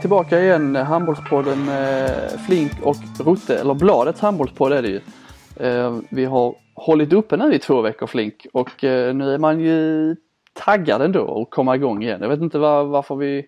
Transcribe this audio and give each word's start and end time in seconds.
Tillbaka 0.00 0.40
igen, 0.40 0.76
eh, 0.76 0.84
handbollspodden 0.84 1.68
eh, 1.68 2.38
Flink 2.46 2.72
och 2.82 2.96
Rotte, 3.18 3.58
eller 3.58 3.74
Bladets 3.74 4.20
handbollspodd 4.20 4.72
är 4.72 4.82
det 4.82 4.88
ju. 4.88 5.00
Eh, 5.56 5.98
vi 6.08 6.24
har 6.24 6.54
hållit 6.74 7.12
uppe 7.12 7.36
nu 7.36 7.54
i 7.54 7.58
två 7.58 7.80
veckor 7.80 8.06
Flink 8.06 8.46
och 8.52 8.84
eh, 8.84 9.14
nu 9.14 9.34
är 9.34 9.38
man 9.38 9.60
ju 9.60 10.16
taggad 10.52 11.02
ändå 11.02 11.42
att 11.42 11.50
komma 11.50 11.74
igång 11.74 12.02
igen. 12.02 12.18
Jag 12.22 12.28
vet 12.28 12.40
inte 12.40 12.58
var, 12.58 12.84
varför 12.84 13.16
vi 13.16 13.46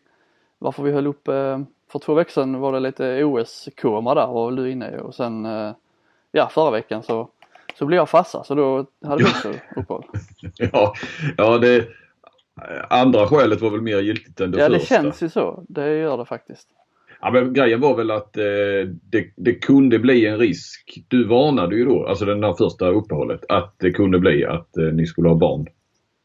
varför 0.58 0.82
vi 0.82 0.92
höll 0.92 1.06
upp 1.06 1.28
eh, 1.28 1.60
för 1.92 1.98
två 1.98 2.14
veckor 2.14 2.30
sedan 2.30 2.60
var 2.60 2.72
det 2.72 2.80
lite 2.80 3.24
OS-koma 3.24 4.14
där 4.14 4.28
och 4.28 4.56
du 4.56 4.70
inne 4.70 4.98
och 4.98 5.14
sen 5.14 5.46
eh, 5.46 5.72
ja 6.32 6.48
förra 6.48 6.70
veckan 6.70 7.02
så, 7.02 7.28
så 7.78 7.86
blev 7.86 7.96
jag 7.96 8.08
farsa 8.08 8.44
så 8.44 8.54
då 8.54 8.86
hade 9.04 9.24
vi 9.24 9.30
också 9.30 9.52
uppehåll. 9.76 10.04
ja, 10.72 10.94
ja 11.36 11.58
det 11.58 11.88
andra 12.88 13.26
skälet 13.26 13.60
var 13.60 13.70
väl 13.70 13.80
mer 13.80 14.00
giltigt 14.00 14.40
än 14.40 14.50
det 14.50 14.58
Ja 14.58 14.68
det 14.68 14.78
första. 14.78 14.94
känns 14.94 15.22
ju 15.22 15.28
så, 15.28 15.64
det 15.68 15.98
gör 15.98 16.18
det 16.18 16.24
faktiskt. 16.26 16.68
Ja, 17.20 17.30
men 17.30 17.52
grejen 17.52 17.80
var 17.80 17.96
väl 17.96 18.10
att 18.10 18.36
eh, 18.36 18.42
det, 19.02 19.26
det 19.36 19.54
kunde 19.54 19.98
bli 19.98 20.26
en 20.26 20.38
risk. 20.38 21.04
Du 21.08 21.24
varnade 21.28 21.76
ju 21.76 21.84
då, 21.84 22.06
alltså 22.06 22.24
den 22.24 22.44
här 22.44 22.52
första 22.54 22.88
uppehållet, 22.88 23.40
att 23.48 23.74
det 23.78 23.90
kunde 23.90 24.18
bli 24.18 24.44
att 24.44 24.76
eh, 24.76 24.84
ni 24.84 25.06
skulle 25.06 25.28
ha 25.28 25.36
barn. 25.36 25.66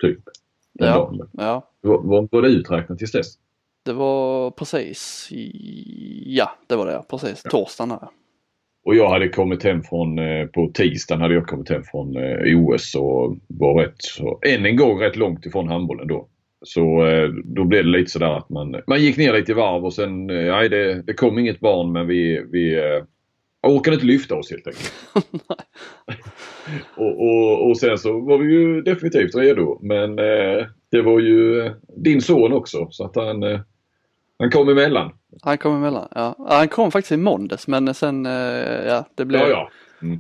Typ. 0.02 0.20
Den 0.74 0.88
Ja, 0.88 0.94
dagen. 0.94 1.30
ja. 1.34 1.70
Var, 1.82 2.28
var, 2.32 2.42
det 2.42 2.48
uträknat 2.48 2.98
tills 2.98 3.12
dess? 3.12 3.28
Det 3.86 3.94
var 3.94 4.52
precis, 4.52 5.30
ja 6.26 6.52
det 6.68 6.76
var 6.76 6.86
det 6.86 7.04
precis, 7.10 7.44
torsdagen 7.44 7.90
där. 7.90 8.08
Och 8.88 8.96
jag 8.96 9.10
hade 9.10 9.30
kommit 9.30 9.64
hem 9.64 9.84
från, 9.84 10.20
eh, 10.20 10.46
på 10.46 10.72
tisdagen 10.74 11.22
hade 11.22 11.34
jag 11.34 11.48
kommit 11.48 11.70
hem 11.70 11.84
från 11.84 12.18
eh, 12.18 12.60
OS 12.60 12.96
och 12.96 13.38
var 13.48 13.82
rätt 13.82 13.96
så, 13.98 14.40
än 14.46 14.66
en 14.66 14.76
gång 14.76 15.02
rätt 15.02 15.16
långt 15.16 15.46
ifrån 15.46 15.68
handbollen 15.68 16.08
då. 16.08 16.28
Så 16.66 17.06
eh, 17.06 17.30
då 17.30 17.64
blev 17.64 17.84
det 17.84 17.90
lite 17.90 18.12
sådär 18.12 18.38
att 18.38 18.50
man, 18.50 18.82
man 18.88 19.02
gick 19.02 19.18
ner 19.18 19.34
lite 19.34 19.52
i 19.52 19.56
varv 19.56 19.86
och 19.86 19.94
sen, 19.94 20.28
nej 20.28 20.70
det, 20.70 21.02
det 21.02 21.14
kom 21.14 21.40
inget 21.40 21.60
barn 21.60 21.92
men 21.92 22.08
vi, 22.08 22.46
vi 22.52 22.82
orkade 23.68 23.96
inte 23.96 24.06
lyfta 24.06 24.36
oss 24.36 24.52
helt 24.52 24.68
enkelt. 24.68 24.94
och, 26.96 27.22
och, 27.22 27.70
och 27.70 27.78
sen 27.78 27.98
så 27.98 28.20
var 28.20 28.38
vi 28.38 28.54
ju 28.54 28.82
definitivt 28.82 29.36
redo 29.36 29.80
men 29.82 30.20
eh, 30.20 30.66
det 30.92 31.02
var 31.02 31.20
ju 31.20 31.72
din 31.96 32.22
son 32.22 32.54
också 32.54 32.88
så 32.92 33.06
att 33.06 33.16
han, 33.16 33.44
eh, 33.44 33.60
han 34.40 34.52
kom 34.52 34.70
emellan. 34.70 35.12
Han 35.42 35.58
kom 35.58 35.76
emellan, 35.76 36.08
ja. 36.16 36.36
Han 36.50 36.68
kom 36.68 36.92
faktiskt 36.92 37.12
i 37.12 37.18
måndags 37.18 37.68
men 37.68 37.94
sen, 37.94 38.26
eh, 38.26 38.32
ja 38.88 39.06
det 39.16 39.26
blev, 39.26 39.42
Ja, 39.42 39.48
ja. 39.50 39.70
Mm. 40.02 40.20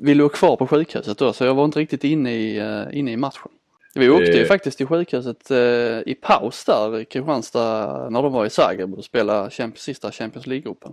vi 0.00 0.14
låg 0.14 0.32
kvar 0.32 0.56
på 0.56 0.66
sjukhuset 0.66 1.18
då 1.18 1.32
så 1.32 1.44
jag 1.44 1.54
var 1.54 1.64
inte 1.64 1.78
riktigt 1.78 2.04
inne 2.04 2.32
i, 2.34 2.58
eh, 2.58 2.98
inne 2.98 3.12
i 3.12 3.16
matchen. 3.16 3.50
Vi 3.94 4.10
åkte 4.10 4.30
ju 4.30 4.42
Eh. 4.42 4.46
faktiskt 4.48 4.76
till 4.78 4.86
sjukhuset 4.86 5.50
eh, 5.50 5.58
i 6.06 6.16
paus 6.22 6.64
där 6.64 6.98
i 7.00 7.04
Kristianstad 7.04 8.08
när 8.10 8.22
de 8.22 8.32
var 8.32 8.46
i 8.46 8.50
Zagreb 8.50 8.94
och 8.94 9.04
spelade 9.04 9.50
Champions, 9.50 9.82
sista 9.82 10.12
Champions 10.12 10.46
League-gruppen. 10.46 10.92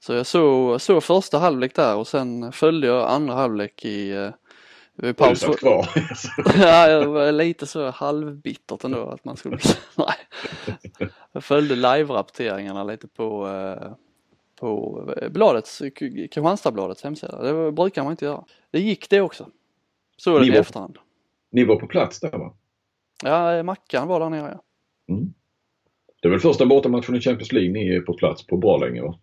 Så 0.00 0.12
jag 0.12 0.26
såg, 0.26 0.80
såg 0.80 1.02
första 1.02 1.38
halvlek 1.38 1.74
där 1.74 1.96
och 1.96 2.06
sen 2.06 2.52
följde 2.52 2.86
jag 2.86 3.08
andra 3.08 3.34
halvlek 3.34 3.84
i, 3.84 4.30
paus. 5.16 5.40
satt 5.40 5.56
kvar. 5.58 5.88
ja, 6.58 6.88
jag 6.88 7.06
var 7.06 7.32
lite 7.32 7.66
så 7.66 7.90
halvbittert 7.90 8.84
ändå 8.84 9.08
att 9.08 9.24
man 9.24 9.36
skulle 9.36 9.58
Nej. 9.96 11.08
Jag 11.32 11.44
följde 11.44 11.74
live-rapporteringarna 11.76 12.84
lite 12.84 13.08
på, 13.08 13.48
eh, 13.48 13.92
på 14.60 15.02
bladets, 15.30 15.82
Kristianstadsbladets 15.96 17.04
hemsida. 17.04 17.42
Det 17.42 17.52
var- 17.52 17.70
brukar 17.70 18.02
man 18.02 18.10
inte 18.12 18.24
göra. 18.24 18.44
Det 18.70 18.80
gick 18.80 19.10
det 19.10 19.20
också. 19.20 19.46
Såg 20.16 20.40
det 20.40 20.46
i 20.46 20.50
var- 20.50 20.56
efterhand. 20.56 20.98
Ni 21.52 21.64
var 21.64 21.76
på 21.76 21.86
plats 21.86 22.20
där 22.20 22.38
va? 22.38 22.54
Ja, 23.24 23.62
Mackan 23.62 24.08
var 24.08 24.20
där 24.20 24.30
nere 24.30 24.58
ja. 25.06 25.14
Mm. 25.14 25.34
Det 26.22 26.28
är 26.28 26.30
väl 26.30 26.40
första 26.40 26.66
bortamatchen 26.66 27.14
i 27.14 27.20
Champions 27.20 27.52
League 27.52 27.72
ni 27.72 27.88
är 27.88 28.00
på 28.00 28.14
plats 28.14 28.46
på 28.46 28.56
bra 28.56 28.76
länge 28.76 29.02
va? 29.02 29.18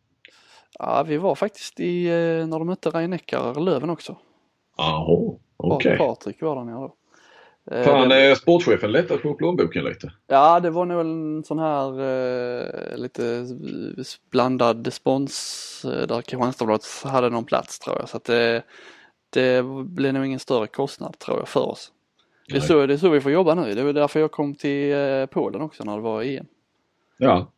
Ja, 0.79 1.03
vi 1.07 1.17
var 1.17 1.35
faktiskt 1.35 1.79
i, 1.79 2.05
eh, 2.05 2.47
när 2.47 2.59
de 2.59 2.67
mötte 2.67 2.89
Rhein-Neckar 2.89 3.59
Löven 3.59 3.89
också. 3.89 4.15
Jaha, 4.77 5.35
okej. 5.57 5.97
Patrik 5.97 6.41
var 6.41 6.55
där 6.55 6.63
nere 6.63 6.75
då. 6.75 6.95
Eh, 7.71 7.83
Fan, 7.83 8.09
det- 8.09 8.29
eh, 8.29 8.35
sportchefen 8.35 8.91
lättat 8.91 9.21
på 9.21 9.33
plånboken 9.33 9.83
lite. 9.83 10.11
Ja, 10.27 10.59
det 10.59 10.69
var 10.69 10.85
nog 10.85 10.99
en 11.01 11.43
sån 11.43 11.59
här 11.59 12.01
eh, 12.01 12.97
lite 12.97 13.45
blandad 14.31 14.93
spons 14.93 15.85
eh, 15.85 16.07
där 16.07 16.21
Kristianstadsbladet 16.21 17.03
hade 17.13 17.29
någon 17.29 17.45
plats 17.45 17.79
tror 17.79 17.97
jag. 17.99 18.09
Så 18.09 18.17
att 18.17 18.23
det, 18.23 18.63
det 19.29 19.63
blev 19.85 20.13
nog 20.13 20.25
ingen 20.25 20.39
större 20.39 20.67
kostnad 20.67 21.19
tror 21.19 21.37
jag 21.39 21.47
för 21.47 21.61
oss. 21.69 21.91
Det 22.47 22.53
är, 22.55 22.59
Nej. 22.59 22.67
så, 22.67 22.85
det 22.85 22.93
är 22.93 22.97
så 22.97 23.09
vi 23.09 23.21
får 23.21 23.31
jobba 23.31 23.55
nu. 23.55 23.73
Det 23.73 23.83
var 23.83 23.93
därför 23.93 24.19
jag 24.19 24.31
kom 24.31 24.55
till 24.55 24.95
Polen 25.31 25.61
också 25.61 25.83
när 25.83 25.95
det 25.95 26.01
var 26.01 26.23
EM. 26.23 26.45
Ja, 27.17 27.51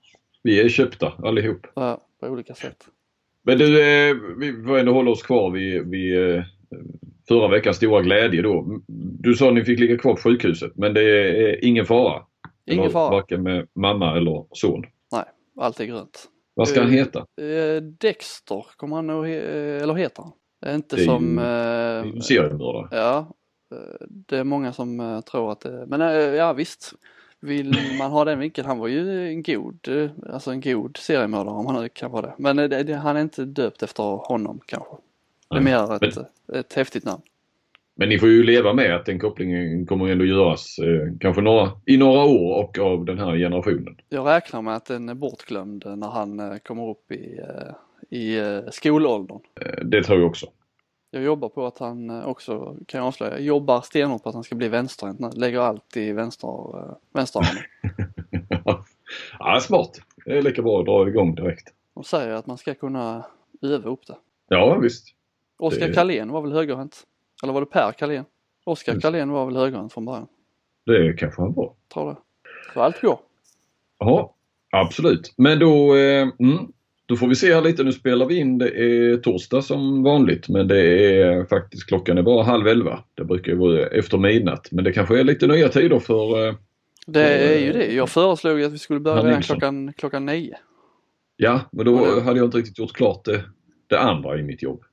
vi 0.44 0.62
är 0.62 0.70
köpta 0.70 1.14
allihop. 1.24 1.68
Ja, 1.76 2.02
på 2.20 2.28
olika 2.28 2.56
sätt. 2.56 2.88
Men 3.42 3.58
du, 3.58 3.68
vi 4.40 4.64
får 4.68 4.78
ändå 4.78 4.94
hålla 4.94 5.12
oss 5.12 5.24
kvar 5.24 5.52
vid, 5.52 5.88
vid 5.90 6.44
förra 7.28 7.48
veckans 7.48 7.78
stora 7.78 8.02
glädje 8.02 8.42
då. 8.42 8.80
Du 9.20 9.34
sa 9.34 9.48
att 9.48 9.54
ni 9.54 9.64
fick 9.64 9.80
ligga 9.80 9.98
kvar 9.98 10.14
på 10.14 10.22
sjukhuset 10.22 10.72
men 10.76 10.94
det 10.94 11.02
är 11.02 11.66
ingen 11.66 11.86
fara? 11.86 12.24
Ingen 12.66 12.80
Eller 12.84 12.92
fara. 12.94 13.12
Varken 13.12 13.44
med 13.44 13.68
mamma 13.76 14.18
eller 14.18 14.46
son. 14.52 14.84
Allt 15.60 15.80
är 15.80 15.86
grönt. 15.86 16.26
Vad 16.54 16.68
ska 16.68 16.80
han 16.82 16.90
Eh, 16.90 16.96
heta? 16.96 17.20
Eh, 17.20 17.82
Dexter 17.82 18.66
kommer 18.76 18.96
han 18.96 19.08
nog, 19.08 19.26
he- 19.26 19.80
eller 19.84 19.94
heter 19.94 20.24
han. 20.24 20.76
Inte 20.76 20.96
Det 20.96 21.02
är 21.02 21.06
som... 21.06 21.38
ju- 21.38 22.16
eh, 22.16 22.20
seriemördare. 22.22 22.88
Ja, 22.92 23.18
eh, 23.74 24.06
det 24.10 24.38
är 24.38 24.44
många 24.44 24.74
som 24.74 25.00
eh, 25.00 25.22
tror 25.22 25.52
att 25.52 25.62
det, 25.62 25.86
men 25.88 26.02
eh, 26.02 26.08
ja 26.18 26.54
visst. 26.54 26.94
Vill 27.42 27.76
man 28.00 28.12
ha 28.12 28.26
den 28.26 28.40
vinkeln, 28.40 28.68
han 28.68 28.80
var 28.80 28.88
ju 28.88 29.28
en 29.28 29.44
god, 29.44 29.88
eh, 29.88 30.10
alltså 30.34 30.52
en 30.52 30.62
god 30.62 30.98
seriemördare 30.98 31.54
om 31.56 31.66
han 31.66 31.82
nu 31.84 31.90
kan 31.90 32.12
vara 32.12 32.22
det. 32.22 32.34
Men 32.38 32.60
eh, 32.60 32.70
det, 32.70 32.84
det, 32.84 32.94
han 32.94 33.18
är 33.18 33.22
inte 33.22 33.46
döpt 33.46 33.84
efter 33.84 34.04
honom 34.04 34.60
kanske. 34.66 34.96
Det 35.50 35.72
är 35.72 36.04
ett, 36.04 36.18
ett 36.54 36.74
häftigt 36.74 37.06
namn. 37.06 37.22
Men 38.00 38.10
ni 38.10 38.20
får 38.20 38.30
ju 38.30 38.44
leva 38.44 38.74
med 38.74 38.96
att 38.96 39.06
den 39.06 39.20
kopplingen 39.20 39.86
kommer 39.86 40.08
ändå 40.08 40.26
göras 40.26 40.80
eh, 40.80 41.14
kanske 41.20 41.42
några, 41.42 41.72
i 41.86 41.98
några 41.98 42.24
år 42.24 42.64
och 42.64 42.80
av 42.80 43.06
den 43.06 43.20
här 43.20 43.38
generationen. 43.38 43.98
Jag 44.10 44.28
räknar 44.28 44.62
med 44.62 44.76
att 44.76 44.86
den 44.86 45.10
är 45.10 45.14
bortglömd 45.14 45.84
när 45.98 46.10
han 46.10 46.40
eh, 46.40 46.58
kommer 46.58 46.90
upp 46.90 47.12
i, 47.12 47.40
eh, 47.40 47.74
i 48.20 48.38
eh, 48.38 48.60
skolåldern. 48.72 49.40
Eh, 49.62 49.86
det 49.86 50.04
tror 50.04 50.20
jag 50.20 50.28
också. 50.28 50.48
Jag 51.12 51.24
jobbar 51.24 51.50
på 51.50 51.66
att 51.66 51.78
han 51.78 52.10
eh, 52.10 52.28
också, 52.28 52.76
kan 52.88 52.98
jag 52.98 53.08
avslöja, 53.08 53.40
jobbar 53.40 53.82
stenhårt 53.82 54.24
på 54.24 54.30
att 54.30 54.36
han 54.36 54.44
ska 54.44 54.56
bli 54.56 54.68
vänsterhänt 54.68 55.20
nu. 55.20 55.30
Lägger 55.36 55.60
allt 55.60 55.98
i 55.98 56.12
vänster, 56.12 56.78
eh, 56.78 56.96
vänsterarmen. 57.14 57.64
ja, 59.40 59.60
smart. 59.62 60.02
Det 60.26 60.38
är 60.38 60.42
lika 60.42 60.62
bra 60.62 60.80
att 60.80 60.86
dra 60.86 61.08
igång 61.08 61.36
direkt. 61.36 61.74
De 61.94 62.04
säger 62.04 62.34
att 62.34 62.48
man 62.48 62.58
ska 62.58 62.74
kunna 62.74 63.26
öva 63.62 63.90
upp 63.90 64.08
det. 64.08 64.16
Ja, 64.48 64.80
visst. 64.80 65.17
Oskar 65.60 65.88
Det- 65.88 65.94
Carlén 65.94 66.32
var 66.32 66.42
väl 66.42 66.52
högerhänt? 66.52 67.04
Eller 67.44 67.54
var 67.54 67.62
det 67.62 67.66
Per 67.68 67.92
Carlén? 67.92 68.26
Oskar 68.66 68.92
Mm. 68.92 69.02
Carlén 69.02 69.30
var 69.32 69.46
väl 69.46 69.56
högerhänt 69.56 69.94
från 69.94 70.06
början? 70.06 70.28
Det 70.86 71.14
kanske 71.14 71.42
han 71.42 71.54
var. 71.54 71.74
Tror 71.94 72.10
det. 72.10 72.18
Så 72.74 72.82
allt 72.82 73.02
går. 73.02 73.20
Ja, 74.00 74.36
absolut. 74.72 75.34
Men 75.38 75.60
då, 75.60 75.96
eh, 75.96 76.22
mm, 76.40 76.58
då 77.06 77.16
får 77.16 77.28
vi 77.28 77.36
se 77.36 77.54
här 77.54 77.62
lite. 77.62 77.84
Nu 77.84 77.92
spelar 77.92 78.26
vi 78.26 78.36
in. 78.40 78.58
Det 78.58 78.70
är 78.70 79.18
torsdag 79.18 79.62
som 79.62 80.04
vanligt 80.04 80.50
men 80.50 80.68
det 80.68 80.82
är 81.22 81.46
faktiskt 81.46 81.88
klockan 81.88 82.18
är 82.18 82.22
bara 82.24 82.44
halv 82.44 82.68
elva. 82.68 83.04
Det 83.14 83.24
brukar 83.26 83.52
ju 83.52 83.58
vara 83.58 83.88
efter 83.88 84.18
midnatt. 84.18 84.68
Men 84.72 84.84
det 84.84 84.94
kanske 84.94 85.20
är 85.20 85.24
lite 85.24 85.48
nya 85.48 85.70
tider 85.70 86.00
för, 86.00 86.48
eh, 86.48 86.56
Det 87.08 87.22
är 87.24 87.60
ju 87.60 87.68
eh, 87.68 87.74
det. 87.74 87.94
Jag 87.94 88.10
föreslog 88.10 88.60
ju 88.60 88.66
att 88.66 88.74
vi 88.74 88.78
skulle 88.78 89.00
börja 89.00 89.24
redan 89.24 89.42
klockan, 89.42 89.94
klockan 89.94 90.26
nio. 90.26 90.58
ja, 91.36 91.62
men 91.72 91.86
då 91.86 92.06
det- 92.16 92.22
hade 92.22 92.38
jag 92.40 92.48
inte 92.48 92.58
riktigt 92.58 92.80
gjort 92.80 92.94
klart 92.94 93.26
det, 93.26 93.44
det 93.88 94.00
andra 94.00 94.40
i 94.40 94.44
mitt 94.44 94.64
jobb. 94.64 94.84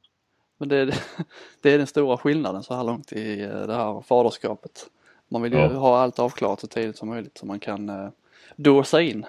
Men 0.65 0.69
det, 0.69 0.95
det 1.63 1.73
är 1.73 1.79
den 1.79 1.87
stora 1.87 2.17
skillnaden 2.17 2.63
så 2.63 2.75
här 2.75 2.85
långt 2.85 3.13
i 3.13 3.43
eh, 3.43 3.67
det 3.67 3.75
här 3.75 4.01
faderskapet. 4.01 4.87
Man 5.31 5.43
vill 5.43 5.53
ju 5.53 5.59
Ja. 5.59 5.67
ha 5.67 5.99
allt 5.99 6.19
avklarat 6.19 6.61
så 6.61 6.67
tidigt 6.67 6.97
som 6.97 7.09
möjligt 7.09 7.39
så 7.39 7.47
man 7.47 7.59
kan 7.61 7.89
eh, 7.89 8.09
dåsa 8.57 9.03
in. 9.03 9.27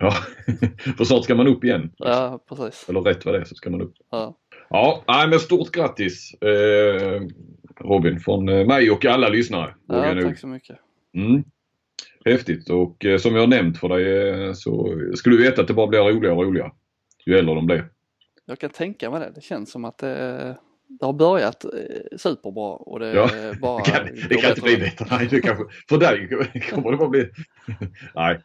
Ja, 0.00 0.10
för 0.96 1.04
snart 1.04 1.24
ska 1.24 1.34
man 1.34 1.46
upp 1.46 1.64
igen. 1.64 1.90
Ja, 1.96 2.40
precis. 2.48 2.88
Eller 2.88 3.00
rätt 3.00 3.24
vad 3.24 3.34
det 3.34 3.40
är 3.40 3.44
så 3.44 3.54
ska 3.54 3.70
man 3.70 3.80
upp. 3.82 3.94
Ja. 4.10 4.34
Ja, 4.70 5.04
nej, 5.08 5.28
men 5.28 5.40
stort 5.40 5.70
grattis 5.70 6.34
eh, 6.34 7.22
Robin 7.80 8.20
från 8.20 8.48
eh, 8.48 8.66
mig 8.66 8.90
och 8.90 9.04
alla 9.04 9.28
lyssnare. 9.28 9.74
Ja, 9.86 10.14
tack 10.22 10.38
så 10.38 10.46
mycket. 10.46 10.76
Mm. 11.14 11.44
Häftigt 12.24 12.70
och 12.70 13.04
eh, 13.04 13.18
som 13.18 13.34
jag 13.34 13.42
har 13.42 13.46
nämnt 13.46 13.78
för 13.78 13.88
dig 13.88 14.28
eh, 14.28 14.52
så 14.52 14.98
skulle 15.14 15.36
du 15.36 15.42
veta 15.42 15.62
att 15.62 15.68
det 15.68 15.74
bara 15.74 15.86
blir 15.86 16.00
roligare 16.00 16.36
och 16.36 16.44
roligare. 16.44 16.72
Ju 17.26 17.38
äldre 17.38 17.54
de 17.54 17.66
blir. 17.66 17.88
Jag 18.46 18.58
kan 18.58 18.70
tänka 18.70 19.10
mig 19.10 19.20
det. 19.20 19.32
Det 19.34 19.40
känns 19.40 19.70
som 19.70 19.84
att 19.84 19.98
det, 19.98 20.56
det 20.88 21.06
har 21.06 21.12
börjat 21.12 21.64
eh, 21.64 21.70
superbra 22.16 22.76
och 22.76 23.00
det 23.00 23.12
Ja, 23.12 23.28
bara 23.60 23.78
Det 23.84 23.90
kan, 23.90 24.06
det 24.28 24.34
kan 24.34 24.50
inte 24.50 24.62
bli 24.62 24.76
bättre. 24.76 25.06
Nej, 25.10 25.26
det 25.30 25.40
kanske, 25.40 25.64
för 25.88 25.98
dig 25.98 26.28
kommer 26.70 26.90
det 26.90 26.96
bara 26.96 27.08
bli... 27.08 27.30
nej, 28.14 28.40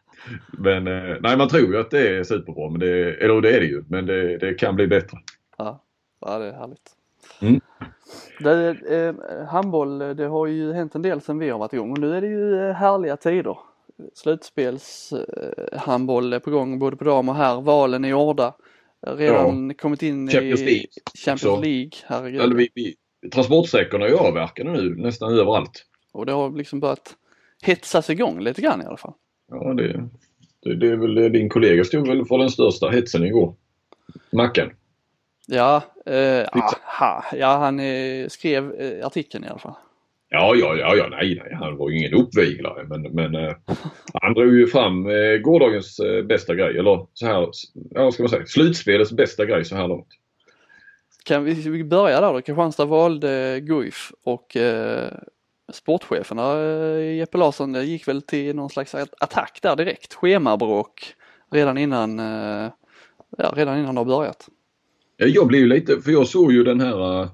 men 0.58 0.86
eh, 0.86 1.16
nej, 1.20 1.36
man 1.36 1.48
tror 1.48 1.74
ju 1.74 1.80
att 1.80 1.90
det 1.90 2.08
är 2.08 2.24
superbra. 2.24 2.70
Men 2.70 2.80
det, 2.80 3.14
eller 3.24 3.40
det 3.40 3.56
är 3.56 3.60
det 3.60 3.66
ju, 3.66 3.84
men 3.88 4.06
det, 4.06 4.38
det 4.38 4.54
kan 4.54 4.76
bli 4.76 4.86
bättre. 4.86 5.18
Ja, 5.58 5.82
ja 6.20 6.38
det 6.38 6.46
är 6.46 6.52
härligt. 6.52 6.90
Mm. 7.40 7.60
Det, 8.40 8.70
eh, 8.70 9.14
handboll, 9.46 9.98
det 9.98 10.26
har 10.26 10.46
ju 10.46 10.72
hänt 10.72 10.94
en 10.94 11.02
del 11.02 11.20
sedan 11.20 11.38
vi 11.38 11.50
har 11.50 11.58
varit 11.58 11.72
igång 11.72 11.92
och 11.92 11.98
nu 11.98 12.16
är 12.16 12.20
det 12.20 12.26
ju 12.26 12.68
eh, 12.68 12.74
härliga 12.74 13.16
tider. 13.16 13.58
slutspelshandboll 14.14 16.32
är 16.32 16.38
på 16.38 16.50
gång 16.50 16.78
både 16.78 16.96
på 16.96 17.04
dam 17.04 17.28
och 17.28 17.34
här. 17.34 17.60
Valen 17.60 18.04
är 18.04 18.08
gjorda. 18.08 18.54
Redan 19.06 19.74
kommit 19.74 20.02
in 20.02 20.28
Champions 20.28 20.60
i 20.60 20.64
League 20.64 20.86
Champions. 21.24 21.64
League. 21.64 21.90
Herregud. 22.06 22.40
Eller 22.40 22.54
vi, 22.54 22.68
vi, 22.74 22.94
transportsträckorna 23.32 24.04
är 24.04 24.08
ju 24.08 24.16
avverkade 24.16 24.72
nu 24.72 24.94
nästan 24.96 25.32
överallt. 25.32 25.84
Och 26.12 26.26
det 26.26 26.32
har 26.32 26.50
liksom 26.50 26.80
börjat 26.80 27.16
hetsas 27.62 28.10
igång 28.10 28.40
lite 28.40 28.62
grann 28.62 28.82
i 28.82 28.84
alla 28.84 28.96
fall. 28.96 29.14
Ja, 29.50 29.74
det, 29.74 30.08
det, 30.62 30.76
det 30.76 30.86
är 30.88 30.96
väl 30.96 31.32
din 31.32 31.48
kollega 31.48 31.84
stod 31.84 32.08
väl 32.08 32.24
för 32.24 32.38
den 32.38 32.50
största 32.50 32.88
hetsen 32.88 33.24
igår. 33.24 33.54
Mackan. 34.32 34.70
Ja, 35.46 35.82
eh, 36.06 36.46
aha, 36.52 37.24
ja 37.32 37.56
han 37.56 37.80
eh, 37.80 38.28
skrev 38.28 38.72
eh, 38.72 39.06
artikeln 39.06 39.44
i 39.44 39.48
alla 39.48 39.58
fall. 39.58 39.74
Ja, 40.32 40.54
ja, 40.54 40.76
ja, 40.76 40.96
ja, 40.96 41.08
nej, 41.08 41.42
nej, 41.44 41.54
han 41.54 41.76
var 41.76 41.90
ju 41.90 41.98
ingen 41.98 42.14
uppviglare 42.14 42.84
men, 42.88 43.02
men 43.02 43.34
eh, 43.34 43.54
han 44.22 44.34
drog 44.34 44.54
ju 44.54 44.66
fram 44.66 45.06
eh, 45.06 45.36
gårdagens 45.36 45.98
eh, 45.98 46.24
bästa 46.24 46.54
grej. 46.54 46.78
Eller 46.78 47.06
så 47.14 47.26
här, 47.26 47.48
ja, 47.90 48.04
vad 48.04 48.14
ska 48.14 48.22
man 48.22 48.30
säga, 48.30 48.46
slutspelets 48.46 49.12
bästa 49.12 49.46
grej 49.46 49.64
så 49.64 49.76
här 49.76 49.88
långt. 49.88 50.08
Kan 51.24 51.44
vi, 51.44 51.84
börja 51.84 52.20
där 52.20 52.32
då? 52.32 52.40
Kristianstad 52.40 52.84
valde 52.84 53.60
Guif 53.60 54.12
och 54.24 54.56
eh, 54.56 55.12
sportcheferna, 55.72 56.60
eh, 56.60 57.16
Jeppe 57.16 57.38
Larsson, 57.38 57.72
det 57.72 57.84
gick 57.84 58.08
väl 58.08 58.22
till 58.22 58.56
någon 58.56 58.70
slags 58.70 58.94
attack 58.94 59.58
där 59.62 59.76
direkt. 59.76 60.14
Schemabråk 60.14 61.14
redan 61.50 61.78
innan, 61.78 62.18
eh, 62.18 62.70
ja, 63.38 63.52
redan 63.56 63.78
innan 63.78 63.94
det 63.94 64.00
har 64.00 64.04
börjat. 64.04 64.48
Ja, 65.16 65.26
Jag 65.26 65.46
blev 65.46 65.60
ju 65.60 65.66
lite, 65.66 66.00
för 66.00 66.12
jag 66.12 66.26
såg 66.26 66.52
ju 66.52 66.64
den 66.64 66.80
här, 66.80 67.22
eh, 67.22 67.28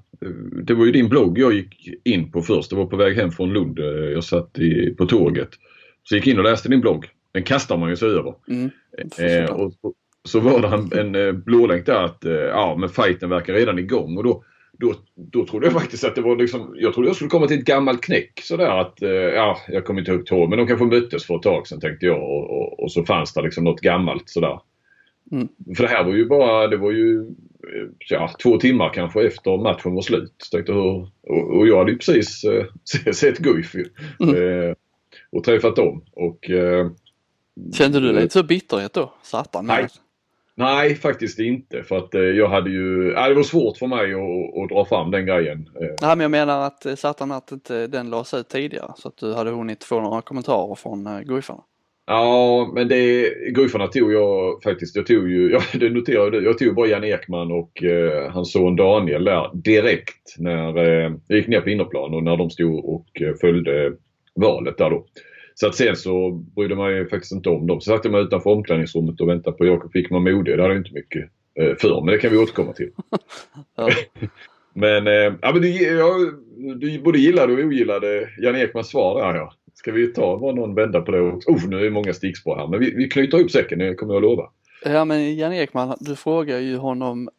det 0.63 0.73
var 0.73 0.85
ju 0.85 0.91
din 0.91 1.09
blogg 1.09 1.39
jag 1.39 1.53
gick 1.53 1.89
in 2.03 2.31
på 2.31 2.41
först. 2.41 2.69
Det 2.69 2.75
var 2.75 2.85
på 2.85 2.95
väg 2.97 3.15
hem 3.15 3.31
från 3.31 3.53
Lund. 3.53 3.79
eh, 3.79 3.85
Jag 3.85 4.23
satt 4.23 4.59
i, 4.59 4.95
på 4.97 5.05
tåget. 5.05 5.49
Så 6.03 6.15
jag 6.15 6.19
gick 6.19 6.27
in 6.27 6.37
och 6.37 6.43
läste 6.43 6.69
din 6.69 6.81
blogg. 6.81 7.05
Den 7.31 7.43
kastar 7.43 7.77
man 7.77 7.89
ju 7.89 7.95
sig 7.95 8.09
över. 8.09 8.33
Mm. 8.47 8.69
Eh, 9.19 9.51
och, 9.51 9.73
och 9.81 9.93
så 10.27 10.39
var 10.39 10.61
det 10.61 10.67
en, 10.67 11.05
en 11.05 11.27
eh, 11.27 11.31
blålänk 11.33 11.85
där 11.85 12.03
att 12.03 12.25
eh, 12.25 12.31
ja 12.33 12.75
men 12.79 12.89
fighten 12.89 13.29
verkar 13.29 13.53
redan 13.53 13.79
igång 13.79 14.17
och 14.17 14.23
då, 14.23 14.43
då, 14.79 14.93
då 15.15 15.45
trodde 15.45 15.65
jag 15.65 15.73
faktiskt 15.73 16.03
att 16.03 16.15
det 16.15 16.21
var 16.21 16.35
liksom, 16.35 16.75
jag 16.77 16.93
trodde 16.93 17.09
jag 17.09 17.15
skulle 17.15 17.29
komma 17.29 17.47
till 17.47 17.59
ett 17.59 17.65
gammalt 17.65 18.01
knäck 18.01 18.31
sådär 18.43 18.81
att, 18.81 19.01
eh, 19.01 19.09
ja 19.09 19.57
jag 19.67 19.85
kommer 19.85 19.99
inte 19.99 20.11
ihåg 20.11 20.25
tåg 20.25 20.49
men 20.49 20.57
de 20.57 20.67
kanske 20.67 20.85
möttes 20.85 21.25
för 21.25 21.35
ett 21.35 21.41
tag 21.41 21.67
sedan 21.67 21.79
tänkte 21.79 22.05
jag 22.05 22.23
och, 22.23 22.49
och, 22.51 22.79
och 22.83 22.91
så 22.91 23.03
fanns 23.03 23.33
det 23.33 23.41
liksom 23.41 23.63
något 23.63 23.81
gammalt 23.81 24.29
sådär. 24.29 24.59
Mm. 25.31 25.47
För 25.75 25.83
det 25.83 25.89
här 25.89 26.03
var 26.03 26.13
ju 26.13 26.25
bara, 26.25 26.67
det 26.67 26.77
var 26.77 26.91
ju 26.91 27.25
ja, 28.09 28.29
två 28.43 28.57
timmar 28.57 28.93
kanske 28.93 29.27
efter 29.27 29.57
matchen 29.57 29.93
var 29.93 30.01
slut. 30.01 30.33
Så 30.37 30.55
tänkte 30.57 30.73
hur- 30.73 31.09
och, 31.29 31.57
och 31.57 31.67
jag 31.67 31.77
hade 31.77 31.91
ju 31.91 31.97
precis 31.97 32.43
eh, 32.43 32.65
sett 33.13 33.37
Guif 33.37 33.75
ju. 33.75 33.85
Mm. 34.19 34.35
Eh, 34.69 34.75
och 35.31 35.43
träffat 35.43 35.75
dem 35.75 36.03
och 36.11 36.49
eh, 36.49 36.87
Kände 37.73 37.99
du 37.99 38.11
lite 38.13 38.29
så 38.33 38.43
bitterhet 38.43 38.93
då? 38.93 39.13
Satan. 39.23 39.65
Nej. 39.65 39.87
Nej, 40.55 40.95
faktiskt 40.95 41.39
inte. 41.39 41.83
För 41.83 41.97
att 41.97 42.15
eh, 42.15 42.21
jag 42.21 42.49
hade 42.49 42.69
ju... 42.69 43.11
Ja, 43.15 43.29
det 43.29 43.33
var 43.35 43.43
svårt 43.43 43.77
för 43.77 43.87
mig 43.87 44.13
att, 44.13 44.63
att 44.63 44.69
dra 44.69 44.85
fram 44.85 45.11
den 45.11 45.25
grejen. 45.25 45.69
Eh, 45.75 45.87
Nej 46.01 46.15
men 46.15 46.19
jag 46.19 46.31
menar 46.31 46.61
att 46.67 46.85
eh, 46.85 46.95
Satan 46.95 47.31
att 47.31 47.51
inte 47.51 47.87
den 47.87 48.09
lades 48.09 48.33
ut 48.33 48.49
tidigare 48.49 48.91
så 48.97 49.07
att 49.07 49.17
du 49.17 49.33
hade 49.33 49.51
hunnit 49.51 49.83
få 49.83 50.01
några 50.01 50.21
kommentarer 50.21 50.75
från 50.75 51.23
Guifarna. 51.25 51.63
Ja, 52.09 52.71
men 52.75 52.87
det... 52.87 53.29
Guifarna 53.51 53.87
tog 53.87 54.13
jag 54.13 54.63
faktiskt. 54.63 54.95
Jag 54.95 55.05
tog 55.05 55.29
ju... 55.29 55.51
Ja, 55.51 55.61
det 55.79 55.89
noterar 55.89 56.31
du. 56.31 56.43
Jag 56.43 56.57
tog 56.57 56.75
bara 56.75 56.87
Jan 56.87 57.03
Ekman 57.03 57.51
och 57.51 57.83
eh, 57.83 58.31
hans 58.31 58.51
son 58.51 58.75
Daniel 58.75 59.23
där 59.23 59.51
direkt 59.53 60.35
när 60.37 60.77
eh, 60.77 61.11
jag 61.27 61.37
gick 61.37 61.47
ner 61.47 61.61
på 61.61 61.69
innerplan 61.69 62.13
och 62.13 62.23
när 62.23 62.37
de 62.37 62.49
stod 62.49 62.85
och 62.85 63.21
eh, 63.21 63.33
följde 63.41 63.93
valet 64.35 64.77
där 64.77 64.89
då. 64.89 65.05
Så 65.55 65.67
att 65.67 65.75
sen 65.75 65.95
så 65.95 66.31
brydde 66.31 66.75
man 66.75 66.95
ju 66.95 67.07
faktiskt 67.07 67.31
inte 67.31 67.49
om 67.49 67.67
dem. 67.67 67.81
Så 67.81 67.91
satt 67.91 68.05
jag 68.05 68.11
mig 68.11 68.21
utanför 68.21 68.49
omklädningsrummet 68.49 69.21
och 69.21 69.29
väntade 69.29 69.57
på 69.57 69.65
Jakob 69.65 69.91
Wickman 69.93 70.23
Mode. 70.23 70.55
Det 70.55 70.61
hade 70.61 70.73
jag 70.73 70.81
inte 70.81 70.93
mycket 70.93 71.29
eh, 71.59 71.75
för, 71.75 72.01
men 72.01 72.13
det 72.13 72.17
kan 72.17 72.31
vi 72.31 72.37
återkomma 72.37 72.73
till. 72.73 72.89
Ja. 73.77 73.89
Men, 74.73 75.07
eh, 75.07 75.33
ja, 75.41 75.51
men 75.53 75.61
du, 75.61 75.69
ja, 75.69 76.15
du 76.75 76.99
både 76.99 77.19
gillade 77.19 77.53
och 77.53 77.59
ogillade 77.59 78.29
Jan 78.37 78.55
Ekmans 78.55 78.87
svar 78.87 79.21
där 79.21 79.35
ja. 79.35 79.53
Ska 79.77 79.91
vi 79.91 80.13
ta 80.13 80.37
bara 80.37 80.53
någon 80.53 80.75
vända 80.75 81.01
på 81.01 81.11
det 81.11 81.21
också? 81.21 81.51
Oh, 81.51 81.67
nu 81.67 81.79
är 81.79 81.83
det 81.83 81.89
många 81.89 82.13
stickspår 82.13 82.55
här 82.55 82.67
men 82.67 82.79
vi, 82.79 82.95
vi 82.95 83.09
knyter 83.09 83.39
upp 83.39 83.51
säcken, 83.51 83.79
det 83.79 83.95
kommer 83.95 84.13
jag 84.13 84.23
att 84.23 84.29
lova. 84.29 84.49
Ja 84.83 85.05
men 85.05 85.35
Jan 85.35 85.53
Ekman, 85.53 85.97
du 85.99 86.15
frågar 86.15 86.59
ju 86.59 86.77
honom 86.77 87.29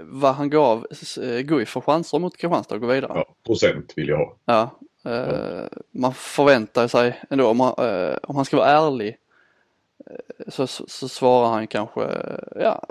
vad 0.00 0.34
han 0.34 0.50
gav 0.50 0.86
eh, 1.22 1.40
Guif 1.40 1.68
för 1.68 1.80
chanser 1.80 2.18
mot 2.18 2.36
Kristianstad 2.36 2.74
att 2.74 2.80
gå 2.80 2.86
vidare. 2.86 3.12
Ja, 3.14 3.34
procent 3.46 3.92
vill 3.96 4.08
jag 4.08 4.16
ha. 4.16 4.36
Ja, 4.44 4.70
eh, 5.10 5.64
man 5.90 6.14
förväntar 6.14 6.88
sig 6.88 7.20
ändå 7.30 7.46
om 7.46 7.56
man, 7.56 7.74
eh, 7.78 8.16
om 8.22 8.36
man 8.36 8.44
ska 8.44 8.56
vara 8.56 8.68
ärlig 8.68 9.16
eh, 10.06 10.46
så, 10.48 10.66
så, 10.66 10.84
så 10.88 11.08
svarar 11.08 11.48
han 11.48 11.66
kanske, 11.66 12.02
eh, 12.02 12.62
ja, 12.62 12.86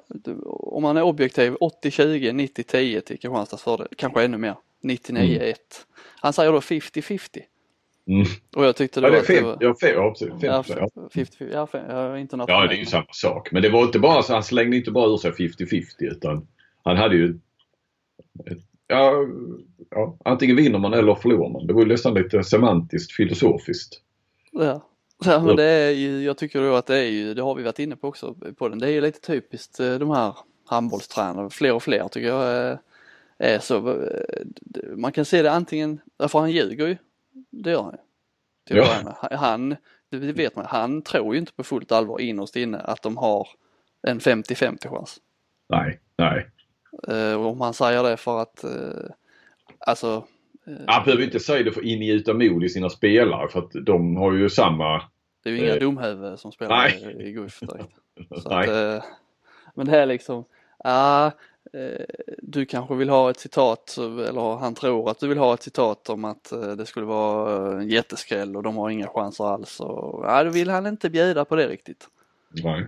om 0.45 0.83
man 0.83 0.97
är 0.97 1.01
objektiv 1.01 1.53
80-20, 1.53 2.31
90-10 2.31 2.99
till 2.99 3.19
Kristianstads 3.19 3.63
fördel, 3.63 3.87
kanske 3.95 4.23
ännu 4.23 4.37
mer, 4.37 4.55
99-1. 4.83 5.55
Han 6.21 6.33
säger 6.33 6.51
då 6.51 6.59
50-50 6.59 7.41
Mm. 8.09 8.25
och 8.55 8.65
jag 8.65 8.75
tyckte 8.75 8.99
Ja, 8.99 9.09
det 9.09 9.17
är 9.17 9.21
att 9.21 9.27
det 9.27 9.41
var, 9.41 9.57
ja, 9.59 9.75
fem, 9.81 9.93
ja, 9.95 10.09
precis, 10.09 10.29
fem, 10.29 10.37
ja, 10.41 10.63
ja. 10.95 11.09
50, 11.13 11.47
ja, 11.51 11.67
fem, 11.67 11.85
ja, 11.89 12.17
inte 12.17 12.37
något 12.37 12.49
ja, 12.49 12.67
det 12.67 12.75
är 12.75 12.77
ju 12.79 12.85
samma 12.85 13.05
sak. 13.13 13.51
Men 13.51 13.61
det 13.61 13.69
var 13.69 13.83
inte 13.83 13.99
bara 13.99 14.23
så, 14.23 14.33
han 14.33 14.43
slängde 14.43 14.77
inte 14.77 14.91
bara 14.91 15.09
ur 15.09 15.17
sig 15.17 15.31
50-50 15.31 15.83
utan 15.99 16.47
han 16.83 16.97
hade 16.97 17.15
ju 17.15 17.39
ja, 18.87 19.13
ja, 19.89 20.17
antingen 20.25 20.55
vinner 20.55 20.79
man 20.79 20.93
eller 20.93 21.15
förlorar 21.15 21.49
man. 21.49 21.67
Det 21.67 21.73
var 21.73 21.81
ju 21.81 21.87
nästan 21.87 22.13
lite 22.13 22.43
semantiskt 22.43 23.11
filosofiskt. 23.11 24.01
Ja. 24.51 24.85
Ja 25.25 25.43
men 25.43 25.55
det 25.55 25.63
är 25.63 25.91
ju, 25.91 26.23
jag 26.23 26.37
tycker 26.37 26.61
då 26.61 26.75
att 26.75 26.85
det 26.85 26.97
är 26.97 27.09
ju, 27.09 27.33
det 27.33 27.41
har 27.41 27.55
vi 27.55 27.63
varit 27.63 27.79
inne 27.79 27.95
på 27.95 28.07
också 28.07 28.35
på 28.57 28.69
den, 28.69 28.79
det 28.79 28.87
är 28.87 28.91
ju 28.91 29.01
lite 29.01 29.19
typiskt 29.19 29.79
eh, 29.79 29.93
de 29.93 30.09
här 30.09 30.35
handbollstränarna, 30.65 31.49
fler 31.49 31.73
och 31.73 31.83
fler 31.83 32.07
tycker 32.07 32.27
jag 32.27 32.43
är, 32.47 32.79
är 33.37 33.59
så. 33.59 33.89
eh, 33.89 34.95
Man 34.95 35.11
kan 35.11 35.25
se 35.25 35.41
det 35.41 35.51
antingen, 35.51 35.99
för 36.27 36.39
han 36.39 36.51
ljuger 36.51 36.87
ju, 36.87 36.97
det 37.49 37.71
gör 37.71 37.83
han 37.83 37.91
ju. 37.91 37.97
Till 38.67 38.77
Ja. 38.77 39.29
Han, 39.31 39.75
det 40.09 40.17
vet 40.17 40.55
man, 40.55 40.65
han 40.65 41.01
tror 41.01 41.33
ju 41.33 41.39
inte 41.39 41.53
på 41.53 41.63
fullt 41.63 41.91
allvar 41.91 42.19
innerst 42.19 42.55
inne 42.55 42.77
att 42.77 43.01
de 43.01 43.17
har 43.17 43.47
en 44.07 44.19
50-50 44.19 44.89
chans. 44.89 45.17
Nej, 45.69 45.99
nej. 46.17 46.49
Och 47.35 47.45
om 47.45 47.61
han 47.61 47.73
säger 47.73 48.03
det 48.03 48.17
för 48.17 48.41
att, 48.41 48.63
eh, 48.63 49.11
alltså 49.79 50.25
Han 50.87 51.03
behöver 51.05 51.23
inte 51.23 51.39
säga 51.39 51.63
det 51.63 51.71
för 51.71 51.81
att 51.81 51.87
ingjuta 51.87 52.33
mod 52.33 52.63
i 52.63 52.69
sina 52.69 52.89
spelare 52.89 53.49
för 53.49 53.59
att 53.59 53.71
de 53.85 54.15
har 54.15 54.33
ju 54.33 54.49
samma... 54.49 55.01
Det 55.43 55.49
är 55.49 55.53
ju 55.53 55.59
inga 55.59 55.73
Eh, 55.73 55.79
dumhuvuden 55.79 56.37
som 56.37 56.51
spelar 56.51 56.77
nej. 56.77 57.27
i 57.27 57.31
Guif 57.31 57.59
direkt. 57.59 57.95
Nej. 58.49 58.59
att, 58.59 58.67
eh, 58.67 59.03
men 59.75 59.85
det 59.85 59.97
är 59.97 60.05
liksom, 60.05 60.45
ja, 60.83 61.25
eh, 61.27 61.33
du 62.37 62.65
kanske 62.65 62.95
vill 62.95 63.09
ha 63.09 63.29
ett 63.29 63.39
citat, 63.39 63.97
eller 63.97 64.55
han 64.57 64.75
tror 64.75 65.09
att 65.09 65.19
du 65.19 65.27
vill 65.27 65.37
ha 65.37 65.53
ett 65.53 65.63
citat 65.63 66.09
om 66.09 66.25
att 66.25 66.51
eh, 66.51 66.71
det 66.71 66.85
skulle 66.85 67.05
vara 67.05 67.81
en 67.81 67.89
jätteskräll 67.89 68.55
och 68.55 68.63
de 68.63 68.77
har 68.77 68.89
inga 68.89 69.07
chanser 69.07 69.43
alls. 69.43 69.79
Och, 69.79 70.25
ja, 70.25 70.43
då 70.43 70.49
vill 70.49 70.69
han 70.69 70.87
inte 70.87 71.09
bjuda 71.09 71.45
på 71.45 71.55
det 71.55 71.67
riktigt. 71.67 72.07
Nej. 72.63 72.87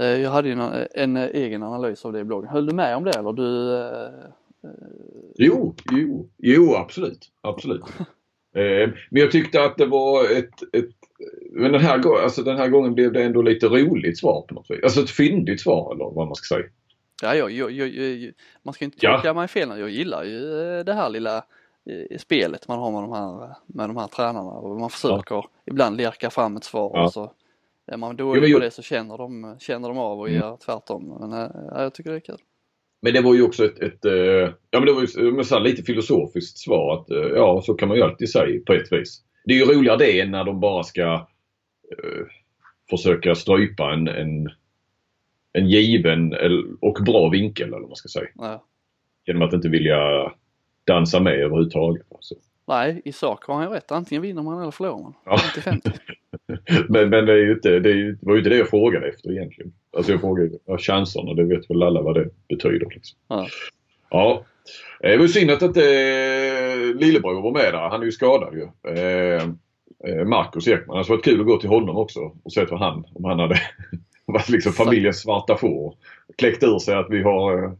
Eh, 0.00 0.22
jag 0.22 0.30
hade 0.30 0.48
ju 0.48 0.52
en, 0.52 0.86
en 0.94 1.16
egen 1.16 1.62
analys 1.62 2.04
av 2.04 2.12
det 2.12 2.20
i 2.20 2.24
bloggen. 2.24 2.50
Höll 2.50 2.66
du 2.66 2.74
med 2.74 2.96
om 2.96 3.04
det 3.04 3.10
eller? 3.10 3.32
Du, 3.32 3.76
eh, 3.76 4.30
Jo, 5.36 5.74
jo, 5.92 6.28
jo 6.38 6.74
absolut. 6.74 7.30
Absolut. 7.40 7.82
eh, 8.54 8.90
men 9.10 9.22
jag 9.22 9.30
tyckte 9.30 9.64
att 9.64 9.78
det 9.78 9.86
var 9.86 10.24
ett, 10.24 10.62
ett 10.72 10.90
men 11.52 11.72
den 11.72 11.80
här, 11.80 12.22
alltså 12.22 12.42
den 12.42 12.56
här 12.56 12.68
gången 12.68 12.94
blev 12.94 13.12
det 13.12 13.22
ändå 13.22 13.42
lite 13.42 13.66
roligt 13.66 14.18
svar 14.18 14.44
på 14.48 14.54
något 14.54 14.70
vis. 14.70 14.80
Alltså 14.82 15.00
ett 15.00 15.10
fyndigt 15.10 15.60
svar 15.60 15.94
eller 15.94 16.04
vad 16.04 16.26
man 16.26 16.34
ska 16.34 16.54
säga. 16.54 16.66
Ja, 17.22 17.34
jag, 17.34 17.50
jag, 17.50 17.70
jag, 17.72 18.32
man 18.62 18.74
ska 18.74 18.84
inte 18.84 18.98
Ja. 19.00 19.14
tolka 19.14 19.34
mig 19.34 19.48
fel 19.48 19.68
nu. 19.68 19.78
Jag 19.80 19.90
gillar 19.90 20.24
ju 20.24 20.60
eh, 20.78 20.84
det 20.84 20.92
här 20.94 21.08
lilla 21.08 21.36
eh, 21.90 22.18
spelet 22.18 22.68
man 22.68 22.78
har 22.78 22.90
med 22.92 23.02
de 23.02 23.12
här, 23.12 23.56
med 23.66 23.88
de 23.88 23.96
här 23.96 24.06
tränarna 24.06 24.50
och 24.50 24.80
man 24.80 24.90
försöker 24.90 25.44
ibland 25.66 25.96
lirka 25.96 26.30
fram 26.30 26.56
ett 26.56 26.64
svar 26.64 26.90
Ja. 26.94 27.04
och 27.04 27.12
så 27.12 27.32
är 27.86 27.96
man 27.96 28.16
Jo, 28.18 28.26
dålig 28.26 28.42
men 28.42 28.52
på 28.52 28.58
det 28.58 28.70
så 28.70 28.82
känner 28.82 29.18
de, 29.18 29.56
känner 29.60 29.88
de 29.88 29.98
av 29.98 30.20
och 30.20 30.28
Mm. 30.28 30.40
gör 30.40 30.56
tvärtom. 30.56 31.16
Men 31.20 31.32
eh, 31.32 31.50
ja, 31.70 31.82
jag 31.82 31.94
tycker 31.94 32.10
det 32.10 32.16
är 32.16 32.20
kul. 32.20 32.38
Men 33.02 33.12
det 33.12 33.20
var 33.20 33.34
ju 33.34 33.42
också 33.42 33.64
ett, 33.64 33.78
ett 33.78 34.04
eh, 34.04 34.12
ja 34.70 34.78
men 34.80 34.84
det 34.86 34.92
var 34.92 35.00
ju 35.18 35.32
men 35.32 35.44
så 35.44 35.58
lite 35.58 35.82
filosofiskt 35.82 36.58
svar 36.58 36.94
att 37.00 37.10
eh, 37.10 37.16
ja 37.18 37.62
så 37.64 37.74
kan 37.74 37.88
man 37.88 37.96
ju 37.96 38.02
alltid 38.02 38.30
säga 38.30 38.60
på 38.66 38.72
ett 38.72 38.92
vis. 38.92 39.22
Det 39.44 39.54
är 39.54 39.58
ju 39.58 39.64
roligare 39.74 39.96
det 39.98 40.20
än 40.20 40.30
när 40.30 40.44
de 40.44 40.60
bara 40.60 40.82
ska 40.82 41.02
eh, 41.02 42.26
försöka 42.90 43.34
strypa 43.34 43.92
en, 43.92 44.08
en, 44.08 44.50
en 45.52 45.68
given 45.68 46.34
och 46.80 46.98
bra 47.06 47.28
vinkel 47.28 47.68
eller 47.68 47.80
vad 47.80 47.88
man 47.88 47.96
ska 47.96 48.08
säga. 48.08 48.28
Ja. 48.34 48.64
Genom 49.26 49.42
att 49.42 49.52
inte 49.52 49.68
vilja 49.68 50.32
dansa 50.84 51.20
med 51.20 51.34
överhuvudtaget. 51.34 52.06
Alltså. 52.14 52.34
Nej, 52.68 53.02
i 53.04 53.12
sak 53.12 53.44
har 53.44 53.54
han 53.54 53.64
ju 53.64 53.70
rätt. 53.70 53.92
Antingen 53.92 54.22
vinner 54.22 54.42
man 54.42 54.62
eller 54.62 54.70
förlorar 54.70 54.98
man. 54.98 55.14
Ja. 55.24 55.36
50-50. 55.36 55.92
Men, 56.88 57.10
men 57.10 57.26
det, 57.26 57.32
är 57.32 57.36
ju 57.36 57.52
inte, 57.52 57.78
det, 57.78 57.90
är 57.90 57.94
det 57.94 58.16
var 58.20 58.32
ju 58.32 58.38
inte 58.38 58.50
det 58.50 58.56
jag 58.56 58.68
frågade 58.68 59.08
efter 59.08 59.30
egentligen. 59.32 59.72
Alltså 59.96 60.12
jag 60.12 60.20
frågade 60.20 60.50
ja, 60.66 60.78
chanserna, 60.78 61.34
det 61.34 61.44
vet 61.44 61.70
väl 61.70 61.82
alla 61.82 62.02
vad 62.02 62.14
det 62.14 62.28
betyder. 62.48 62.86
Liksom. 62.90 63.18
Ja. 63.28 63.46
Ja. 64.10 64.44
Eh, 65.02 65.10
Det 65.10 65.16
var 65.16 65.26
synd 65.26 65.50
att 65.50 65.62
inte 65.62 65.80
eh, 65.80 66.94
lillebror 66.94 67.42
var 67.42 67.52
med 67.52 67.72
där. 67.74 67.88
Han 67.88 68.00
är 68.00 68.04
ju 68.04 68.12
skadad 68.12 68.54
ju. 68.54 68.92
Eh, 68.92 69.42
eh, 70.06 70.24
Marcus 70.24 70.68
Ekman. 70.68 70.96
Det 70.96 70.98
hade 71.02 71.08
varit 71.08 71.24
kul 71.24 71.40
att 71.40 71.46
gå 71.46 71.56
till 71.56 71.68
honom 71.68 71.96
också 71.96 72.20
och 72.42 72.52
se 72.52 72.64
vad 72.64 72.80
han, 72.80 73.04
om 73.14 73.24
han 73.24 73.38
hade 73.38 73.60
varit 74.32 74.48
liksom 74.48 74.72
familjens 74.72 75.22
svarta 75.22 75.56
får. 75.56 75.94
Kläckt 76.38 76.62
ur 76.62 76.78
sig 76.78 76.94
att 76.94 77.06
vi 77.10 77.22
har 77.22 77.64
eh, 77.64 77.72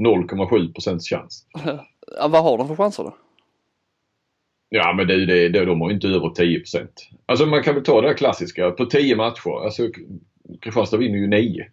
0,7 0.00 0.72
procents 0.72 1.08
chans. 1.08 1.46
Ja, 2.18 2.28
vad 2.28 2.42
har 2.42 2.58
de 2.58 2.68
för 2.68 2.76
chanser 2.76 3.02
då? 3.02 3.14
Ja 4.68 4.92
men 4.96 5.06
det, 5.06 5.14
är 5.14 5.18
ju 5.18 5.26
det, 5.26 5.48
det, 5.48 5.64
de 5.64 5.80
har 5.80 5.88
ju 5.88 5.94
inte 5.94 6.08
över 6.08 6.28
10 6.28 6.58
procent. 6.58 7.08
Alltså 7.26 7.46
man 7.46 7.62
kan 7.62 7.74
väl 7.74 7.84
ta 7.84 8.00
det 8.00 8.08
där 8.08 8.14
klassiska. 8.14 8.70
På 8.70 8.84
10 8.86 9.16
matcher, 9.16 9.64
alltså 9.64 9.88
Kristianstad 10.60 10.96
vinner 10.96 11.18
ju 11.18 11.26
9. 11.26 11.66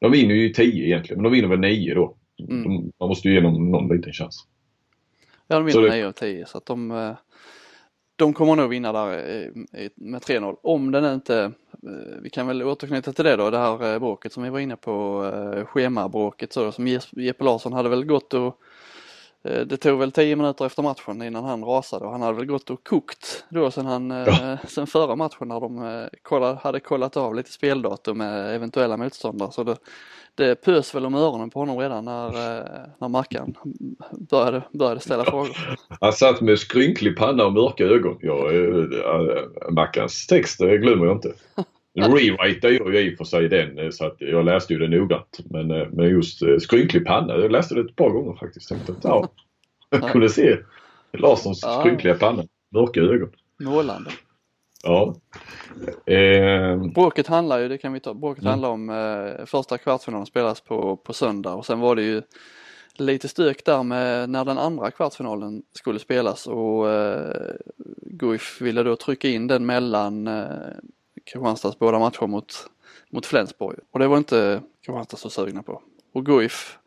De 0.00 0.12
vinner 0.12 0.34
ju 0.34 0.48
10 0.48 0.84
egentligen, 0.86 1.22
men 1.22 1.32
de 1.32 1.36
vinner 1.36 1.48
väl 1.48 1.60
9 1.60 1.94
då. 1.94 2.16
Mm. 2.48 2.62
De, 2.62 2.92
man 3.00 3.08
måste 3.08 3.28
ju 3.28 3.34
ge 3.34 3.40
dem 3.40 3.70
någon 3.70 3.96
liten 3.96 4.12
chans. 4.12 4.46
Ja, 5.46 5.60
de 5.60 5.72
Så 5.72 5.80
vinner 5.80 5.90
det- 5.94 5.96
9 5.96 6.06
av 6.06 6.12
10 6.12 6.46
så 6.46 6.58
att 6.58 6.66
de, 6.66 6.90
eh, 6.90 7.12
de 8.16 8.32
kommer 8.32 8.56
nog 8.56 8.70
vinna 8.70 8.92
där 8.92 9.12
eh, 9.12 9.88
med 9.94 10.22
3-0. 10.22 10.56
Om 10.62 10.90
den 10.90 11.14
inte, 11.14 11.38
eh, 11.40 11.50
vi 12.22 12.30
kan 12.30 12.46
väl 12.46 12.62
återknyta 12.62 13.12
till 13.12 13.24
det 13.24 13.36
då, 13.36 13.50
det 13.50 13.58
här 13.58 13.92
eh, 13.92 13.98
bråket 13.98 14.32
som 14.32 14.42
vi 14.42 14.50
var 14.50 14.58
inne 14.60 14.76
på, 14.76 15.24
eh, 15.34 15.64
schemabråket 15.66 16.52
så 16.52 16.72
som 16.72 16.86
Jes- 16.88 17.20
Jeppe 17.20 17.44
Larsson 17.44 17.72
hade 17.72 17.88
väl 17.88 18.04
gått 18.04 18.34
och 18.34 18.60
eh, 19.42 19.60
det 19.66 19.76
tog 19.76 19.98
väl 19.98 20.12
10 20.12 20.36
minuter 20.36 20.66
efter 20.66 20.82
matchen 20.82 21.22
innan 21.22 21.44
han 21.44 21.64
rasade 21.64 22.04
och 22.04 22.12
han 22.12 22.22
hade 22.22 22.36
väl 22.36 22.46
gått 22.46 22.70
och 22.70 22.84
kokt 22.84 23.44
då 23.48 23.70
sen 23.70 23.86
han, 23.86 24.10
eh, 24.10 24.26
Ja. 24.26 24.58
sen 24.68 24.86
förra 24.86 25.16
matchen 25.16 25.48
när 25.48 25.60
de 25.60 25.82
eh, 25.86 26.06
kollade, 26.22 26.54
hade 26.62 26.80
kollat 26.80 27.16
av 27.16 27.34
lite 27.34 27.52
speldatum 27.52 28.18
med 28.18 28.54
eventuella 28.54 28.96
motståndare 28.96 29.52
så 29.52 29.64
det, 29.64 29.76
det 30.36 30.54
pös 30.54 30.94
väl 30.94 31.06
om 31.06 31.14
öronen 31.14 31.50
på 31.50 31.58
honom 31.58 31.78
redan 31.78 32.04
när, 32.04 32.26
eh, 32.26 32.64
när 33.00 33.08
Mackan 33.08 33.54
började, 34.30 34.62
började 34.72 35.00
ställa 35.00 35.24
frågor. 35.30 35.56
Han 36.00 36.12
satt 36.12 36.40
med 36.40 36.58
skrynklig 36.58 37.16
panna 37.16 37.44
och 37.44 37.52
mörka 37.52 37.84
ögon. 37.84 38.18
Ja, 38.20 38.52
äh, 38.52 39.70
Mackans 39.70 40.26
text 40.26 40.60
äh, 40.60 40.68
glömmer 40.68 41.06
jag 41.06 41.16
inte. 41.16 41.32
Rewritade 41.96 42.74
jag 42.74 42.94
ju 42.94 43.00
i 43.00 43.14
och 43.14 43.18
för 43.18 43.24
sig 43.24 43.48
den 43.48 43.78
eh, 43.78 43.90
så 43.90 44.06
att 44.06 44.16
jag 44.18 44.44
läste 44.44 44.72
ju 44.72 44.78
den 44.78 44.90
noggrant. 44.90 45.38
Men, 45.50 45.70
eh, 45.70 45.88
men 45.92 46.08
just 46.08 46.42
eh, 46.42 46.58
skrynklig 46.58 47.06
panna, 47.06 47.36
jag 47.36 47.52
läste 47.52 47.74
det 47.74 47.80
ett 47.80 47.96
par 47.96 48.10
gånger 48.10 48.36
faktiskt. 48.36 48.68
Tänkte 48.68 48.92
att, 48.92 49.04
ja, 49.04 49.28
jag 49.90 50.10
kunde 50.10 50.28
se 50.28 50.56
Larssons 51.12 51.60
skrynkliga 51.80 52.14
panna, 52.14 52.42
mörka 52.74 53.00
ögon. 53.00 53.30
Målande. 53.60 54.10
Ja. 54.82 55.14
Eh, 56.14 56.76
Bråket 56.94 57.26
handlar 57.26 57.58
ju, 57.58 57.68
det 57.68 57.78
kan 57.78 57.92
vi 57.92 58.00
ta, 58.00 58.14
bråket 58.14 58.42
Mm. 58.42 58.50
handlar 58.50 58.68
om 58.68 58.90
eh, 58.90 59.44
första 59.46 59.78
kvartsfinalen 59.78 60.26
spelas 60.26 60.60
på, 60.60 60.96
på 60.96 61.12
söndag 61.12 61.54
och 61.54 61.66
sen 61.66 61.80
var 61.80 61.96
det 61.96 62.02
ju 62.02 62.22
lite 62.94 63.28
stök 63.28 63.64
där 63.64 63.82
med 63.82 64.30
när 64.30 64.44
den 64.44 64.58
andra 64.58 64.90
kvartsfinalen 64.90 65.62
skulle 65.72 65.98
spelas 65.98 66.46
och 66.46 66.90
eh, 66.90 67.54
Guif 68.02 68.60
ville 68.60 68.82
då 68.82 68.96
trycka 68.96 69.28
in 69.28 69.46
den 69.46 69.66
mellan 69.66 70.26
eh, 70.26 70.44
Kristianstads 71.24 71.78
båda 71.78 71.98
matcher 71.98 72.26
mot, 72.26 72.54
mot 73.10 73.26
Flensburg 73.26 73.78
och 73.90 73.98
det 73.98 74.06
var 74.08 74.16
inte 74.18 74.60
Kristianstad 74.86 75.16
så 75.16 75.30
sugna 75.30 75.62
på. 75.62 75.82
Och 76.12 76.26
Guif 76.26 76.78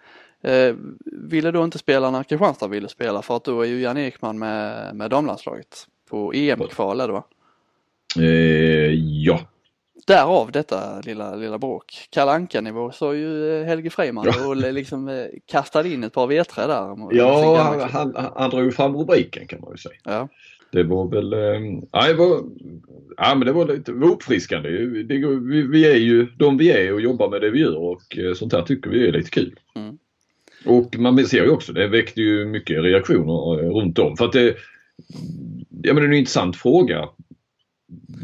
eh, 0.41 0.75
ville 1.05 1.51
då 1.51 1.63
inte 1.63 1.77
spela 1.77 2.11
när 2.11 2.23
Kristianstad 2.23 2.67
ville 2.67 2.89
spela 2.89 3.21
för 3.21 3.35
att 3.35 3.43
då 3.43 3.61
är 3.61 3.65
ju 3.67 3.81
Jan 3.81 3.97
Ekman 3.97 4.39
med, 4.39 4.95
med 4.95 5.09
damlandslaget 5.09 5.87
på 6.09 6.33
EM-kval 6.33 6.99
är 7.01 7.07
det 7.07 7.13
va? 7.13 7.23
Eh, 8.17 8.93
ja. 9.23 9.39
Därav 10.07 10.51
detta 10.51 11.01
lilla, 11.01 11.35
lilla 11.35 11.57
bråk. 11.57 12.07
Kalle 12.09 12.31
Anka-nivå 12.31 12.91
sa 12.91 13.13
ju 13.13 13.59
eh, 13.61 13.65
Helge 13.65 13.89
Freiman 13.89 14.25
Ja. 14.27 14.47
och 14.47 14.55
liksom 14.55 15.07
eh, 15.07 15.25
kastade 15.45 15.89
in 15.89 16.03
ett 16.03 16.13
par 16.13 16.27
vedträ 16.27 16.67
där. 16.67 16.95
Ja, 17.11 17.57
han, 17.91 18.13
han, 18.15 18.31
han 18.35 18.49
drog 18.49 18.73
fram 18.73 18.97
rubriken 18.97 19.47
kan 19.47 19.61
man 19.61 19.71
ju 19.71 19.77
säga. 19.77 19.95
ja. 20.03 20.27
Det 20.71 20.83
var 20.83 21.07
väl, 21.07 21.33
eh, 21.33 21.79
ja, 21.91 22.07
det 22.07 22.13
var, 22.13 22.43
ja 23.17 23.35
men 23.35 23.45
det 23.45 23.51
var 23.51 23.67
lite 23.67 23.91
var 23.91 24.07
uppfriskande. 24.07 24.69
Det, 25.03 25.17
vi, 25.49 25.61
vi 25.61 25.91
är 25.91 25.95
ju 25.95 26.25
de 26.25 26.57
vi 26.57 26.71
är 26.71 26.93
och 26.93 27.01
jobbar 27.01 27.29
med 27.29 27.41
det 27.41 27.49
vi 27.49 27.59
gör 27.59 27.77
och 27.77 28.17
eh, 28.17 28.33
sånt 28.33 28.53
här 28.53 28.61
tycker 28.61 28.89
vi 28.89 29.07
är 29.07 29.11
lite 29.11 29.29
kul. 29.29 29.59
Mm. 29.75 29.97
Och 30.65 30.97
man 30.99 31.25
ser 31.25 31.43
ju 31.43 31.49
också, 31.49 31.73
det 31.73 31.87
väckte 31.87 32.21
ju 32.21 32.45
mycket 32.45 32.83
reaktioner 32.83 33.63
eh, 33.63 33.69
runt 33.69 33.99
om. 33.99 34.17
För 34.17 34.25
att 34.25 34.31
det, 34.31 34.55
ja 35.83 35.93
men 35.93 35.95
det 35.95 36.01
är 36.01 36.07
en 36.07 36.13
intressant 36.13 36.55
fråga 36.55 37.09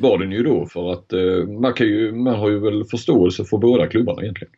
var 0.01 0.17
den 0.17 0.31
ju 0.31 0.43
då 0.43 0.65
för 0.65 0.91
att 0.91 1.13
eh, 1.13 1.47
man 1.61 1.73
kan 1.73 1.87
ju, 1.87 2.11
man 2.11 2.35
har 2.35 2.49
ju 2.49 2.59
väl 2.59 2.83
förståelse 2.83 3.45
för 3.45 3.57
båda 3.57 3.87
klubbarna 3.87 4.21
egentligen. 4.21 4.53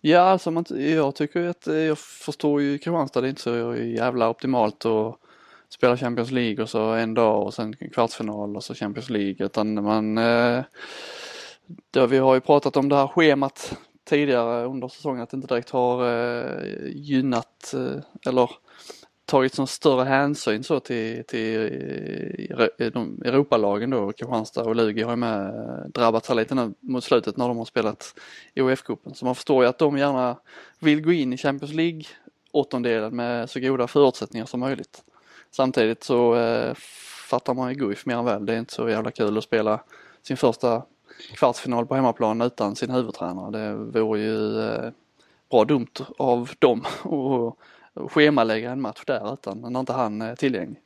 ja, 0.00 0.20
alltså 0.20 0.50
man, 0.50 0.64
jag 0.70 1.14
tycker 1.14 1.46
att 1.46 1.66
eh, 1.66 1.74
jag 1.74 1.98
förstår 1.98 2.62
ju 2.62 2.78
Kristianstad, 2.78 3.20
det 3.20 3.26
är 3.26 3.30
inte 3.30 3.42
så 3.42 3.76
jävla 3.76 4.28
optimalt 4.28 4.84
att 4.84 5.16
spela 5.68 5.96
Champions 5.96 6.30
League 6.30 6.62
och 6.62 6.70
så 6.70 6.92
en 6.92 7.14
dag 7.14 7.42
och 7.42 7.54
sen 7.54 7.76
kvartsfinal 7.76 8.56
och 8.56 8.64
så 8.64 8.74
Champions 8.74 9.10
League 9.10 9.46
utan 9.46 9.84
man 9.84 10.18
eh, 10.18 10.60
då 11.90 12.06
vi 12.06 12.18
har 12.18 12.34
ju 12.34 12.40
pratat 12.40 12.76
om 12.76 12.88
det 12.88 12.96
här 12.96 13.06
schemat 13.06 13.78
tidigare 14.08 14.64
under 14.64 14.88
säsongen 14.88 15.22
att 15.22 15.30
det 15.30 15.36
inte 15.36 15.48
direkt 15.48 15.70
har 15.70 16.08
eh, 16.08 16.88
gynnat 16.94 17.74
eh, 17.74 18.30
eller 18.30 18.50
tagit 19.28 19.54
sån 19.54 19.66
större 19.66 20.04
hänsyn 20.04 20.64
så 20.64 20.80
till, 20.80 21.24
till 21.24 21.60
eh, 22.50 22.66
eh, 22.78 22.92
de 22.92 23.22
Europalagen 23.24 23.90
då, 23.90 24.12
Kristianstad 24.12 24.64
och 24.64 24.76
Lugi 24.76 25.02
har 25.02 25.12
ju 25.12 25.16
med 25.16 25.52
drabbats 25.94 26.28
här 26.28 26.34
lite 26.34 26.54
nu 26.54 26.74
mot 26.80 27.04
slutet 27.04 27.36
när 27.36 27.48
de 27.48 27.58
har 27.58 27.64
spelat 27.64 28.14
i 28.54 28.60
OF-cupen. 28.60 29.14
Så 29.14 29.24
man 29.24 29.34
förstår 29.34 29.64
ju 29.64 29.68
att 29.68 29.78
de 29.78 29.98
gärna 29.98 30.36
vill 30.78 31.04
gå 31.04 31.12
in 31.12 31.32
i 31.32 31.36
Champions 31.36 31.74
League 31.74 32.02
åttondelen 32.52 33.16
med 33.16 33.50
så 33.50 33.60
goda 33.60 33.86
förutsättningar 33.86 34.46
som 34.46 34.60
möjligt. 34.60 35.02
Samtidigt 35.50 36.04
så 36.04 36.34
eh, 36.34 36.74
fattar 37.30 37.54
man 37.54 37.68
ju 37.68 37.74
Guif 37.74 38.06
mer 38.06 38.16
än 38.16 38.24
väl. 38.24 38.46
Det 38.46 38.54
är 38.54 38.58
inte 38.58 38.74
så 38.74 38.88
jävla 38.88 39.10
kul 39.10 39.38
att 39.38 39.44
spela 39.44 39.80
sin 40.22 40.36
första 40.36 40.82
kvartsfinal 41.34 41.86
på 41.86 41.94
hemmaplan 41.94 42.40
utan 42.40 42.76
sin 42.76 42.90
huvudtränare. 42.90 43.50
Det 43.50 44.00
vore 44.00 44.20
ju 44.20 44.60
eh, 44.60 44.90
bra 45.50 45.64
dumt 45.64 45.94
av 46.18 46.50
dem 46.58 46.80
att 47.04 47.56
schemalägga 48.08 48.70
en 48.70 48.80
match 48.80 49.02
där 49.06 49.32
utan 49.32 49.60
när 49.72 49.80
inte 49.80 49.92
han 49.92 50.22
är 50.22 50.34
tillgänglig. 50.36 50.78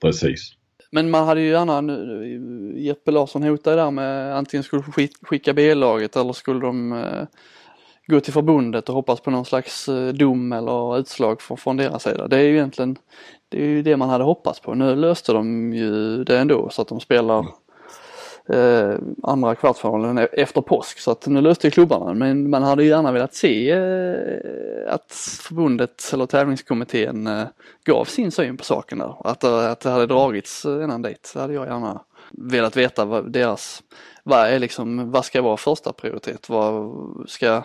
Precis. 0.00 0.52
Men 0.90 1.10
man 1.10 1.26
hade 1.26 1.40
ju 1.40 1.48
gärna, 1.48 1.80
nu- 1.80 2.74
Jeppe 2.76 3.10
Larsson 3.10 3.42
hotade 3.42 3.76
där 3.76 3.90
med 3.90 4.36
antingen 4.36 4.64
skulle 4.64 4.82
skick- 4.82 5.26
skicka 5.26 5.52
B-laget 5.54 6.16
eller 6.16 6.32
skulle 6.32 6.60
de 6.60 6.92
eh, 6.92 7.24
gå 8.06 8.20
till 8.20 8.32
förbundet 8.32 8.88
och 8.88 8.94
hoppas 8.94 9.20
på 9.20 9.30
någon 9.30 9.44
slags 9.44 9.88
eh, 9.88 10.08
dom 10.08 10.52
eller 10.52 10.98
utslag 10.98 11.42
från, 11.42 11.56
från 11.56 11.76
deras 11.76 12.02
sida. 12.02 12.28
Det 12.28 12.36
är 12.36 12.42
ju 12.42 12.54
egentligen 12.54 12.96
det, 13.48 13.62
är 13.62 13.66
ju 13.68 13.82
det 13.82 13.96
man 13.96 14.08
hade 14.08 14.24
hoppats 14.24 14.60
på. 14.60 14.74
Nu 14.74 14.96
löste 14.96 15.32
de 15.32 15.72
ju 15.72 16.24
det 16.24 16.38
ändå 16.38 16.68
så 16.70 16.82
att 16.82 16.88
de 16.88 17.00
spelar 17.00 17.46
eh, 18.48 18.94
andra 19.22 19.54
kvartsfinalen 19.54 20.18
e- 20.18 20.28
efter 20.32 20.60
påsk 20.60 20.98
så 20.98 21.10
att 21.10 21.26
nu 21.26 21.40
löste 21.40 21.70
klubbarna 21.70 22.14
men 22.14 22.50
man 22.50 22.62
hade 22.62 22.84
gärna 22.84 23.12
velat 23.12 23.34
se 23.34 23.70
eh, 23.70 24.94
att 24.94 25.12
förbundet 25.40 26.10
eller 26.12 26.26
tävlingskommittén 26.26 27.26
eh, 27.26 27.44
gav 27.84 28.04
sin 28.04 28.30
syn 28.32 28.56
på 28.56 28.64
saken 28.64 28.98
där. 28.98 29.14
Att, 29.24 29.40
det- 29.40 29.70
att 29.70 29.80
det 29.80 29.90
hade 29.90 30.06
dragits 30.06 30.64
eh, 30.64 30.84
innan 30.84 31.02
dit. 31.02 31.30
Det 31.34 31.40
hade 31.40 31.54
jag 31.54 31.66
gärna 31.66 32.00
velat 32.30 32.76
veta 32.76 33.04
vad 33.04 33.32
deras, 33.32 33.82
vad 34.22 34.46
är 34.46 34.58
liksom, 34.58 35.10
vad 35.10 35.24
ska 35.24 35.42
vara 35.42 35.56
första 35.56 35.92
prioritet? 35.92 36.48
Vad 36.48 36.92
ska, 37.28 37.62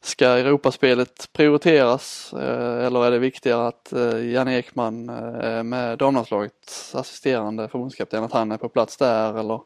ska 0.00 0.26
Europaspelet 0.26 1.28
prioriteras 1.32 2.32
eh, 2.32 2.86
eller 2.86 3.04
är 3.06 3.10
det 3.10 3.18
viktigare 3.18 3.66
att 3.66 3.92
Jan 4.32 4.48
Ekman 4.48 5.04
med 5.68 5.98
damlandslagets 5.98 6.94
assisterande 6.94 7.68
förbundskapten, 7.68 8.24
att 8.24 8.32
han 8.32 8.52
är 8.52 8.56
på 8.56 8.68
plats 8.68 8.96
där 8.96 9.38
eller 9.38 9.60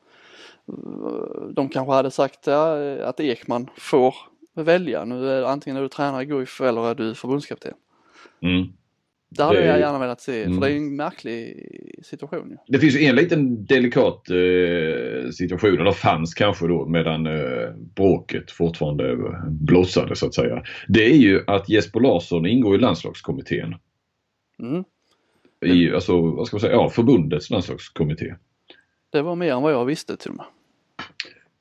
de 1.54 1.68
kanske 1.68 1.92
hade 1.92 2.10
sagt 2.10 2.46
ja, 2.46 2.76
att 3.04 3.20
Ekman 3.20 3.68
får 3.76 4.14
välja. 4.54 5.04
Nu 5.04 5.28
är 5.28 5.42
antingen 5.42 5.76
är 5.76 5.82
du 5.82 5.88
tränare 5.88 6.22
i 6.22 6.26
Guif 6.26 6.60
eller 6.60 6.90
är 6.90 6.94
du 6.94 7.14
förbundskapten. 7.14 7.74
Mm. 8.42 8.68
Det 9.36 9.42
hade 9.42 9.60
Det- 9.60 9.66
jag 9.66 9.78
gärna 9.80 9.98
velat 9.98 10.20
se 10.20 10.42
Mm. 10.42 10.54
för 10.54 10.66
det 10.68 10.72
är 10.72 10.76
en 10.76 10.96
märklig 10.96 11.66
situation. 12.02 12.56
Det 12.66 12.78
finns 12.78 12.94
ju 12.94 13.04
en 13.04 13.16
liten 13.16 13.66
delikat 13.66 14.30
eh, 14.30 15.30
situation, 15.30 15.80
eller 15.80 15.92
fanns 15.92 16.34
kanske 16.34 16.66
då 16.66 16.86
medan 16.86 17.26
eh, 17.26 17.70
bråket 17.96 18.50
fortfarande 18.50 19.16
blossade 19.48 20.16
så 20.16 20.26
att 20.26 20.34
säga. 20.34 20.62
Det 20.88 21.04
är 21.04 21.16
ju 21.16 21.44
att 21.46 21.68
Jesper 21.68 22.00
Larsson 22.00 22.46
ingår 22.46 22.74
i 22.74 22.78
landslagskommittén. 22.78 23.74
Mm. 24.58 24.84
I, 25.64 25.92
alltså, 25.94 26.20
vad 26.30 26.46
ska 26.46 26.56
man 26.56 26.60
säga, 26.60 26.72
ja 26.72 26.88
förbundets 26.90 27.50
landslagskommitté. 27.50 28.34
Det 29.10 29.22
var 29.22 29.36
mer 29.36 29.52
än 29.52 29.62
vad 29.62 29.72
jag 29.72 29.84
visste 29.84 30.16
till 30.16 30.30
och 30.30 30.36
med. 30.36 30.46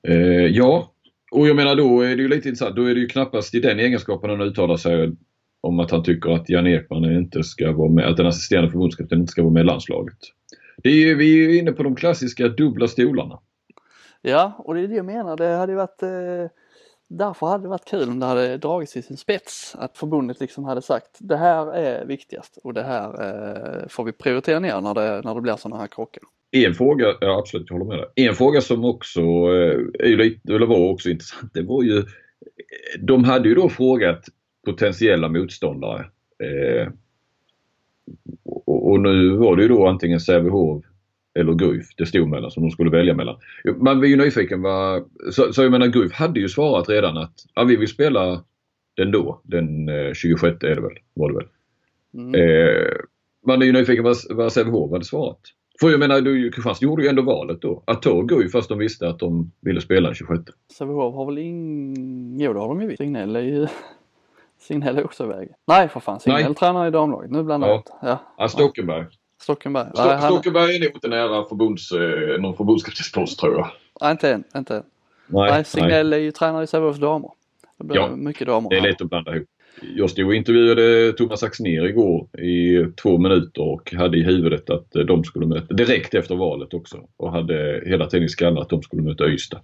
Eh, 0.08 0.46
ja, 0.46 0.94
och 1.32 1.48
jag 1.48 1.56
menar 1.56 1.76
då 1.76 2.02
är 2.02 2.16
det 2.16 2.22
ju 2.22 2.28
lite 2.28 2.50
intressant. 2.50 2.76
Då 2.76 2.84
är 2.84 2.94
det 2.94 3.00
ju 3.00 3.08
knappast 3.08 3.56
i 3.56 3.60
den 3.60 3.80
egenskapen 3.80 4.30
han 4.30 4.42
uttalar 4.42 4.78
sig 4.78 5.12
om 5.62 5.80
att 5.80 5.92
han 5.92 6.04
tycker 6.04 6.30
att 6.30 6.50
Jan 6.50 6.68
Ekman 6.68 7.12
inte 7.12 7.44
ska 7.44 7.72
vara 7.72 7.90
med, 7.90 8.06
att 8.06 8.18
den 8.18 8.28
assisterande 8.28 8.72
förbundskaptenen 8.72 9.22
inte 9.22 9.32
ska 9.32 9.42
vara 9.42 9.54
med 9.54 9.62
i 9.62 9.66
landslaget. 9.66 10.18
Det 10.84 10.90
är 10.90 10.94
ju, 10.94 11.16
vi 11.16 11.46
är 11.46 11.50
ju 11.50 11.60
inne 11.60 11.72
på 11.72 11.84
de 11.84 11.96
klassiska 11.96 12.48
dubbla 12.48 12.88
stolarna. 12.88 13.40
Ja, 14.22 14.56
och 14.58 14.74
det 14.74 14.82
är 14.82 14.88
det 14.88 14.96
jag 14.96 15.06
menar. 15.06 15.38
Det 15.38 15.48
hade 15.48 15.76
varit 15.76 16.04
eh, 16.04 16.10
Därför 17.12 17.48
hade 17.48 17.64
det 17.64 17.68
varit 17.70 17.86
kul 17.86 18.10
om 18.10 18.20
det 18.20 18.26
hade 18.26 18.58
dragits 18.58 18.98
i 18.98 19.02
sin 19.02 19.18
spets. 19.18 19.76
Att 19.80 19.98
förbundet 19.98 20.40
liksom 20.40 20.64
hade 20.64 20.82
sagt 20.82 21.18
det 21.20 21.38
här 21.38 21.74
är 21.74 22.06
viktigast 22.06 22.58
och 22.64 22.74
det 22.74 22.84
här 22.84 23.08
eh, 23.08 23.88
får 23.88 24.04
vi 24.04 24.12
prioritera 24.12 24.60
ner 24.60 24.82
när 24.82 24.94
det, 24.94 25.22
när 25.24 25.36
det 25.36 25.42
blir 25.42 25.56
sådana 25.56 25.82
här 25.82 25.88
krockar. 25.88 26.24
En 26.52 26.74
fråga, 26.74 27.16
ja 27.22 27.40
absolut 27.40 27.70
jag 27.70 27.78
håller 27.78 27.98
med 27.98 27.98
dig. 27.98 28.28
En 28.28 28.36
fråga 28.36 28.62
som 28.62 28.86
också 28.86 29.22
eh, 29.22 29.80
är 30.00 30.18
lite, 30.18 30.54
eller 30.54 30.66
var 30.66 30.90
också 30.90 31.10
intressant, 31.10 31.54
det 31.54 31.62
var 31.62 31.84
ju 31.84 32.04
De 33.00 33.24
hade 33.24 33.50
ju 33.50 33.56
då 33.56 33.70
frågat 33.70 34.26
potentiella 34.66 35.30
motståndare. 35.30 36.06
Eh, 36.44 36.88
och, 38.44 38.92
och, 38.92 39.00
nu 39.00 39.30
var 39.30 39.56
det 39.56 39.62
ju 39.62 39.68
då 39.68 39.88
antingen 39.88 40.20
Sävehof 40.20 40.86
eller 41.40 41.54
Guif 41.54 41.86
det 41.98 42.06
stod 42.06 42.30
mellan 42.30 42.52
som 42.52 42.64
de 42.64 42.72
skulle 42.72 42.90
välja 42.90 43.14
mellan. 43.14 43.38
Man 43.78 44.00
var 44.00 44.06
ju 44.06 44.16
nyfiken 44.16 44.62
vad, 44.62 45.10
så, 45.32 45.54
så 45.54 45.64
jag 45.64 45.72
menar 45.72 45.88
Guif 45.88 46.12
hade 46.12 46.40
ju 46.40 46.50
svarat 46.50 46.90
redan 46.90 47.18
att 47.18 47.34
ja, 47.54 47.64
vi 47.64 47.76
vill 47.76 47.88
spela 47.88 48.44
den 48.96 49.12
då, 49.12 49.42
den 49.44 49.90
eh, 49.90 50.14
26 50.14 50.64
är 50.64 50.76
det 50.76 50.82
väl, 50.82 50.98
var 51.14 51.30
det 51.32 51.36
väl. 51.36 51.48
Mm. 52.14 52.36
Eh, 52.36 52.92
man 53.46 53.62
är 53.62 53.66
ju 53.66 53.72
nyfiken 53.72 54.04
vad, 54.04 54.18
vad 54.30 54.54
Sävehof 54.54 54.92
hade 54.92 55.06
svarat. 55.06 55.42
För 55.80 55.90
jag 55.90 56.00
menar, 56.00 56.22
du, 56.22 56.52
Kristianstad 56.52 56.86
gjorde 56.86 57.04
ju 57.04 57.10
ändå 57.10 57.22
valet 57.22 57.62
då. 57.62 57.84
Att 57.86 58.02
ta 58.02 58.22
Guif 58.22 58.52
fast 58.52 58.70
de 58.70 58.78
visste 58.78 59.10
att 59.10 59.20
de 59.20 59.52
ville 59.62 59.82
spela 59.82 60.08
den 60.08 60.16
26. 60.16 60.44
Sävehof 60.78 61.16
har 61.16 61.26
väl 61.26 61.38
ingen... 61.38 62.40
Jo 62.40 62.54
det 62.54 62.60
har 62.60 62.68
de 62.68 62.82
ju 62.82 62.88
visst. 62.88 62.98
Signell 62.98 63.36
är 63.36 63.42
ju... 63.42 63.68
Signell 64.60 64.98
är 64.98 65.06
också 65.06 65.24
iväg. 65.24 65.50
Nej 65.68 65.90
för 65.90 66.00
fan, 66.00 66.20
Signell 66.20 66.44
Nej. 66.44 66.56
tränar 66.56 66.88
i 66.88 66.92
damlaget. 66.92 67.32
Nu 67.32 67.44
blandar 67.44 67.68
jag 67.68 67.84
ja. 67.86 67.98
ja. 68.02 68.20
ja, 68.38 68.48
Stockenberg. 68.48 69.06
Stockenberg. 69.42 69.90
Sto 69.94 70.02
han... 70.02 70.22
Stockenberg 70.22 70.76
är 70.76 70.80
nog 70.80 70.92
inte 70.94 71.08
nära 71.08 71.46
förbunds, 71.46 71.92
eh, 71.92 72.42
någon 72.42 72.58
förbundskaptenspost 72.58 73.40
tror 73.40 73.54
jag. 73.54 73.68
Nej, 74.02 74.12
inte 74.12 74.34
än. 74.34 74.44
Inte 74.56 74.76
än. 74.76 74.84
Nej, 75.28 75.52
Nej 75.52 75.66
Signell 75.66 76.14
är 76.14 76.18
ju 76.18 76.32
tränare 76.32 76.64
i 76.64 76.68
Sävehofs 76.68 77.00
damer. 77.00 77.32
Det 77.78 77.84
blir 77.84 77.98
ja, 77.98 78.16
mycket 78.16 78.48
damer. 78.48 78.70
Det 78.70 78.78
är 78.78 78.82
lätt 78.82 79.02
att 79.02 79.10
blanda 79.10 79.36
ihop. 79.36 79.48
Jag 79.96 80.10
stod 80.10 80.28
och 80.28 80.36
intervjuade 80.36 81.14
Thomas 81.14 81.44
Axnér 81.44 81.86
igår 81.86 82.28
i 82.40 82.86
två 83.02 83.18
minuter 83.18 83.62
och 83.62 83.94
hade 83.94 84.18
i 84.18 84.24
huvudet 84.24 84.70
att 84.70 84.92
de 84.92 85.24
skulle 85.24 85.46
möta, 85.46 85.74
direkt 85.74 86.14
efter 86.14 86.36
valet 86.36 86.74
också, 86.74 86.98
och 87.18 87.32
hade 87.32 87.84
hela 87.86 88.06
tiden 88.08 88.26
i 88.26 88.30
skallen 88.30 88.58
att 88.58 88.70
de 88.70 88.82
skulle 88.82 89.02
möta 89.02 89.28
Ystad. 89.28 89.62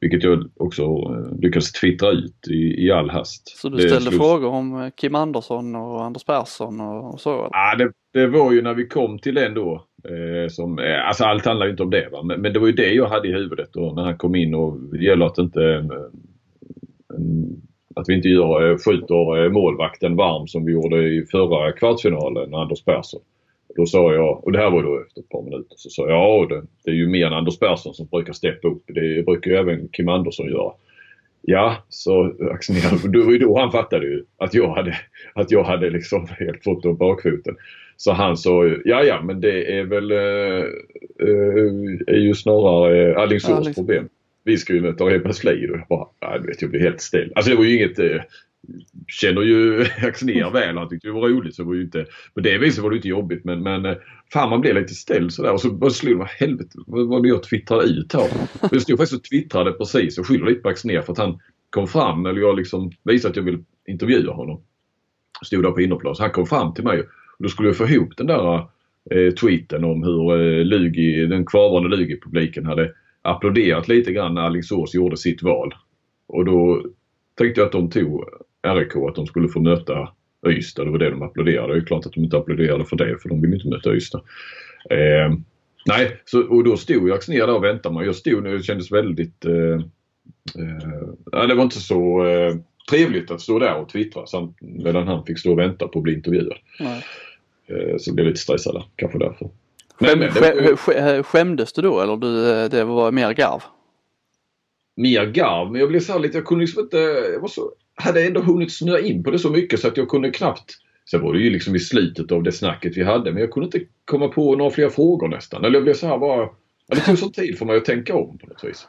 Vilket 0.00 0.22
jag 0.22 0.50
också 0.56 0.82
eh, 0.82 1.38
lyckades 1.40 1.72
twittra 1.72 2.10
ut 2.10 2.48
i, 2.48 2.84
i 2.86 2.90
all 2.90 3.10
hast. 3.10 3.48
Så 3.48 3.68
du 3.68 3.78
ställde 3.78 4.10
slog... 4.10 4.14
frågor 4.14 4.48
om 4.48 4.82
eh, 4.82 4.90
Kim 4.96 5.14
Andersson 5.14 5.74
och 5.74 6.04
Anders 6.04 6.24
Persson 6.24 6.80
och, 6.80 7.20
så? 7.20 7.48
Ja, 7.52 7.76
det, 7.78 7.92
det 8.12 8.26
var 8.26 8.52
ju 8.52 8.62
när 8.62 8.74
vi 8.74 8.86
kom 8.86 9.18
till 9.18 9.34
den 9.34 9.54
då. 9.54 9.86
Eh, 10.04 10.48
som, 10.48 10.78
eh, 10.78 11.08
alltså 11.08 11.24
allt 11.24 11.44
handlar 11.44 11.66
ju 11.66 11.70
inte 11.70 11.82
om 11.82 11.90
det 11.90 12.08
va? 12.12 12.22
Men, 12.22 12.40
men, 12.40 12.52
det 12.52 12.58
var 12.58 12.66
ju 12.66 12.72
det 12.72 12.92
jag 12.92 13.06
hade 13.06 13.28
i 13.28 13.32
huvudet 13.32 13.68
då 13.72 13.92
när 13.96 14.02
han 14.02 14.18
kom 14.18 14.34
in 14.34 14.54
och 14.54 14.80
det 14.80 15.04
gäller 15.04 15.26
att 15.26 15.38
inte 15.38 15.62
eh, 15.64 15.84
att 17.94 18.08
vi 18.08 18.14
inte 18.14 18.28
gör, 18.28 18.70
eh, 18.70 18.78
skjuter 18.78 19.48
målvakten 19.48 20.16
varm 20.16 20.46
som 20.46 20.64
vi 20.64 20.72
gjorde 20.72 21.08
i 21.08 21.26
förra 21.30 21.72
kvartsfinalen, 21.72 22.54
Anders 22.54 22.84
Persson. 22.84 23.20
Då 23.76 23.86
sa 23.86 24.14
jag, 24.14 24.44
och 24.44 24.52
det 24.52 24.58
här 24.58 24.70
var 24.70 24.82
då 24.82 25.02
efter 25.02 25.20
ett 25.20 25.28
par 25.28 25.42
minuter, 25.42 25.74
så 25.76 25.90
sa 25.90 26.08
jag 26.08 26.18
ja 26.18 26.46
det, 26.48 26.62
det 26.84 26.90
är 26.90 26.94
ju 26.94 27.08
mer 27.08 27.26
än 27.26 27.32
Anders 27.32 27.58
Persson 27.58 27.94
som 27.94 28.06
brukar 28.06 28.32
steppa 28.32 28.68
upp. 28.68 28.82
Det 28.86 29.26
brukar 29.26 29.50
ju 29.50 29.56
även 29.56 29.88
Kim 29.88 30.08
Andersson 30.08 30.46
göra. 30.46 30.72
Ja, 31.42 31.76
så 31.88 32.32
Axnér, 32.52 33.08
det 33.08 33.24
var 33.24 33.32
ju 33.32 33.38
då 33.38 33.58
han 33.58 33.72
fattade 33.72 34.06
ju 34.06 34.24
att 34.36 34.54
jag 34.54 34.68
hade, 34.74 34.94
att 35.34 35.50
jag 35.50 35.64
hade 35.64 35.90
liksom 35.90 36.26
helt 36.38 36.64
fått 36.64 36.84
upp 36.84 36.98
bakfoten. 36.98 37.56
Så 37.96 38.12
han 38.12 38.36
sa 38.36 38.64
ja 38.84 39.02
ja 39.02 39.22
men 39.22 39.40
det 39.40 39.78
är 39.78 39.84
väl 39.84 40.10
äh, 40.10 40.64
är 42.06 42.18
ju 42.18 42.34
snarare 42.34 43.10
äh, 43.10 43.18
Alingsås 43.18 43.74
problem. 43.74 44.08
Vi 44.44 44.58
ska 44.58 44.72
ju 44.72 44.80
möta 44.80 45.14
Eberslied 45.14 45.70
och 45.70 45.76
jag 45.76 45.86
bara, 45.88 46.08
nej 46.22 46.40
du 46.40 46.46
vet 46.46 46.62
jag 46.62 46.70
blev 46.70 46.82
helt 46.82 47.00
ställd. 47.00 47.32
Alltså 47.34 47.50
det 47.50 47.56
var 47.56 47.64
ju 47.64 47.76
inget 47.76 47.98
eh, 47.98 48.20
känner 49.08 49.42
ju 49.42 49.84
Axnér 50.02 50.50
väl. 50.50 50.78
Han 50.78 50.88
tyckte 50.88 51.08
det 51.08 51.12
var 51.12 51.28
roligt. 51.28 51.54
Så 51.54 51.62
det 51.62 51.68
var 51.68 51.74
ju 51.74 51.82
inte, 51.82 52.06
på 52.34 52.40
det 52.40 52.58
viset 52.58 52.82
var 52.82 52.90
det 52.90 52.96
inte 52.96 53.08
jobbigt 53.08 53.44
men, 53.44 53.62
men 53.62 53.86
eh, 53.86 53.96
fan 54.32 54.50
man 54.50 54.60
blev 54.60 54.74
lite 54.74 54.94
ställd 54.94 55.32
sådär 55.32 55.52
och 55.52 55.60
så 55.60 55.72
bara 55.72 55.90
slog 55.90 56.18
det 56.18 56.26
helvete 56.38 56.78
vad 56.86 57.08
var 57.08 57.22
det 57.22 57.28
jag 57.28 57.42
twittrade 57.42 57.84
ut 57.84 58.12
här? 58.12 58.28
Jag 58.72 58.82
stod 58.82 58.98
faktiskt 58.98 59.20
och 59.20 59.24
twittrade 59.24 59.72
precis 59.72 60.18
och 60.18 60.26
skyller 60.26 60.46
lite 60.46 60.60
på 60.60 60.68
Axnér 60.68 61.00
för 61.00 61.12
att 61.12 61.18
han 61.18 61.38
kom 61.70 61.86
fram 61.86 62.26
eller 62.26 62.40
jag 62.40 62.56
liksom 62.56 62.92
visade 63.02 63.30
att 63.30 63.36
jag 63.36 63.42
ville 63.42 63.58
intervjua 63.88 64.32
honom. 64.32 64.60
Stod 65.42 65.62
där 65.62 65.70
på 65.70 65.80
innerplan 65.80 66.16
så 66.16 66.22
han 66.22 66.32
kom 66.32 66.46
fram 66.46 66.74
till 66.74 66.84
mig 66.84 67.00
och 67.00 67.42
då 67.42 67.48
skulle 67.48 67.68
jag 67.68 67.76
få 67.76 67.88
ihop 67.88 68.16
den 68.16 68.26
där 68.26 68.56
eh, 69.10 69.34
tweeten 69.40 69.84
om 69.84 70.02
hur 70.02 70.40
eh, 70.40 70.64
Lugi, 70.64 71.26
den 71.26 71.46
kvarvarande 71.46 71.96
Lugi-publiken 71.96 72.66
hade 72.66 72.92
applåderat 73.24 73.88
lite 73.88 74.12
grann 74.12 74.34
när 74.34 74.42
Alingsås 74.42 74.94
gjorde 74.94 75.16
sitt 75.16 75.42
val. 75.42 75.74
Och 76.26 76.44
då 76.44 76.84
tänkte 77.38 77.60
jag 77.60 77.66
att 77.66 77.72
de 77.72 77.90
tog 77.90 78.24
RIK 78.62 78.96
att 78.96 79.14
de 79.14 79.26
skulle 79.26 79.48
få 79.48 79.60
möta 79.60 80.08
Ystad. 80.48 80.84
Det 80.84 80.90
var 80.90 80.98
det 80.98 81.10
de 81.10 81.22
applåderade. 81.22 81.74
Det 81.74 81.80
är 81.80 81.84
klart 81.84 82.06
att 82.06 82.12
de 82.12 82.24
inte 82.24 82.36
applåderade 82.36 82.84
för 82.84 82.96
det 82.96 83.18
för 83.22 83.28
de 83.28 83.40
vill 83.40 83.54
inte 83.54 83.68
möta 83.68 83.94
Ystad. 83.94 84.22
Eh, 84.90 85.34
nej, 85.86 86.20
så, 86.24 86.42
och 86.42 86.64
då 86.64 86.76
stod 86.76 87.08
jag 87.08 87.28
ner 87.28 87.46
där 87.46 87.54
och 87.54 87.64
väntade. 87.64 88.04
Jag 88.04 88.16
stod 88.16 88.46
och 88.46 88.52
det 88.52 88.62
kändes 88.62 88.92
väldigt... 88.92 89.44
Eh, 89.44 89.80
eh, 91.32 91.46
det 91.48 91.54
var 91.54 91.62
inte 91.62 91.80
så 91.80 92.26
eh, 92.26 92.54
trevligt 92.90 93.30
att 93.30 93.40
stå 93.40 93.58
där 93.58 93.76
och 93.76 93.88
twittra 93.88 94.24
medan 94.60 95.08
han 95.08 95.24
fick 95.24 95.38
stå 95.38 95.52
och 95.52 95.58
vänta 95.58 95.88
på 95.88 95.98
att 95.98 96.02
bli 96.02 96.14
intervjuad. 96.14 96.58
Eh, 97.66 97.96
så 97.98 98.08
jag 98.08 98.14
blev 98.14 98.26
lite 98.26 98.40
stressad 98.40 98.82
kanske 98.96 99.18
därför. 99.18 99.48
Men, 99.98 100.18
men, 100.18 100.28
var... 100.28 101.22
Skämdes 101.22 101.72
du 101.72 101.82
då 101.82 102.00
eller 102.00 102.16
du, 102.16 102.50
eh, 102.50 102.68
det 102.68 102.84
var 102.84 103.12
mer 103.12 103.32
garv? 103.32 103.62
Mer 104.96 105.26
garv, 105.26 105.72
men 105.72 105.80
jag 105.80 105.88
blev 105.88 106.00
så 106.00 106.18
lite, 106.18 106.38
jag 106.38 106.46
kunde 106.46 106.64
liksom 106.64 106.82
inte, 106.82 106.96
jag 107.32 107.40
var 107.40 107.48
så 107.48 107.72
hade 107.96 108.26
ändå 108.26 108.40
hunnit 108.40 108.72
snöa 108.72 109.00
in 109.00 109.22
på 109.24 109.30
det 109.30 109.38
så 109.38 109.50
mycket 109.50 109.80
så 109.80 109.88
att 109.88 109.96
jag 109.96 110.08
kunde 110.08 110.30
knappt 110.30 110.78
Sen 111.10 111.22
var 111.22 111.32
det 111.32 111.38
ju 111.38 111.50
liksom 111.50 111.76
i 111.76 111.80
slutet 111.80 112.32
av 112.32 112.42
det 112.42 112.52
snacket 112.52 112.96
vi 112.96 113.02
hade 113.02 113.32
men 113.32 113.40
jag 113.40 113.50
kunde 113.50 113.66
inte 113.66 113.80
komma 114.04 114.28
på 114.28 114.56
några 114.56 114.70
fler 114.70 114.88
frågor 114.88 115.28
nästan. 115.28 115.64
Eller 115.64 115.74
jag 115.74 115.82
blev 115.84 115.94
så 115.94 116.06
här 116.06 116.18
bara... 116.18 116.48
Ja, 116.86 116.94
det 116.94 117.00
tog 117.00 117.18
sån 117.18 117.32
tid 117.32 117.58
för 117.58 117.66
mig 117.66 117.76
att 117.76 117.84
tänka 117.84 118.14
om 118.14 118.38
på 118.38 118.46
något 118.46 118.64
vis. 118.64 118.88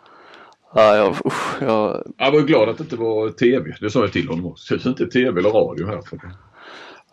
Ja, 0.74 0.96
jag, 0.96 1.10
usch, 1.26 1.62
jag... 1.62 2.14
jag 2.18 2.32
var 2.32 2.42
glad 2.42 2.70
att 2.70 2.78
det 2.78 2.84
inte 2.84 2.96
var 2.96 3.30
TV. 3.30 3.76
Det 3.82 3.90
sa 3.90 4.00
jag 4.00 4.14
till 4.14 4.28
honom 4.28 4.46
också. 4.46 4.76
Det 4.76 4.86
är 4.86 4.90
inte 4.90 5.08
TV 5.08 5.40
eller 5.40 5.50
radio 5.50 5.88
här. 5.88 6.02
För 6.02 6.20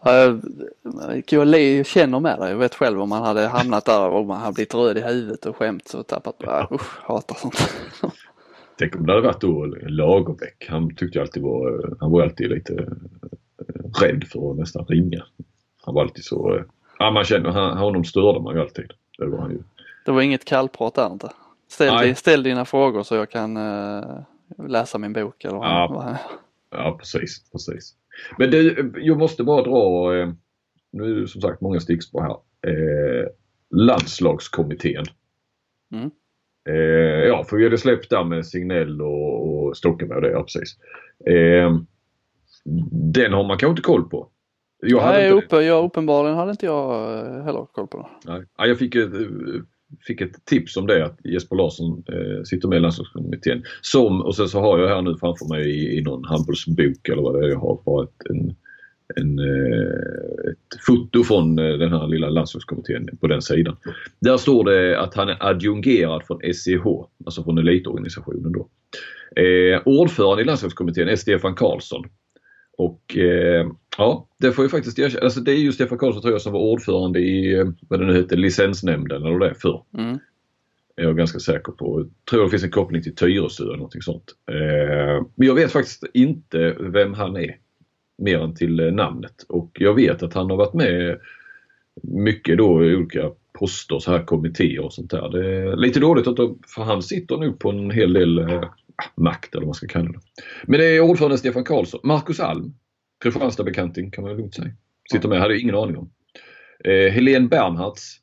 jag, 0.05 1.87
känner 1.87 2.21
med 2.21 2.39
dig. 2.39 2.51
Jag 2.51 2.59
vet 2.59 2.75
själv 2.75 3.01
om 3.01 3.09
man 3.09 3.23
hade 3.23 3.47
hamnat 3.47 3.85
där 3.85 4.09
och 4.09 4.27
man 4.27 4.41
hade 4.41 4.53
blivit 4.53 4.75
röd 4.75 4.99
i 4.99 5.01
huvudet 5.01 5.47
och 5.47 5.57
skämt 5.57 5.95
och 5.95 6.07
tappat. 6.07 6.37
Ja. 6.39 6.69
Usch, 6.73 6.99
hatar 7.03 7.35
sånt. 7.35 7.75
Tänk 8.79 8.97
om 8.97 9.07
det 9.07 9.13
hade 9.13 9.27
varit 9.27 9.41
då 9.41 9.67
Lagerbäck. 9.83 10.67
Han 10.69 10.95
tyckte 10.95 11.21
alltid 11.21 11.43
var, 11.43 11.97
han 12.01 12.11
var 12.11 12.23
alltid 12.23 12.51
lite 12.51 12.75
eh, 12.75 14.03
rädd 14.03 14.25
för 14.33 14.51
att 14.51 14.57
nästan 14.57 14.87
ringa. 14.87 15.25
Han 15.83 15.95
var 15.95 16.03
alltid 16.03 16.25
så, 16.25 16.55
eh, 16.55 16.63
ja 16.99 17.11
man 17.11 17.25
känner, 17.25 17.51
han, 17.51 17.79
honom 17.79 18.05
störde 18.05 18.41
man 18.41 18.55
ju 18.55 18.61
alltid. 18.61 18.93
Det 19.19 19.27
var 19.27 19.39
han 19.39 19.51
ju. 19.51 19.63
Det 20.05 20.13
var 20.13 20.23
inget 20.23 20.45
kallprat 20.45 20.95
där 20.95 21.13
inte? 21.13 21.33
Ställ, 21.69 22.17
ställ 22.17 22.43
dina 22.43 22.65
frågor 22.65 23.03
så 23.03 23.15
jag 23.15 23.31
kan 23.31 23.57
uh, 23.57 24.21
läsa 24.69 24.99
min 24.99 25.13
bok 25.13 25.45
eller 25.45 25.57
vad 25.57 25.67
ja, 25.67 26.19
ja 26.71 26.97
precis, 26.99 27.51
precis. 27.53 27.95
Men 28.39 28.51
det, 28.51 28.77
jag 28.95 29.19
måste 29.19 29.45
bara 29.45 29.63
dra, 29.63 30.17
eh, 30.17 30.33
nu 30.93 31.17
är 31.17 31.21
det 31.21 31.29
som 31.29 31.41
sagt 31.41 31.61
många 31.61 31.81
stickspår 31.81 32.21
här. 32.21 32.37
Eh, 32.73 33.27
landslagskommittén. 33.71 35.05
Mm. 35.93 36.11
Eh, 36.69 37.27
ja, 37.27 37.45
för 37.45 37.57
vi 37.57 37.65
hade 37.65 37.79
släppt 37.79 38.11
där 38.11 38.25
med 38.25 38.47
Signell 38.47 39.03
och, 39.03 39.65
och 39.65 39.77
Stockenberg 39.77 40.17
och 40.17 40.23
det, 40.23 40.31
ja 40.31 40.43
precis. 40.43 40.77
Eh, 41.27 41.79
den 43.15 43.33
har 43.33 43.45
man 43.45 43.59
kanske 43.59 43.71
inte 43.71 43.83
koll 43.83 44.09
på. 44.09 44.29
Jag 44.83 45.03
Nej, 45.03 45.33
inte 45.33 45.47
uppe, 45.47 45.63
jag, 45.63 45.85
uppenbarligen 45.85 46.37
hade 46.37 46.51
inte 46.51 46.67
jag 46.67 47.19
eh, 47.19 47.45
heller 47.45 47.67
koll 47.73 47.87
på 47.87 47.99
det. 47.99 48.33
Nej, 48.33 48.69
jag 48.69 48.79
fick 48.79 48.95
ett, 48.95 49.13
fick 50.01 50.21
ett 50.21 50.45
tips 50.45 50.77
om 50.77 50.87
det 50.87 51.05
att 51.05 51.19
Jesper 51.25 51.57
Larsson 51.57 52.05
eh, 52.09 52.43
sitter 52.45 52.69
med 52.69 52.77
i 52.77 52.81
landslagskommittén. 52.81 53.63
Som, 53.81 54.23
och 54.23 54.37
sen 54.37 54.49
så 54.49 54.61
har 54.61 54.79
jag 54.79 54.89
här 54.89 55.03
nu 55.03 55.17
framför 55.21 55.49
mig 55.49 55.71
i, 55.71 55.99
i 55.99 56.03
någon 56.03 56.25
handbollsbok 56.25 57.09
eller 57.09 57.23
vad 57.23 57.41
det 57.41 57.47
är 57.47 57.51
jag 57.51 57.59
har, 57.59 57.83
bara 57.85 58.05
ett, 58.05 58.31
en, 58.31 58.55
en, 59.17 59.39
eh, 59.39 60.51
ett 60.51 60.81
foto 60.87 61.25
från 61.25 61.59
eh, 61.59 61.79
den 61.79 61.93
här 61.93 62.09
lilla 62.09 62.29
landslagskommittén 62.29 63.09
på 63.21 63.27
den 63.27 63.43
sidan. 63.43 63.77
Där 64.21 64.37
står 64.37 64.65
det 64.65 65.01
att 65.01 65.15
han 65.15 65.29
är 65.29 65.37
adjungerad 65.41 66.23
från 66.27 66.41
SEH. 66.55 66.87
alltså 67.25 67.45
från 67.45 67.59
elitorganisationen 67.59 68.53
då. 68.53 68.69
Eh, 69.43 69.83
ordförande 69.85 70.43
i 70.43 70.45
landslagskommittén 70.45 71.09
är 71.09 71.17
Stefan 71.17 71.55
Karlsson. 71.55 72.05
Och 72.79 73.17
eh, 73.17 73.67
ja, 73.99 74.29
det 74.39 74.53
får 74.53 74.65
jag 74.65 74.71
faktiskt 74.71 74.99
erkänna. 74.99 75.25
Alltså 75.25 75.41
det 75.41 75.53
är 75.53 75.57
ju 75.57 75.73
Stefan 75.73 75.99
Karlsson 75.99 76.23
tror 76.23 76.35
jag 76.35 76.43
som 76.43 76.53
var 76.53 76.61
ordförande 76.61 77.19
i, 77.21 77.55
eh, 77.55 77.69
vad 77.89 78.01
det 78.01 78.07
nu 78.07 78.17
heter, 78.17 78.37
licensnämnden 78.37 79.23
eller 79.23 79.39
det 79.39 79.55
för. 79.55 79.83
Mm. 79.99 80.19
Är 80.97 81.03
jag 81.03 81.17
ganska 81.17 81.39
säker 81.39 81.73
på. 81.73 82.01
Jag 82.01 82.11
tror 82.31 82.45
det 82.45 82.51
finns 82.51 82.65
en 82.65 82.71
koppling 82.71 83.03
till 83.03 83.15
Tyresö 83.15 83.63
eller 83.65 83.77
någonting 83.77 84.03
sånt. 84.03 84.35
Eh, 84.51 85.27
men 85.35 85.47
jag 85.47 85.55
vet 85.55 85.73
faktiskt 85.73 86.05
inte 86.15 86.77
vem 86.81 87.15
han 87.15 87.37
är 87.37 87.57
mer 88.19 88.39
än 88.39 88.55
till 88.55 88.81
eh, 88.81 88.93
namnet. 88.93 89.45
Och 89.49 89.71
jag 89.81 89.95
vet 89.95 90.23
att 90.23 90.35
han 90.35 90.51
har 90.51 90.57
varit 90.57 90.75
med 90.75 91.19
mycket 92.03 92.59
då 92.59 92.85
i 92.85 92.97
olika 92.97 93.31
poster, 93.59 93.99
så 93.99 94.11
här 94.11 94.25
kommittéer 94.25 94.85
och 94.85 94.93
sånt 94.93 95.11
där. 95.11 95.29
Det 95.29 95.47
är 95.47 95.77
lite 95.77 96.01
dåligt 96.01 96.27
att 96.27 96.37
de, 96.37 96.59
för 96.75 96.83
han 96.83 97.03
sitter 97.03 97.37
nu 97.37 97.53
på 97.53 97.71
en 97.71 97.91
hel 97.91 98.13
del 98.13 98.39
eh, 98.39 98.65
makt 99.15 99.55
eller 99.55 99.61
vad 99.61 99.67
man 99.67 99.75
ska 99.75 99.87
kalla 99.87 100.13
det. 100.13 100.21
Men 100.65 100.81
det 100.81 100.87
är 100.87 101.01
ordförande 101.01 101.39
Stefan 101.39 101.65
Karlsson. 101.65 102.01
Marcus 102.05 102.41
Alm, 102.41 102.75
Kristianstad-bekanting 103.25 104.11
kan 104.11 104.25
man 104.25 104.37
lugnt 104.37 104.55
säga. 104.55 104.71
Sitter 105.13 105.29
med, 105.29 105.41
hade 105.41 105.61
ingen 105.61 105.75
aning 105.75 105.97
om. 105.97 106.11
Eh, 106.85 107.13
Helene 107.13 107.49
Bernhards. 107.49 108.23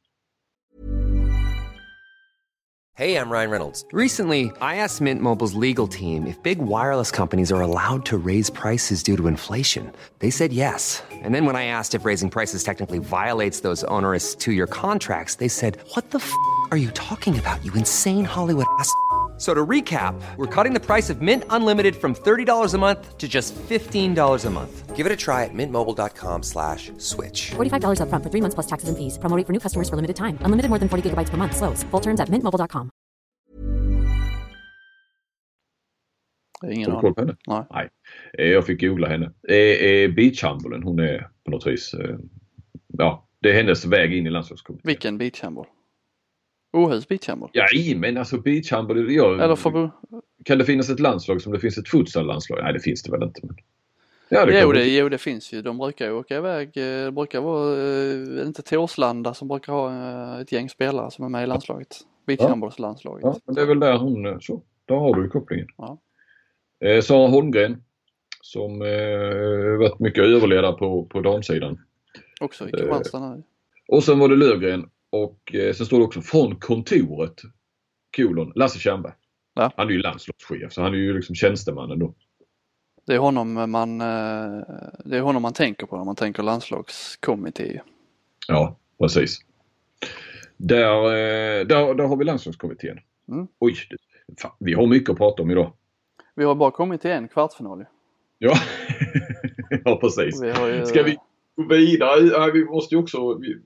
Hej, 2.99 3.11
jag 3.11 3.31
Ryan 3.31 3.49
Reynolds. 3.49 3.85
Recently, 3.93 4.51
I 4.59 4.75
asked 4.75 4.99
Mint 4.99 5.21
Mobile's 5.21 5.53
legal 5.53 5.87
team 5.87 6.27
if 6.27 6.43
big 6.43 6.57
wireless 6.57 7.11
companies 7.11 7.49
are 7.49 7.61
allowed 7.61 8.05
to 8.07 8.17
raise 8.17 8.49
prices 8.49 9.01
due 9.03 9.15
to 9.15 9.27
inflation. 9.27 9.89
They 10.19 10.29
said 10.29 10.51
yes. 10.51 11.01
And 11.23 11.33
then 11.33 11.45
when 11.45 11.55
I 11.55 11.63
asked 11.63 11.95
if 11.95 12.03
raising 12.03 12.29
prices 12.29 12.61
technically 12.61 12.99
violates 12.99 13.61
those 13.61 13.85
onerous 13.85 14.35
two 14.35 14.51
year 14.51 14.67
contracts, 14.67 15.35
they 15.35 15.47
said, 15.47 15.77
What 15.95 16.11
the 16.11 16.17
f 16.17 16.33
are 16.71 16.77
you 16.77 16.91
talking 16.91 17.39
about, 17.39 17.63
you 17.63 17.71
insane 17.73 18.25
Hollywood 18.25 18.65
ass? 18.79 18.93
F- 19.39 19.45
So 19.45 19.53
to 19.53 19.65
recap, 19.65 20.15
we're 20.37 20.63
cutting 20.63 20.73
the 20.73 20.85
price 20.85 21.09
of 21.13 21.21
Mint 21.21 21.43
Unlimited 21.49 21.95
from 21.95 22.13
$30 22.13 22.73
a 22.73 22.77
month 22.77 23.17
to 23.17 23.27
just 23.27 23.55
$15 23.69 24.45
a 24.45 24.49
month. 24.49 24.95
Give 24.97 25.05
it 25.05 25.13
a 25.13 25.15
try 25.15 25.45
at 25.45 25.53
mintmobile.com 25.53 26.43
slash 26.43 26.91
switch. 26.97 27.51
$45 27.55 27.99
upfront 28.01 28.23
for 28.23 28.29
three 28.29 28.41
months 28.41 28.55
plus 28.55 28.67
taxes 28.67 28.89
and 28.89 28.97
fees. 28.97 29.17
Promo 29.17 29.37
rate 29.37 29.45
for 29.47 29.53
new 29.53 29.59
customers 29.61 29.87
for 29.89 29.95
limited 29.95 30.15
time. 30.17 30.37
Unlimited 30.45 30.69
more 30.69 30.79
than 30.79 30.89
40 30.89 31.09
gigabytes 31.09 31.29
per 31.31 31.37
month. 31.37 31.55
Slows. 31.55 31.83
Full 31.91 32.01
terms 32.01 32.19
at 32.19 32.29
mintmobile.com. 32.29 32.89
Ingen 36.63 36.91
Har 36.91 37.01
du 37.01 37.01
koll 37.01 37.07
aning. 37.07 37.15
på 37.15 37.21
henne? 37.21 37.35
Nej. 37.47 37.65
Nej. 37.71 37.89
Eh, 38.37 38.51
Jag 38.53 38.65
fick 38.65 38.81
googla 38.81 39.07
henne. 39.07 39.31
Eh, 39.49 39.55
eh, 39.55 40.11
Beachhandbollen, 40.11 40.83
hon 40.83 40.99
är 40.99 41.29
på 41.45 41.51
något 41.51 41.67
vis, 41.67 41.95
ja, 42.97 43.27
det 43.41 43.49
är 43.49 43.53
hennes 43.53 43.85
väg 43.85 44.13
in 44.13 44.27
i 44.27 44.29
landslagskommittén. 44.29 44.87
Vilken 44.87 45.17
beachhandboll? 45.17 45.65
Åhus 46.71 47.07
beachhandboll? 47.07 47.49
Ja, 47.53 47.65
men 47.95 48.17
alltså 48.17 48.37
beachhandboll, 48.37 49.11
jag, 49.11 49.39
Eller 49.43 49.55
förbund? 49.55 49.89
kan 50.45 50.57
det 50.57 50.65
finnas 50.65 50.89
ett 50.89 50.99
landslag 50.99 51.41
som 51.41 51.53
det 51.53 51.59
finns 51.59 51.77
ett 51.77 51.89
futsal-landslag? 51.89 52.59
Nej, 52.63 52.73
det 52.73 52.79
finns 52.79 53.03
det 53.03 53.11
väl 53.11 53.23
inte. 53.23 53.39
Men... 53.43 53.55
Ja, 54.29 54.45
det 54.45 54.61
Jo 54.61 54.71
det, 54.71 54.85
jo 54.97 55.09
det 55.09 55.17
finns 55.17 55.53
ju. 55.53 55.61
De 55.61 55.77
brukar 55.77 56.05
ju 56.05 56.11
åka 56.11 56.37
iväg. 56.37 56.67
eh, 56.77 57.05
Det 57.05 57.11
brukar 57.11 57.41
vara, 57.41 57.77
eh, 58.41 58.47
inte 58.47 58.61
Torslanda 58.61 59.33
som 59.33 59.47
brukar 59.47 59.73
ha 59.73 59.89
eh, 60.35 60.41
ett 60.41 60.51
gäng 60.51 60.69
spelare 60.69 61.11
som 61.11 61.25
är 61.25 61.29
med 61.29 61.43
i 61.43 61.47
landslaget. 61.47 61.97
Beachhandbollslandslaget. 62.25 63.23
Ja, 63.23 63.35
men 63.45 63.55
det 63.55 63.61
är 63.61 63.65
väl 63.65 63.79
där 63.79 63.97
hon, 63.97 64.25
eh, 64.25 64.37
så, 64.41 64.61
där 64.85 64.95
har 64.95 65.15
du 65.15 65.21
ju 65.23 65.29
kopplingen. 65.29 65.67
Ja. 65.77 65.97
Eh, 66.85 67.01
Sara 67.01 67.27
Holmgren 67.27 67.83
som 68.41 68.81
eh, 68.81 69.77
varit 69.79 69.99
mycket 69.99 70.23
överledare 70.23 70.73
på, 70.73 71.05
på 71.05 71.21
damsidan. 71.21 71.79
Också 72.41 72.67
i 72.67 72.71
Kristianstad 72.71 73.19
nu. 73.35 73.43
Och 73.87 74.03
sen 74.03 74.19
var 74.19 74.29
det 74.29 74.35
Lövgren 74.35 74.89
och 75.09 75.55
eh, 75.55 75.73
sen 75.73 75.85
står 75.85 75.99
det 75.99 76.05
också 76.05 76.21
från 76.21 76.55
kontoret 76.55 77.41
kolon 78.15 78.51
Lasse 78.55 78.79
Tjernberg. 78.79 79.13
Ja. 79.53 79.71
Han 79.77 79.87
är 79.87 79.91
ju 79.91 79.99
landslagschef 79.99 80.73
så 80.73 80.81
han 80.81 80.93
är 80.93 80.97
ju 80.97 81.13
liksom 81.13 81.35
tjänstemannen 81.35 81.99
då. 81.99 82.13
Det 83.05 83.15
är 83.15 83.19
honom 83.19 83.71
man, 83.71 84.01
eh, 84.01 84.61
det 85.05 85.17
är 85.17 85.21
honom 85.21 85.41
man 85.41 85.53
tänker 85.53 85.85
på 85.85 85.97
när 85.97 86.05
man 86.05 86.15
tänker 86.15 86.43
landslagskommitté. 86.43 87.81
Ja, 88.47 88.77
precis. 88.99 89.39
Där, 90.57 91.05
eh, 91.05 91.65
där, 91.65 91.93
där 91.93 92.03
har 92.03 92.17
vi 92.17 92.25
landslagskommittén. 92.25 92.99
Mm. 93.27 93.47
Oj, 93.59 93.75
fan, 94.41 94.51
vi 94.59 94.73
har 94.73 94.87
mycket 94.87 95.09
att 95.09 95.17
prata 95.17 95.43
om 95.43 95.51
idag. 95.51 95.73
Vi 96.35 96.43
har 96.43 96.55
bara 96.55 96.71
kommit 96.71 97.01
till 97.01 97.11
en 97.11 97.27
kvartsfinal. 97.27 97.85
Ja, 98.37 98.53
ja 99.83 99.99
precis. 100.01 100.41
Vi 100.41 100.47
ju, 100.47 100.85
Ska 100.85 101.03
vi 101.03 101.17
gå 101.55 101.63
vidare? 101.63 102.51
Vi 102.51 102.65
måste 102.65 102.95
ju 102.95 103.01
också... 103.01 103.33
Vi, 103.33 103.61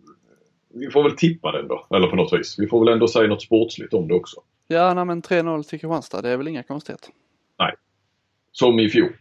vi 0.73 0.91
får 0.91 1.03
väl 1.03 1.17
tippa 1.17 1.51
den 1.51 1.67
då, 1.67 1.87
eller 1.95 2.07
på 2.07 2.15
något 2.15 2.33
vis. 2.33 2.55
Vi 2.59 2.67
får 2.67 2.85
väl 2.85 2.93
ändå 2.93 3.07
säga 3.07 3.27
något 3.27 3.41
sportsligt 3.41 3.93
om 3.93 4.07
det 4.07 4.13
också. 4.13 4.41
Ja, 4.67 4.93
nej, 4.93 5.05
men 5.05 5.21
3-0 5.21 5.63
till 5.63 5.79
Kristianstad, 5.79 6.21
det 6.21 6.29
är 6.29 6.37
väl 6.37 6.47
inga 6.47 6.63
konstigheter. 6.63 7.09
Som 8.51 8.79
i 8.79 8.89
fjol. 8.89 9.13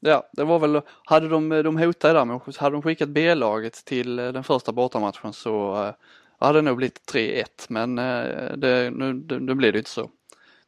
Ja, 0.00 0.28
det 0.32 0.44
var 0.44 0.58
väl, 0.58 0.80
hade 1.04 1.28
de, 1.28 1.48
de 1.48 1.76
hotat 1.76 2.00
där 2.14 2.24
med, 2.24 2.40
hade 2.58 2.76
de 2.76 2.82
skickat 2.82 3.08
B-laget 3.08 3.84
till 3.84 4.18
eh, 4.18 4.28
den 4.28 4.44
första 4.44 4.72
bortamatchen 4.72 5.32
så 5.32 5.84
eh, 5.84 5.94
hade 6.38 6.58
det 6.58 6.62
nog 6.62 6.76
blivit 6.76 7.12
3-1 7.12 7.44
men 7.68 7.98
eh, 7.98 8.56
det, 8.56 8.90
nu, 8.90 9.12
det, 9.12 9.46
det 9.46 9.54
blev 9.54 9.72
det 9.72 9.78
inte 9.78 9.90
så. 9.90 10.10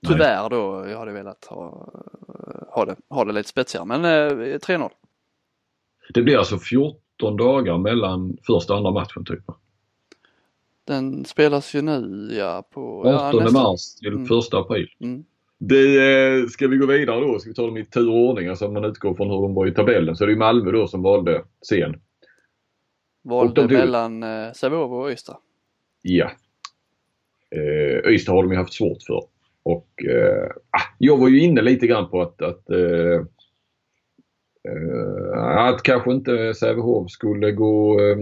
Tyvärr 0.06 0.50
då, 0.50 0.86
jag 0.88 0.98
hade 0.98 1.12
velat 1.12 1.44
ha, 1.44 1.92
ha, 2.68 2.84
det, 2.84 2.96
ha 3.08 3.24
det 3.24 3.32
lite 3.32 3.48
spetsigare 3.48 3.86
men 3.86 4.04
eh, 4.04 4.58
3-0. 4.58 4.90
Det 6.14 6.22
blir 6.22 6.38
alltså 6.38 6.58
14 6.58 7.36
dagar 7.36 7.78
mellan 7.78 8.36
första 8.46 8.72
och 8.72 8.78
andra 8.78 8.90
matchen 8.90 9.24
typ. 9.24 9.44
Den 10.88 11.24
spelas 11.24 11.74
ju 11.74 11.82
nu 11.82 12.28
ja 12.38 12.68
på 12.70 13.02
18 13.06 13.40
ja, 13.44 13.50
mars 13.50 13.94
till 13.94 14.12
Mm. 14.12 14.22
1 14.24 14.54
april. 14.54 14.88
Mm. 15.00 15.24
Det, 15.58 16.12
eh, 16.38 16.46
ska 16.46 16.68
vi 16.68 16.76
gå 16.76 16.86
vidare 16.86 17.20
då? 17.20 17.38
Ska 17.38 17.50
vi 17.50 17.54
ta 17.54 17.66
dem 17.66 17.76
i 17.76 17.84
tur 17.84 18.08
och 18.08 18.16
ordning? 18.16 18.48
Alltså 18.48 18.66
om 18.66 18.72
man 18.72 18.84
utgår 18.84 19.14
från 19.14 19.30
hur 19.30 19.42
de 19.42 19.54
var 19.54 19.66
i 19.66 19.74
tabellen 19.74 20.16
så 20.16 20.24
är 20.24 20.26
det 20.26 20.32
ju 20.32 20.38
Malmö 20.38 20.72
då 20.72 20.86
som 20.86 21.02
valde 21.02 21.42
scen. 21.62 22.00
Valde 23.22 23.60
Och 23.62 23.68
de 23.68 23.74
mellan 23.74 24.22
eh, 24.22 24.52
Sävehof 24.52 24.90
och 24.90 25.10
Ystad. 25.10 25.36
Ja. 26.02 26.30
Eh, 27.50 28.12
Ystad 28.12 28.32
har 28.32 28.42
de 28.42 28.52
ju 28.52 28.58
haft 28.58 28.74
svårt 28.74 29.02
för. 29.06 29.22
Och 29.62 30.04
eh, 30.04 30.50
ah, 30.70 30.94
jag 30.98 31.16
var 31.16 31.28
ju 31.28 31.40
inne 31.40 31.62
lite 31.62 31.86
grann 31.86 32.10
på 32.10 32.22
att, 32.22 32.42
att, 32.42 32.70
eh, 32.70 33.24
att 35.68 35.82
kanske 35.82 36.12
inte 36.12 36.54
Sävehof 36.54 37.10
skulle 37.10 37.52
gå, 37.52 38.00
eh, 38.00 38.16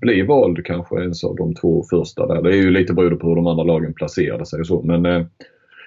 bli 0.00 0.22
vald 0.22 0.66
kanske 0.66 1.00
ens 1.00 1.24
av 1.24 1.36
de 1.36 1.54
två 1.54 1.84
första 1.90 2.26
där. 2.26 2.42
Det 2.42 2.50
är 2.50 2.56
ju 2.56 2.70
lite 2.70 2.94
beroende 2.94 3.16
på 3.16 3.28
hur 3.28 3.36
de 3.36 3.46
andra 3.46 3.64
lagen 3.64 3.94
placerade 3.94 4.46
sig 4.46 4.60
och 4.60 4.66
så. 4.66 4.82
Men 4.82 5.06
eh, 5.06 5.26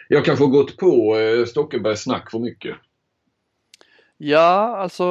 jag 0.08 0.26
kanske 0.26 0.46
har 0.46 0.52
gått 0.52 0.78
på 0.78 1.18
eh, 1.18 1.46
Stockenbergs 1.46 2.04
snack 2.04 2.32
för 2.32 2.40
mycket. 2.40 2.76
Ja, 4.22 4.78
alltså 4.78 5.06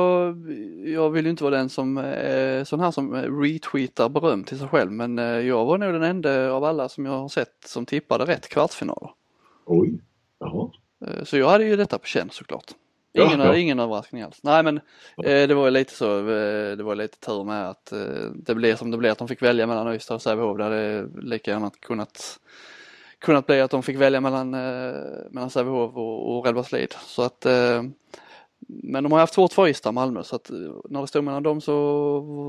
jag 0.85 1.11
vill 1.11 1.24
ju 1.24 1.31
inte 1.31 1.44
vara 1.44 1.57
den 1.57 1.68
som 1.68 1.98
eh, 1.98 2.64
sån 2.64 2.81
här 2.81 2.90
som 2.90 3.14
retweetar 3.14 4.09
beröm 4.09 4.44
till 4.44 4.59
sig 4.59 4.68
själv 4.68 4.92
men 4.92 5.18
eh, 5.18 5.24
jag 5.24 5.64
var 5.64 5.79
nog 5.79 5.92
den 5.92 6.03
enda 6.03 6.53
av 6.53 6.64
alla 6.64 6.88
som 6.88 7.07
jag 7.07 7.12
har 7.12 7.29
sett 7.29 7.55
som 7.66 7.87
tippade 7.87 8.24
rätt 8.24 8.48
kvartsfinaler. 8.48 9.11
Oj. 9.66 10.01
Jaha. 10.38 10.70
Eh, 11.07 11.24
så 11.24 11.37
jag 11.37 11.48
hade 11.48 11.64
ju 11.64 11.77
detta 11.77 11.98
på 11.98 12.07
känn 12.07 12.29
såklart. 12.31 12.74
Ja, 13.12 13.27
Ingen, 13.27 13.40
ja. 13.40 13.57
ingen 13.57 13.79
överraskning 13.79 14.23
alls. 14.23 14.40
Nej 14.42 14.62
men 14.62 14.77
eh, 15.25 15.49
det 15.49 15.55
var 15.55 15.64
ju 15.64 15.71
lite 15.71 15.94
så, 15.94 16.18
eh, 16.18 16.77
det 16.77 16.83
var 16.83 16.94
lite 16.94 17.18
tur 17.21 17.44
med 17.44 17.71
att 17.71 17.92
eh, 17.92 18.31
det 18.35 18.55
blev 18.55 18.77
som 18.77 18.90
det 18.90 18.97
blev 18.97 19.12
att 19.12 19.18
de 19.18 19.29
fick 19.29 19.42
välja 19.42 19.66
mellan 19.66 19.94
Ystad 19.94 20.14
och 20.14 20.23
Sävehof. 20.23 20.59
Det 20.59 20.64
hade 20.64 21.09
lika 21.23 21.51
gärna 21.51 21.71
kunnat 21.81 22.38
kunnat 23.18 23.47
bli 23.47 23.61
att 23.61 23.71
de 23.71 23.83
fick 23.83 23.97
välja 23.97 24.21
mellan, 24.21 24.55
eh, 24.55 25.01
mellan 25.31 25.51
Sävehof 25.51 25.97
och, 25.97 26.38
och 26.38 26.47
Redbergslid. 26.47 26.94
Så 27.07 27.23
att 27.23 27.47
eh, 27.47 27.83
men 28.68 29.03
de 29.03 29.12
har 29.12 29.18
haft 29.18 29.35
svårt 29.35 29.53
för 29.53 29.68
Ystad 29.68 29.92
Malmö 29.92 30.23
så 30.23 30.37
att 30.37 30.51
när 30.90 31.01
det 31.01 31.07
stod 31.07 31.25
mellan 31.25 31.42
dem 31.42 31.61
så 31.61 31.75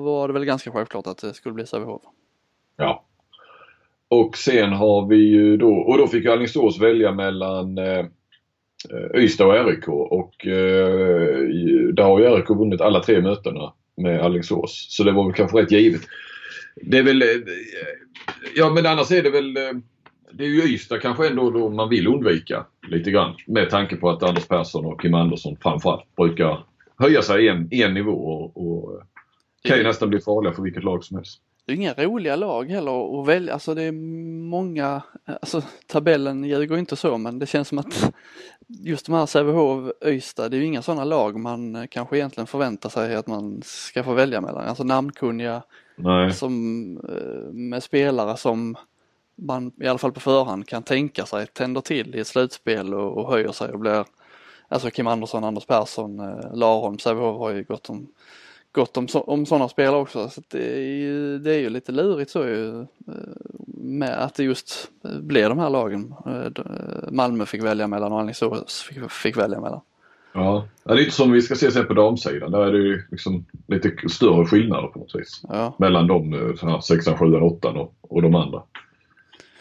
var 0.03 0.27
det 0.27 0.33
väl 0.33 0.45
ganska 0.45 0.71
självklart 0.71 1.07
att 1.07 1.17
det 1.17 1.33
skulle 1.33 1.53
bli 1.53 1.65
Sävehof. 1.65 2.01
Ja. 2.77 3.05
Och 4.07 4.37
sen 4.37 4.73
har 4.73 5.07
vi 5.07 5.15
ju 5.15 5.57
då, 5.57 5.73
och 5.73 5.97
då 5.97 6.07
fick 6.07 6.23
ju 6.23 6.31
Alingsås 6.31 6.79
välja 6.79 7.11
mellan 7.11 7.77
Ystad 9.15 9.45
och 9.45 9.67
RIK 9.67 9.87
och 9.87 10.47
eh, 10.47 11.37
där 11.93 12.03
har 12.03 12.19
ju 12.19 12.25
RIK 12.25 12.49
vunnit 12.49 12.81
alla 12.81 12.99
tre 12.99 13.21
mötena 13.21 13.73
med 13.97 14.21
Alingsås. 14.21 14.87
Så 14.89 15.03
det 15.03 15.11
var 15.11 15.25
väl 15.25 15.33
kanske 15.33 15.57
rätt 15.57 15.71
givet. 15.71 16.01
Det 16.75 16.97
är 16.97 17.03
väl, 17.03 17.21
eh, 17.21 17.27
ja 18.55 18.69
men 18.69 18.85
annars 18.85 19.11
är 19.11 19.23
det 19.23 19.29
väl, 19.29 19.57
eh, 19.57 19.71
det 20.31 20.43
är 20.43 20.47
ju 20.47 20.73
Ystad 20.73 20.99
kanske 20.99 21.27
ändå 21.27 21.49
då 21.49 21.69
man 21.69 21.89
vill 21.89 22.07
undvika 22.07 22.65
lite 22.87 23.11
grann. 23.11 23.35
Med 23.47 23.69
tanke 23.69 23.95
på 23.95 24.09
att 24.09 24.23
Anders 24.23 24.47
Persson 24.47 24.85
och 24.85 25.01
Kim 25.01 25.13
Andersson 25.13 25.57
framförallt 25.61 26.15
brukar 26.15 26.65
höja 26.97 27.21
sig 27.21 27.47
en, 27.47 27.67
en 27.71 27.93
nivå 27.93 28.11
och, 28.11 28.57
och 28.57 29.03
kan 29.63 29.77
ju 29.77 29.83
nästan 29.83 30.09
bli 30.09 30.19
farliga 30.19 30.53
för 30.53 30.61
vilket 30.61 30.83
lag 30.83 31.03
som 31.03 31.17
helst. 31.17 31.41
Det 31.69 31.73
är 31.73 31.75
inga 31.75 31.93
roliga 31.93 32.35
lag 32.35 32.69
heller 32.69 33.21
att 33.21 33.27
välja, 33.27 33.53
alltså 33.53 33.73
det 33.73 33.83
är 33.83 33.91
många, 34.49 35.01
alltså 35.25 35.61
tabellen 35.87 36.43
ljuger 36.43 36.77
inte 36.77 36.95
så 36.95 37.17
men 37.17 37.39
det 37.39 37.45
känns 37.45 37.67
som 37.67 37.77
att 37.77 38.13
just 38.67 39.05
de 39.05 39.15
här 39.15 39.25
Sävehof, 39.25 39.91
Ystad, 40.05 40.49
det 40.49 40.57
är 40.57 40.59
ju 40.59 40.65
inga 40.65 40.81
sådana 40.81 41.03
lag 41.03 41.39
man 41.39 41.75
eh, 41.75 41.85
kanske 41.89 42.17
egentligen 42.17 42.47
förväntar 42.47 42.89
sig 42.89 43.15
att 43.15 43.27
man 43.27 43.61
ska 43.65 44.03
få 44.03 44.13
välja 44.13 44.41
mellan. 44.41 44.67
Alltså 44.67 44.83
namnkunniga 44.83 45.63
Nej. 45.95 46.33
som, 46.33 46.97
eh, 46.97 47.53
med 47.53 47.83
spelare 47.83 48.37
som 48.37 48.77
man 49.35 49.71
i 49.81 49.87
alla 49.87 49.99
fall 49.99 50.11
på 50.11 50.19
förhand 50.19 50.67
kan 50.67 50.83
tänka 50.83 51.25
sig 51.25 51.47
tänder 51.47 51.81
till 51.81 52.15
i 52.15 52.19
ett 52.19 52.27
slutspel 52.27 52.93
och, 52.93 53.17
och 53.17 53.31
höjer 53.31 53.51
sig 53.51 53.71
och 53.71 53.79
blir, 53.79 54.05
alltså 54.67 54.89
Kim 54.89 55.07
Andersson, 55.07 55.43
Anders 55.43 55.65
Persson, 55.65 56.19
eh, 56.19 56.53
Larholm, 56.53 56.99
Sävehof 56.99 57.37
har 57.37 57.51
ju 57.51 57.63
gått 57.63 57.89
om 57.89 58.07
gott 58.79 58.97
om, 58.97 59.07
så, 59.07 59.21
om 59.21 59.45
sådana 59.45 59.69
spelare 59.69 60.01
också. 60.01 60.29
Så 60.29 60.41
det, 60.47 60.77
är 60.77 60.97
ju, 60.97 61.39
det 61.39 61.55
är 61.55 61.59
ju 61.59 61.69
lite 61.69 61.91
lurigt 61.91 62.31
så 62.31 62.45
ju, 62.45 62.79
eh, 62.79 62.85
med 63.77 64.23
att 64.23 64.35
det 64.35 64.43
just 64.43 64.91
eh, 65.05 65.19
blir 65.19 65.49
de 65.49 65.59
här 65.59 65.69
lagen. 65.69 66.13
Eh, 66.25 66.63
Malmö 67.11 67.45
fick 67.45 67.63
välja 67.63 67.87
mellan 67.87 68.11
och 68.11 68.19
Alingsås 68.19 68.81
fick, 68.81 69.11
fick 69.11 69.37
välja 69.37 69.61
mellan. 69.61 69.81
Ja, 70.33 70.67
det 70.83 70.91
är 70.91 70.95
lite 70.95 71.11
som 71.11 71.31
vi 71.31 71.41
ska 71.41 71.55
se 71.55 71.71
sen 71.71 71.87
på 71.87 71.93
damsidan. 71.93 72.51
Där 72.51 72.59
är 72.59 72.71
det 72.71 72.77
ju 72.77 73.03
liksom 73.11 73.45
lite 73.67 73.91
större 74.09 74.45
skillnader 74.45 74.87
på 74.87 74.99
något 74.99 75.15
vis. 75.15 75.41
Ja, 75.49 75.75
Mellan 75.79 76.07
de 76.07 76.53
sexan, 76.83 77.17
sjuan, 77.17 77.41
åttan 77.41 77.77
och, 77.77 77.93
och 78.01 78.21
de 78.21 78.35
andra. 78.35 78.61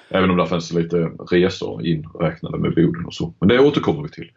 Även 0.08 0.30
om 0.30 0.36
det 0.36 0.46
finns 0.46 0.72
lite 0.72 0.96
resor 1.30 1.86
inräknade 1.86 2.58
med 2.58 2.74
Boden 2.74 3.06
och 3.06 3.14
så. 3.14 3.34
Men 3.38 3.48
det 3.48 3.58
återkommer 3.58 4.02
vi 4.02 4.08
till. 4.08 4.30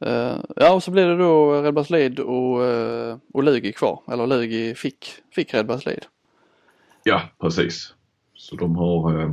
Eh, 0.00 0.36
ja 0.56 0.74
och 0.74 0.82
så 0.82 0.90
blir 0.90 1.06
det 1.06 1.16
då 1.16 1.62
Redbergslid 1.62 2.20
och, 2.20 2.64
eh, 2.64 3.16
och 3.34 3.42
Lugi 3.42 3.72
kvar. 3.72 4.00
Eller 4.12 4.26
Lugi 4.26 4.74
fick, 4.74 5.06
fick 5.34 5.54
Redbergslid. 5.54 6.04
Ja, 7.02 7.20
precis. 7.40 7.94
Så 8.34 8.56
de 8.56 8.76
har... 8.76 9.20
Eh, 9.22 9.30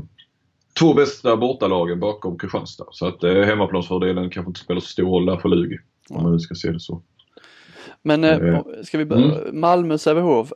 två 0.79 0.93
bästa 0.93 1.37
bortalagen 1.37 1.99
bakom 1.99 2.37
Kristianstad. 2.37 2.85
Så 2.91 3.07
att 3.07 3.23
eh, 3.23 3.33
hemmaplansfördelen 3.41 4.29
kanske 4.29 4.49
inte 4.49 4.59
spelar 4.59 4.81
så 4.81 4.87
stor 4.87 5.05
roll 5.09 5.25
där 5.25 5.37
för 5.37 5.49
Lugi. 5.49 5.77
Om 6.09 6.23
man 6.23 6.31
nu 6.31 6.39
ska 6.39 6.55
se 6.55 6.71
det 6.71 6.79
så. 6.79 7.01
Men 8.01 8.23
Eh, 8.23 8.59
ska 8.83 8.97
vi 8.97 9.05
börja? 9.05 9.25
mm. 9.39 9.59
Malmö, 9.59 9.97
Sävehof. 9.97 10.53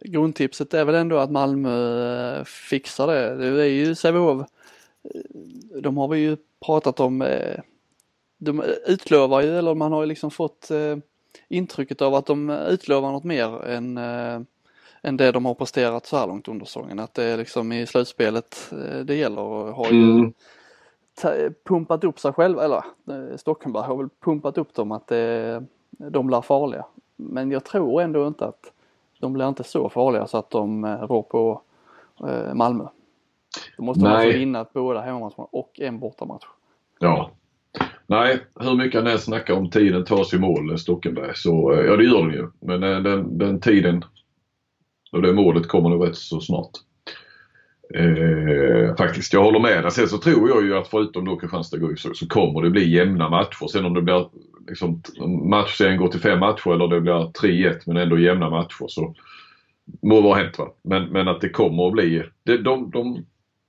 Grundtipset 0.00 0.74
är 0.74 0.84
väl 0.84 0.94
ändå 0.94 1.16
att 1.18 1.30
Malmö 1.30 2.44
fixar 2.44 3.06
det. 3.06 3.36
Det 3.36 3.62
är 3.62 3.68
ju 3.68 3.94
Sävehof. 3.94 4.40
eh, 4.40 5.80
De 5.82 5.96
har 5.96 6.08
vi 6.08 6.18
ju 6.18 6.36
pratat 6.66 7.00
om. 7.00 7.22
Eh, 8.42 8.44
De 8.44 8.62
utlovar 8.86 9.40
ju, 9.42 9.58
eller 9.58 9.74
man 9.74 9.92
har 9.92 10.00
ju 10.02 10.06
liksom 10.06 10.30
fått 10.30 10.70
eh, 10.70 10.96
intrycket 11.48 12.02
av 12.02 12.14
att 12.14 12.26
de 12.26 12.50
utlovar 12.50 13.12
något 13.12 13.24
mer 13.24 13.64
än, 13.64 13.98
eh, 13.98 14.40
än 15.02 15.16
det 15.16 15.32
de 15.32 15.44
har 15.44 15.54
presterat 15.54 16.06
så 16.06 16.16
här 16.16 16.26
långt 16.26 16.48
under 16.48 16.64
säsongen. 16.66 16.98
Att 16.98 17.14
det 17.14 17.24
är 17.24 17.36
liksom 17.36 17.72
i 17.72 17.86
slutspelet 17.86 18.72
eh, 18.72 18.98
det 19.00 19.14
gäller 19.14 19.42
och 19.42 19.74
har 19.74 19.86
ju 19.92 20.02
Mm. 20.02 20.32
pumpat 21.64 22.04
upp 22.04 22.18
sig 22.20 22.32
själva, 22.32 22.64
eller 22.64 22.76
eh, 23.10 23.36
Stockenberg 23.36 23.82
har 23.86 23.96
väl 23.96 24.08
pumpat 24.20 24.58
upp 24.58 24.74
dem 24.74 24.92
att 24.92 25.06
det, 25.06 25.64
de 25.90 26.26
blir 26.26 26.40
farliga. 26.40 26.84
Men 27.16 27.50
jag 27.50 27.64
tror 27.64 28.02
ändå 28.02 28.26
inte 28.26 28.44
att 28.46 28.72
de 29.20 29.32
blir 29.32 29.48
inte 29.48 29.64
så 29.64 29.88
farliga 29.88 30.26
så 30.26 30.38
att 30.38 30.50
de 30.50 30.84
eh, 30.84 30.96
rår 30.98 31.22
på 31.22 31.60
eh, 32.28 32.54
Malmö. 32.54 32.84
Då 33.76 33.82
måste 33.84 34.00
de 34.04 34.08
Nej. 34.08 34.16
alltså 34.26 34.38
vinna 34.38 34.66
båda 34.72 35.00
hemmamatcherna 35.00 35.46
och 35.50 35.80
en 35.80 35.98
bortamatch. 35.98 36.44
Ja. 36.98 37.30
Nej, 38.12 38.38
hur 38.60 38.76
mycket 38.76 39.00
han 39.00 39.12
än 39.12 39.18
snackar 39.18 39.54
om 39.54 39.70
tiden 39.70 40.04
tas 40.04 40.34
i 40.34 40.38
mål, 40.38 40.70
eh, 40.70 40.76
Stockenberg, 40.76 41.32
så 41.34 41.72
eh, 41.72 41.86
ja 41.86 41.96
det 41.96 42.04
gör 42.04 42.22
den 42.22 42.32
ju. 42.32 42.48
Men 42.60 42.82
eh, 42.82 43.00
den, 43.00 43.38
den 43.38 43.60
tiden 43.60 44.04
och 45.12 45.22
det 45.22 45.32
målet 45.32 45.68
kommer 45.68 45.88
nog 45.88 46.06
rätt 46.06 46.16
så 46.16 46.40
snart. 46.40 46.70
Eh, 47.94 48.96
faktiskt, 48.96 49.32
jag 49.32 49.42
håller 49.44 49.60
med 49.60 49.84
dig. 49.84 49.90
Sen 49.90 50.08
så 50.08 50.18
tror 50.18 50.48
jag 50.48 50.64
ju 50.64 50.76
att 50.76 50.88
förutom 50.88 51.24
då 51.24 51.36
Kristianstad 51.36 51.78
går 51.78 51.96
så, 51.96 52.14
så 52.14 52.28
kommer 52.28 52.62
det 52.62 52.70
bli 52.70 52.94
jämna 52.94 53.28
matcher. 53.28 53.66
Sen 53.68 53.84
om 53.84 53.94
det 53.94 54.02
blir 54.02 54.28
liksom, 54.68 55.02
matchserien 55.50 55.98
går 55.98 56.08
till 56.08 56.20
fem 56.20 56.38
matcher 56.38 56.70
eller 56.72 56.88
det 56.88 57.00
blir 57.00 57.12
3-1 57.12 57.80
men 57.86 57.96
ändå 57.96 58.18
jämna 58.18 58.50
matcher 58.50 58.86
så 58.88 59.14
må 60.02 60.20
vara 60.20 60.38
hänt 60.38 60.58
va. 60.58 60.72
Men, 60.82 61.08
men 61.08 61.28
att 61.28 61.40
det 61.40 61.48
kommer 61.48 61.86
att 61.86 61.92
bli, 61.92 62.22
det, 62.42 62.58
de, 62.58 62.90
de, 62.90 63.26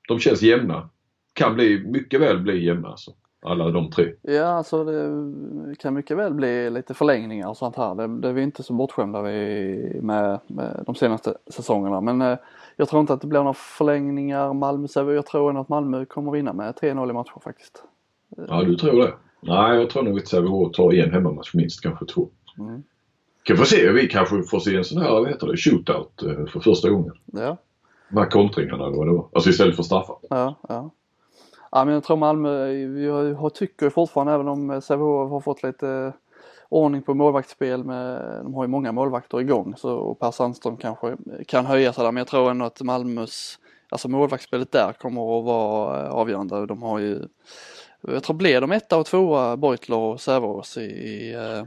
de 0.07 0.19
känns 0.19 0.41
jämna. 0.41 0.89
Kan 1.33 1.55
bli, 1.55 1.83
mycket 1.85 2.21
väl 2.21 2.39
bli 2.39 2.65
jämna 2.65 2.87
alltså. 2.87 3.11
Alla 3.43 3.71
de 3.71 3.91
tre. 3.91 4.11
Ja, 4.21 4.45
alltså 4.45 4.83
det 4.83 5.75
kan 5.75 5.93
mycket 5.93 6.17
väl 6.17 6.33
bli 6.33 6.69
lite 6.69 6.93
förlängningar 6.93 7.49
och 7.49 7.57
sånt 7.57 7.75
här. 7.75 7.95
Det, 7.95 8.07
det 8.07 8.29
är 8.29 8.33
vi 8.33 8.41
inte 8.41 8.63
så 8.63 8.73
bortskämda 8.73 9.21
med, 9.21 10.39
med 10.47 10.83
de 10.85 10.95
senaste 10.95 11.33
säsongerna. 11.47 12.01
Men 12.01 12.21
eh, 12.21 12.37
jag 12.75 12.89
tror 12.89 12.99
inte 12.99 13.13
att 13.13 13.21
det 13.21 13.27
blir 13.27 13.39
några 13.39 13.53
förlängningar. 13.53 14.53
Malmö, 14.53 14.87
jag 14.95 15.25
tror 15.25 15.49
ändå 15.49 15.61
att 15.61 15.69
Malmö 15.69 16.05
kommer 16.05 16.31
vinna 16.31 16.53
med 16.53 16.73
3-0 16.73 17.09
i 17.09 17.13
matcher 17.13 17.41
faktiskt. 17.43 17.83
Ja, 18.47 18.63
du 18.63 18.75
tror 18.75 19.01
det? 19.01 19.13
Nej, 19.41 19.79
jag 19.79 19.89
tror 19.89 20.03
nog 20.03 20.19
att 20.19 20.27
Sävehof 20.27 20.71
tar 20.71 20.93
en 20.93 21.11
hemmamatch 21.11 21.53
minst, 21.53 21.81
kanske 21.81 22.05
två. 22.05 22.29
Mm. 22.59 22.83
Kan 23.43 23.57
få 23.57 23.65
se, 23.65 23.91
vi 23.91 24.07
kanske 24.07 24.43
får 24.43 24.59
se 24.59 24.75
en 24.75 24.83
sån 24.83 25.01
här, 25.01 25.09
vad 25.11 25.27
heter 25.27 25.47
det, 25.47 25.57
shootout 25.57 26.23
eh, 26.23 26.45
för 26.45 26.59
första 26.59 26.89
gången. 26.89 27.13
Ja, 27.25 27.57
De 28.09 28.17
här 28.17 28.29
kontringarna 28.29 28.85
eller 28.85 28.97
vad 28.97 29.07
det 29.07 29.13
var. 29.13 29.27
Alltså 29.33 29.49
istället 29.49 29.75
för 29.75 29.83
straffar. 29.83 30.15
ja, 30.29 30.55
ja. 30.69 30.91
Ja 31.75 31.85
men 31.85 31.93
jag 31.93 32.03
tror 32.03 32.17
Malmö, 32.17 32.71
jag 33.37 33.53
tycker 33.53 33.89
fortfarande 33.89 34.33
även 34.33 34.47
om 34.47 34.81
Sävehof 34.81 35.31
har 35.31 35.39
fått 35.39 35.63
lite 35.63 36.13
ordning 36.69 37.01
på 37.01 37.13
målvaktsspel 37.13 37.83
med, 37.83 38.21
de 38.43 38.53
har 38.53 38.63
ju 38.63 38.67
många 38.67 38.91
målvakter 38.91 39.41
igång 39.41 39.73
så 39.77 39.95
och 39.95 40.19
Per 40.19 40.31
Sandström 40.31 40.77
kanske 40.77 41.17
kan 41.47 41.65
höja 41.65 41.93
sig 41.93 42.03
där 42.03 42.11
men 42.11 42.21
jag 42.21 42.27
tror 42.27 42.51
ändå 42.51 42.65
att 42.65 42.81
Malmös, 42.81 43.59
alltså 43.89 44.09
målvaktsspelet 44.09 44.71
där 44.71 44.93
kommer 44.93 45.39
att 45.39 45.45
vara 45.45 46.05
eh, 46.05 46.11
avgörande. 46.11 46.65
De 46.65 46.83
har 46.83 46.99
ju, 46.99 47.19
jag 48.01 48.23
tror 48.23 48.35
blir 48.35 48.61
de 48.61 48.71
etta 48.71 48.97
och 48.97 49.05
tvåa 49.05 49.57
Beutler 49.57 49.97
och 49.97 50.21
Säveås 50.21 50.77
i, 50.77 50.81
i 50.81 51.33
eh, 51.33 51.65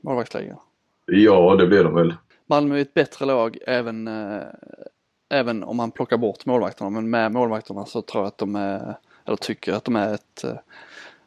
målvaktsligan. 0.00 0.58
Ja, 1.06 1.56
det 1.56 1.66
blir 1.66 1.84
de 1.84 1.94
väl. 1.94 2.14
Malmö 2.46 2.76
är 2.76 2.82
ett 2.82 2.94
bättre 2.94 3.26
lag 3.26 3.58
även, 3.66 4.08
eh, 4.08 4.42
även 5.30 5.64
om 5.64 5.76
man 5.76 5.90
plockar 5.90 6.16
bort 6.16 6.46
målvakterna 6.46 6.90
men 6.90 7.10
med 7.10 7.32
målvakterna 7.32 7.86
så 7.86 8.02
tror 8.02 8.22
jag 8.22 8.28
att 8.28 8.38
de 8.38 8.56
är, 8.56 8.98
eller 9.28 9.36
tycker 9.36 9.72
att 9.72 9.84
de 9.84 9.96
är 9.96 10.14
ett 10.14 10.44
eh, 10.44 10.52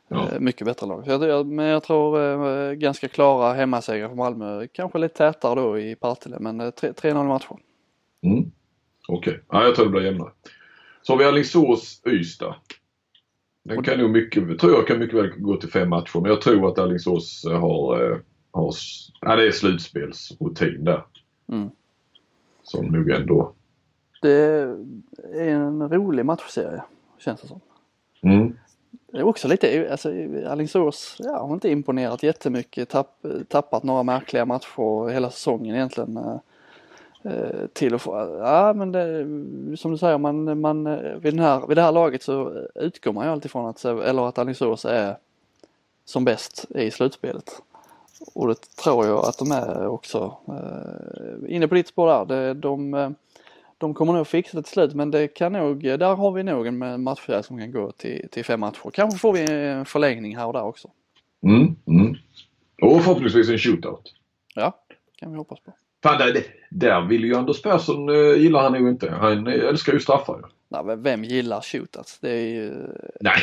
Ja. 0.08 0.30
eh, 0.32 0.40
mycket 0.40 0.66
bättre 0.66 0.88
lag. 0.88 1.06
Så 1.06 1.12
jag, 1.12 1.46
men 1.48 1.66
jag 1.66 1.84
tror 1.84 2.22
eh, 2.22 2.72
ganska 2.74 3.08
klara 3.08 3.54
hemmasegrar 3.54 4.08
för 4.10 4.16
Malmö. 4.16 4.68
Kanske 4.68 5.00
lite 5.00 5.18
tätare 5.18 5.56
då 5.56 5.80
i 5.80 5.96
Partille 5.96 6.38
men 6.40 6.62
eh, 6.62 6.70
tre- 6.70 6.92
3-0 6.92 7.28
matcher. 7.28 7.58
Mm. 8.24 8.52
Okej, 9.08 9.42
ja, 9.50 9.64
jag 9.64 9.76
tror 9.76 9.86
det 9.86 9.92
blir 9.92 10.02
jämnare. 10.02 10.32
Så 11.02 11.14
har 11.14 11.18
vi 11.18 11.26
Alingsås-Ystad. 11.26 12.56
Den 13.64 13.84
kan 13.84 14.00
nog 14.00 14.10
mycket, 14.12 14.60
tror 14.60 14.74
jag 14.74 14.88
kan 14.88 15.00
mycket 15.00 15.18
väl 15.18 15.30
gå 15.38 15.58
till 15.58 15.72
fem 15.72 15.90
matcher 15.90 16.20
men 16.20 16.32
jag 16.32 16.42
tror 16.42 16.68
att 16.68 16.80
Alingsås 16.80 17.46
har, 17.46 18.22
har 18.52 18.74
ja, 19.22 19.36
det 19.36 19.48
är 19.48 19.52
slutspelsrutin 19.52 20.84
där. 20.84 21.06
Mm. 21.52 21.70
Som 22.64 22.86
nog 22.86 23.10
ändå 23.12 23.54
Det 24.22 24.32
är 25.34 25.50
en 25.50 25.90
rolig 25.90 26.26
matchserie 26.26 26.84
känns 27.20 27.42
det 27.42 27.48
som. 27.48 27.60
Mm. 28.22 28.58
Det 29.12 29.18
är 29.18 29.24
också 29.24 29.48
lite, 29.48 29.92
alltså 29.92 30.10
Alingsås 30.48 31.16
ja, 31.20 31.40
har 31.40 31.54
inte 31.54 31.70
imponerat 31.70 32.24
jättemycket, 32.24 32.90
tapp, 32.90 33.26
tappat 33.48 33.84
några 33.84 34.04
märkliga 34.04 34.46
matcher 34.46 35.10
hela 35.10 35.30
säsongen 35.30 35.76
egentligen. 35.76 36.18
Eh, 36.18 36.38
eh, 37.32 37.68
Till 37.74 37.94
och 37.94 38.02
från. 38.02 38.38
Ja 38.38 38.74
men 38.74 38.92
det, 38.92 39.28
som 39.78 39.92
du 39.92 39.98
säger, 39.98 40.18
man, 40.18 40.60
man, 40.60 40.84
vid, 41.20 41.34
den 41.34 41.40
här, 41.40 41.68
vid 41.68 41.78
det 41.78 41.82
här 41.82 41.92
laget 41.92 42.24
så 42.24 42.68
utgår 42.76 43.14
man 43.14 43.26
ju 43.26 43.32
alltid 43.32 43.52
från 43.52 43.66
att, 43.66 43.86
eller 43.86 44.28
att 44.28 44.38
Alingsås 44.38 44.86
är 44.86 45.18
som 46.06 46.26
bäst 46.26 46.66
i 46.70 46.92
slutspelet. 46.92 47.62
Och 48.34 48.48
det 48.48 48.76
tror 48.84 49.06
jag 49.06 49.26
att 49.26 49.38
de 49.38 49.52
är 49.52 49.88
också. 49.88 50.38
Eh, 50.48 51.56
inne 51.56 51.68
på 51.68 51.76
ditt 51.76 51.88
spår 51.88 52.08
där, 52.08 52.26
det, 52.26 52.54
de, 52.54 52.94
eh, 52.94 53.10
de 53.82 53.94
kommer 53.94 54.14
nog 54.14 54.28
fixa 54.28 54.58
det 54.58 54.64
till 54.64 54.74
slut 54.74 54.94
men 54.94 55.12
det 55.12 55.28
kan 55.28 55.54
nog, 55.54 55.84
där 55.84 56.16
har 56.16 56.32
vi 56.32 56.44
nog 56.44 56.68
en 56.68 57.04
matchserie 57.04 57.44
som 57.44 57.60
kan 57.60 57.72
gå 57.72 57.92
till, 57.92 58.28
till 58.32 58.46
fem 58.46 58.60
matcher. 58.60 58.92
Kanske 58.94 59.20
får 59.20 59.34
vi 59.34 59.52
en 59.68 59.86
förlängning 59.86 60.38
här 60.38 60.48
och 60.48 60.54
där 60.54 60.64
också. 60.64 60.90
Mm. 61.44 61.76
Mm. 61.88 62.16
Och 62.82 63.04
förhoppningsvis 63.04 63.50
en 63.50 63.58
shootout. 63.58 64.14
Ja, 64.56 64.78
kan 65.20 65.32
vi 65.32 65.38
hoppas 65.38 65.60
på. 65.60 65.74
Fan, 66.04 66.18
där, 66.18 66.44
där 66.70 67.02
vill 67.02 67.24
ju 67.24 67.36
Anders 67.36 67.62
Persson, 67.62 68.10
eh, 68.10 68.42
gillar 68.42 68.62
han 68.64 68.74
nog 68.74 68.90
inte. 68.90 69.12
Han 69.12 69.48
eh, 69.48 69.54
älskar 69.54 69.94
ju 69.94 70.00
straffar. 70.00 70.42
Nej, 70.70 70.84
men 70.84 71.04
vem 71.04 71.24
gillar 71.24 71.62
shootouts? 71.62 72.20
Det 72.20 72.32
är 72.32 72.48
ju, 72.48 72.74
Nej. 73.22 73.42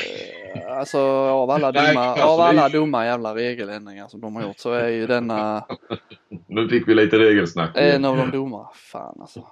eh, 0.54 0.78
alltså 0.78 0.98
av 1.08 1.50
alla 1.50 1.70
Nej, 1.74 1.88
dumma, 1.88 2.00
alltså, 2.00 2.26
av 2.26 2.40
alla 2.40 2.68
dumma 2.68 3.04
jävla 3.04 3.34
regeländringar 3.34 4.08
som 4.08 4.20
de 4.20 4.36
har 4.36 4.42
gjort 4.42 4.58
så 4.58 4.72
är 4.72 4.88
ju 4.88 5.06
denna 5.06 5.64
Nu 6.46 6.68
fick 6.68 6.88
vi 6.88 6.94
lite 6.94 7.18
regelsnack. 7.18 7.70
en 7.74 8.04
av 8.04 8.16
de 8.16 8.30
dumma. 8.30 8.68
Fan 8.74 9.20
alltså. 9.20 9.46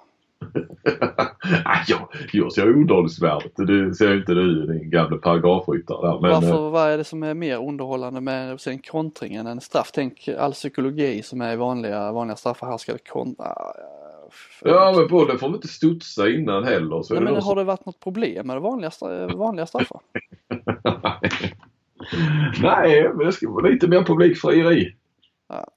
Nej, 0.53 1.83
jag, 1.87 2.07
jag 2.33 2.53
ser 2.53 2.75
odalsvärdet. 2.75 3.51
Det 3.55 3.95
ser 3.95 4.17
inte 4.17 4.33
du 4.33 4.65
din 4.65 4.89
gamla 4.89 5.17
paragrafryttare 5.17 6.07
där. 6.07 6.19
Men, 6.21 6.31
eh, 6.31 6.41
Varför, 6.41 6.69
vad 6.69 6.89
är 6.89 6.97
det 6.97 7.03
som 7.03 7.23
är 7.23 7.33
mer 7.33 7.57
underhållande 7.57 8.21
med 8.21 8.61
sen 8.61 8.79
kontringen 8.79 9.47
än 9.47 9.61
straff? 9.61 9.91
Tänk 9.93 10.29
all 10.39 10.53
psykologi 10.53 11.21
som 11.23 11.41
är 11.41 11.53
i 11.53 11.55
vanliga, 11.55 12.11
vanliga 12.11 12.35
straffar. 12.35 12.67
Här 12.67 12.77
ska 12.77 12.93
det 12.93 13.09
kontra. 13.09 13.45
Ja 14.61 14.93
men 14.97 15.07
bollen 15.07 15.39
får 15.39 15.47
väl 15.47 15.55
inte 15.55 15.67
studsa 15.67 16.29
innan 16.29 16.63
heller. 16.63 17.01
Så 17.01 17.13
Nej, 17.13 17.19
det 17.19 17.25
men 17.25 17.33
någon 17.33 17.43
har 17.43 17.55
det 17.55 17.63
varit 17.63 17.85
något 17.85 17.99
problem 17.99 18.47
med 18.47 18.61
vanliga, 18.61 18.91
vanliga 19.35 19.65
straffar? 19.65 20.01
Nej, 22.61 23.09
men 23.15 23.25
det 23.25 23.31
ska 23.31 23.49
vara 23.49 23.67
lite 23.67 23.87
mer 23.87 24.03
publikfrieri. 24.03 24.95
Ja. 25.49 25.67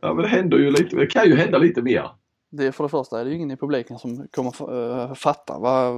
Ja 0.00 0.14
men 0.14 0.22
det 0.22 0.28
händer 0.28 0.58
ju 0.58 0.70
lite. 0.70 0.96
Det 0.96 1.06
kan 1.06 1.26
ju 1.26 1.36
hända 1.36 1.58
lite 1.58 1.82
mer. 1.82 2.10
Det 2.56 2.66
är 2.66 2.72
för 2.72 2.84
det 2.84 2.88
första 2.88 3.20
är 3.20 3.24
det 3.24 3.30
ju 3.30 3.36
ingen 3.36 3.50
i 3.50 3.56
publiken 3.56 3.98
som 3.98 4.28
kommer 4.28 4.72
uh, 4.72 5.14
fatta 5.14 5.58
vad, 5.58 5.94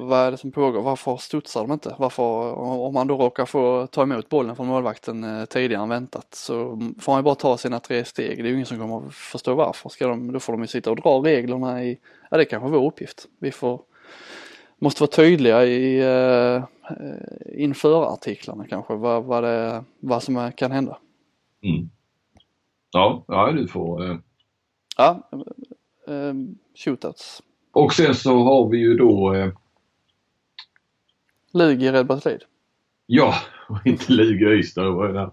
vad 0.00 0.18
är 0.18 0.30
det 0.30 0.36
som 0.36 0.52
pågår. 0.52 0.82
Varför 0.82 1.16
studsar 1.16 1.60
de 1.60 1.72
inte? 1.72 1.94
Varför, 1.98 2.22
om 2.58 2.94
man 2.94 3.06
då 3.06 3.16
råkar 3.16 3.46
få 3.46 3.86
ta 3.86 4.02
emot 4.02 4.28
bollen 4.28 4.56
från 4.56 4.66
målvakten 4.66 5.24
eh, 5.24 5.44
tidigare 5.44 5.82
än 5.82 5.88
väntat 5.88 6.34
så 6.34 6.54
får 7.00 7.12
man 7.12 7.18
ju 7.18 7.22
bara 7.22 7.34
ta 7.34 7.56
sina 7.56 7.80
tre 7.80 8.04
steg. 8.04 8.38
Det 8.38 8.48
är 8.48 8.48
ju 8.48 8.54
ingen 8.54 8.66
som 8.66 8.78
kommer 8.78 9.10
förstå 9.10 9.54
varför. 9.54 9.88
Ska 9.88 10.08
de, 10.08 10.32
då 10.32 10.40
får 10.40 10.52
de 10.52 10.62
ju 10.62 10.66
sitta 10.66 10.90
och 10.90 10.96
dra 10.96 11.10
reglerna 11.10 11.84
i, 11.84 11.98
ja 12.30 12.36
det 12.36 12.42
är 12.42 12.48
kanske 12.48 12.68
vår 12.68 12.86
uppgift. 12.86 13.26
Vi 13.38 13.50
får, 13.50 13.80
måste 14.78 15.02
vara 15.02 15.10
tydliga 15.10 15.64
i 15.64 16.02
uh, 16.02 16.64
inför 17.54 18.12
artiklarna 18.12 18.66
kanske 18.66 18.94
vad, 18.94 19.24
vad, 19.24 19.44
det, 19.44 19.84
vad 20.00 20.22
som 20.22 20.36
är, 20.36 20.50
kan 20.50 20.72
hända. 20.72 20.98
Mm. 21.62 21.90
Ja, 22.90 23.24
ja 23.28 23.52
du 23.52 23.68
får. 23.68 24.10
Eh. 24.10 24.16
Ja, 24.96 25.30
eh, 26.06 26.34
shootouts. 26.74 27.42
Och 27.72 27.92
sen 27.92 28.14
så 28.14 28.38
har 28.38 28.68
vi 28.68 28.78
ju 28.78 28.96
då 28.96 29.34
eh, 29.34 29.52
Lugi 31.52 31.92
Red 31.92 32.06
Bull 32.06 32.20
Ja, 33.06 33.34
och 33.68 33.78
inte 33.86 34.12
Lugi 34.12 34.44
Ystad. 34.44 34.90
Var 34.90 35.06
ju 35.06 35.12
där. 35.12 35.30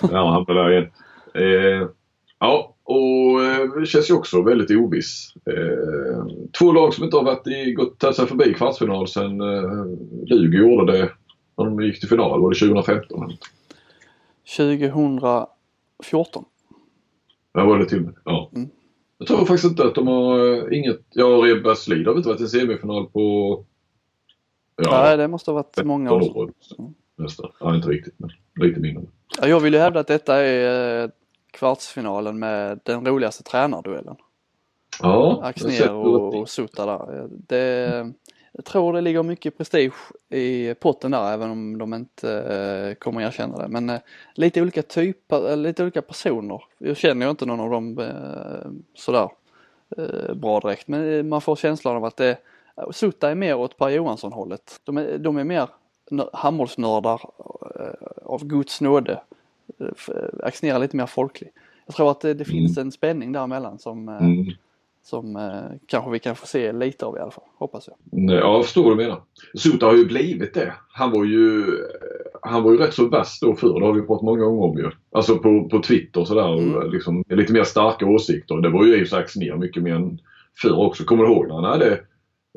Där 0.00 0.26
han 0.26 0.44
där 0.44 0.70
igen. 0.70 0.90
Eh, 1.34 1.88
ja, 2.38 2.74
Och 2.84 3.44
eh, 3.44 3.80
det 3.80 3.86
känns 3.86 4.10
ju 4.10 4.14
också 4.14 4.42
väldigt 4.42 4.70
oviss. 4.70 5.34
Eh, 5.46 6.26
två 6.58 6.72
lag 6.72 6.94
som 6.94 7.04
inte 7.04 7.16
har 7.16 7.24
varit 7.24 7.46
i, 7.46 7.72
gått, 7.72 7.98
tagit 7.98 8.16
sig 8.16 8.26
förbi 8.26 8.54
kvartsfinal 8.54 9.08
sen 9.08 9.40
eh, 9.40 9.86
Lugi 10.26 10.58
gjorde 10.58 10.92
det 10.92 11.10
när 11.58 11.64
de 11.64 11.82
gick 11.82 12.00
till 12.00 12.08
final. 12.08 12.40
Var 12.40 12.50
det 12.50 12.58
2015? 12.58 13.32
2014. 14.56 16.44
Ja, 17.52 17.64
var 17.64 17.78
det 17.78 17.86
till 17.86 17.98
och 17.98 18.04
med. 18.04 18.14
Ja. 18.24 18.50
Mm. 18.54 18.68
Jag 19.18 19.28
tror 19.28 19.38
faktiskt 19.38 19.64
inte 19.64 19.84
att 19.84 19.94
de 19.94 20.06
har 20.06 20.38
eh, 20.38 20.78
inget... 20.78 21.00
Ja, 21.10 21.24
Rebaslid 21.24 22.06
har 22.06 22.16
inte 22.16 22.28
varit 22.28 22.40
i 22.40 22.48
semifinal 22.48 23.06
på... 23.06 23.64
Nej, 24.90 25.16
det 25.16 25.28
måste 25.28 25.50
ha 25.50 25.54
varit 25.54 25.84
många 25.84 26.12
år. 26.12 26.36
år. 26.36 26.50
Nästan. 27.16 27.50
Ja, 27.60 27.74
inte 27.74 27.88
riktigt 27.88 28.14
men 28.16 28.30
lite 28.60 28.80
mindre. 28.80 29.04
Ja, 29.40 29.48
jag 29.48 29.60
vill 29.60 29.74
ju 29.74 29.80
hävda 29.80 30.00
att 30.00 30.06
detta 30.06 30.36
är 30.36 31.02
eh, 31.02 31.10
kvartsfinalen 31.50 32.38
med 32.38 32.80
den 32.82 33.06
roligaste 33.06 33.42
tränarduellen. 33.42 34.16
Ja, 35.02 35.40
Axnér 35.42 35.92
och, 35.92 36.34
och 36.34 36.48
Sota 36.48 36.86
där. 36.86 37.28
Det, 37.30 38.12
jag 38.56 38.64
tror 38.64 38.92
det 38.92 39.00
ligger 39.00 39.22
mycket 39.22 39.58
prestige 39.58 39.94
i 40.30 40.74
potten 40.74 41.10
där 41.10 41.32
även 41.32 41.50
om 41.50 41.78
de 41.78 41.94
inte 41.94 42.32
eh, 42.32 42.94
kommer 42.94 43.22
erkänna 43.22 43.58
det. 43.58 43.68
Men 43.68 43.90
eh, 43.90 44.00
lite 44.34 44.62
olika 44.62 44.82
typer, 44.82 45.50
eh, 45.50 45.56
lite 45.56 45.82
olika 45.82 46.02
personer. 46.02 46.64
Jag 46.78 46.96
känner 46.96 47.26
ju 47.26 47.30
inte 47.30 47.46
någon 47.46 47.60
av 47.60 47.70
dem 47.70 47.98
eh, 47.98 48.70
sådär 48.94 49.28
bra 50.34 50.60
direkt 50.60 50.88
men 50.88 51.28
man 51.28 51.40
får 51.40 51.56
känslan 51.56 51.96
av 51.96 52.04
att 52.04 52.16
det 52.16 52.38
Sota 52.90 53.30
är 53.30 53.34
mer 53.34 53.54
åt 53.54 53.76
Per 53.76 53.88
Johansson 53.88 54.32
hållet. 54.32 54.80
De 54.84 54.96
är, 54.98 55.18
de 55.18 55.36
är 55.36 55.44
mer 55.44 55.68
handbollsnördar 56.32 57.20
av 58.22 58.44
Guds 58.44 58.80
nåde. 58.80 59.20
Axnér 60.42 60.78
lite 60.78 60.96
mer 60.96 61.06
folklig. 61.06 61.50
Jag 61.86 61.94
tror 61.94 62.10
att 62.10 62.20
det, 62.20 62.34
det 62.34 62.44
finns 62.44 62.78
en 62.78 62.92
spänning 62.92 63.32
däremellan 63.32 63.78
som 63.78 64.08
mm 64.08 64.46
som 65.04 65.36
eh, 65.36 65.76
kanske 65.86 66.10
vi 66.10 66.18
kan 66.18 66.36
få 66.36 66.46
se 66.46 66.72
lite 66.72 67.06
av 67.06 67.16
i 67.16 67.20
alla 67.20 67.30
fall, 67.30 67.44
hoppas 67.58 67.88
jag. 67.88 67.96
Ja, 68.30 68.34
jag 68.34 68.64
förstår 68.64 68.82
vad 68.82 68.92
du 68.92 68.96
menar. 68.96 69.20
Sota 69.54 69.86
har 69.86 69.94
ju 69.94 70.06
blivit 70.06 70.54
det. 70.54 70.74
Han 70.88 71.10
var 71.10 71.24
ju, 71.24 71.64
han 72.42 72.62
var 72.62 72.72
ju 72.72 72.78
rätt 72.78 72.94
så 72.94 73.08
vass 73.08 73.40
då 73.40 73.54
förr, 73.54 73.80
det 73.80 73.86
har 73.86 73.92
vi 73.92 74.02
pratat 74.02 74.24
många 74.24 74.44
gånger 74.44 74.62
om 74.62 74.78
ju. 74.78 74.90
Alltså 75.12 75.38
på, 75.38 75.68
på 75.68 75.82
Twitter 75.82 76.20
och 76.20 76.28
sådär, 76.28 76.58
mm. 76.58 76.90
liksom, 76.90 77.24
lite 77.28 77.52
mer 77.52 77.64
starka 77.64 78.06
åsikter. 78.06 78.56
Det 78.60 78.68
var 78.68 78.84
ju 78.84 78.96
i 78.96 79.04
och 79.04 79.36
ner 79.36 79.56
mycket 79.56 79.82
mer 79.82 79.94
än 79.94 80.18
förr 80.62 80.78
också. 80.78 81.04
Kommer 81.04 81.24
du 81.24 81.32
ihåg 81.32 81.48
när 81.48 81.54
han 81.54 81.64
hade 81.64 82.00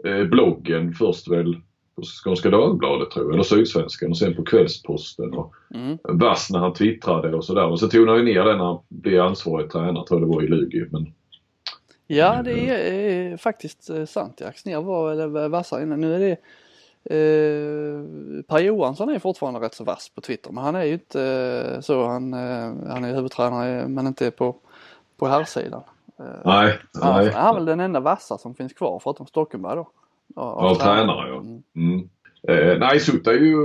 eh, 0.05 0.23
bloggen 0.23 0.93
först 0.93 1.31
väl 1.31 1.55
på 1.95 2.03
Skånska 2.03 2.49
Dagbladet 2.49 3.11
tror 3.11 3.25
jag, 3.25 3.33
eller 3.33 3.43
Sydsvenskan 3.43 4.09
och 4.09 4.17
sen 4.17 4.35
på 4.35 4.43
Kvällsposten. 4.43 5.33
Och 5.33 5.53
mm. 5.73 5.97
Vass 6.03 6.49
när 6.51 6.59
han 6.59 6.73
twittrade 6.73 7.35
och 7.35 7.45
sådär. 7.45 7.67
Och 7.67 7.79
så 7.79 7.87
tog 7.87 8.07
han 8.07 8.17
ju 8.17 8.23
ner 8.23 8.43
det 8.45 8.57
när 8.57 8.65
han 8.65 8.79
blev 8.89 9.21
ansvarig 9.21 9.71
tränare, 9.71 10.07
tror 10.07 10.19
jag 10.19 10.29
det 10.29 10.35
var 10.35 10.43
i 10.43 10.47
Lugi. 10.47 10.85
Men 10.91 11.13
Ja 12.07 12.41
det 12.43 12.69
är, 12.69 12.77
är 12.77 13.37
faktiskt 13.37 13.89
eh, 13.89 14.05
sant. 14.05 14.37
Ja. 14.41 14.47
Axnér 14.47 14.81
var 14.81 15.49
vassare 15.49 15.83
innan. 15.83 16.01
Nu 16.01 16.15
är 16.15 16.19
det 16.19 16.37
eh, 17.15 18.01
Per 18.43 18.59
Johansson 18.59 19.09
är 19.09 19.19
fortfarande 19.19 19.59
rätt 19.59 19.73
så 19.73 19.83
vass 19.83 20.09
på 20.15 20.21
Twitter 20.21 20.51
men 20.51 20.63
han 20.63 20.75
är 20.75 20.83
ju 20.83 20.93
inte 20.93 21.23
eh, 21.73 21.79
så. 21.81 22.07
Han, 22.07 22.33
eh, 22.33 22.73
han 22.89 23.03
är 23.03 23.15
huvudtränare 23.15 23.87
men 23.87 24.07
inte 24.07 24.31
på, 24.31 24.55
på 25.17 25.27
herrsidan. 25.27 25.83
Eh, 26.19 26.25
nej, 26.45 26.79
nej. 27.01 27.31
Han 27.31 27.49
är 27.49 27.53
väl 27.53 27.65
den 27.65 27.79
enda 27.79 27.99
vassa 27.99 28.37
som 28.37 28.55
finns 28.55 28.73
kvar 28.73 28.99
förutom 29.03 29.27
Stockenberg 29.27 29.75
då. 29.75 29.89
Ja, 30.35 30.77
tränare 30.81 31.29
ja. 31.29 31.39
Mm. 31.39 31.63
Mm. 31.75 32.09
Eh, 32.47 32.79
nej, 32.79 32.99
Sutta 32.99 33.31
är 33.31 33.37
ju 33.37 33.55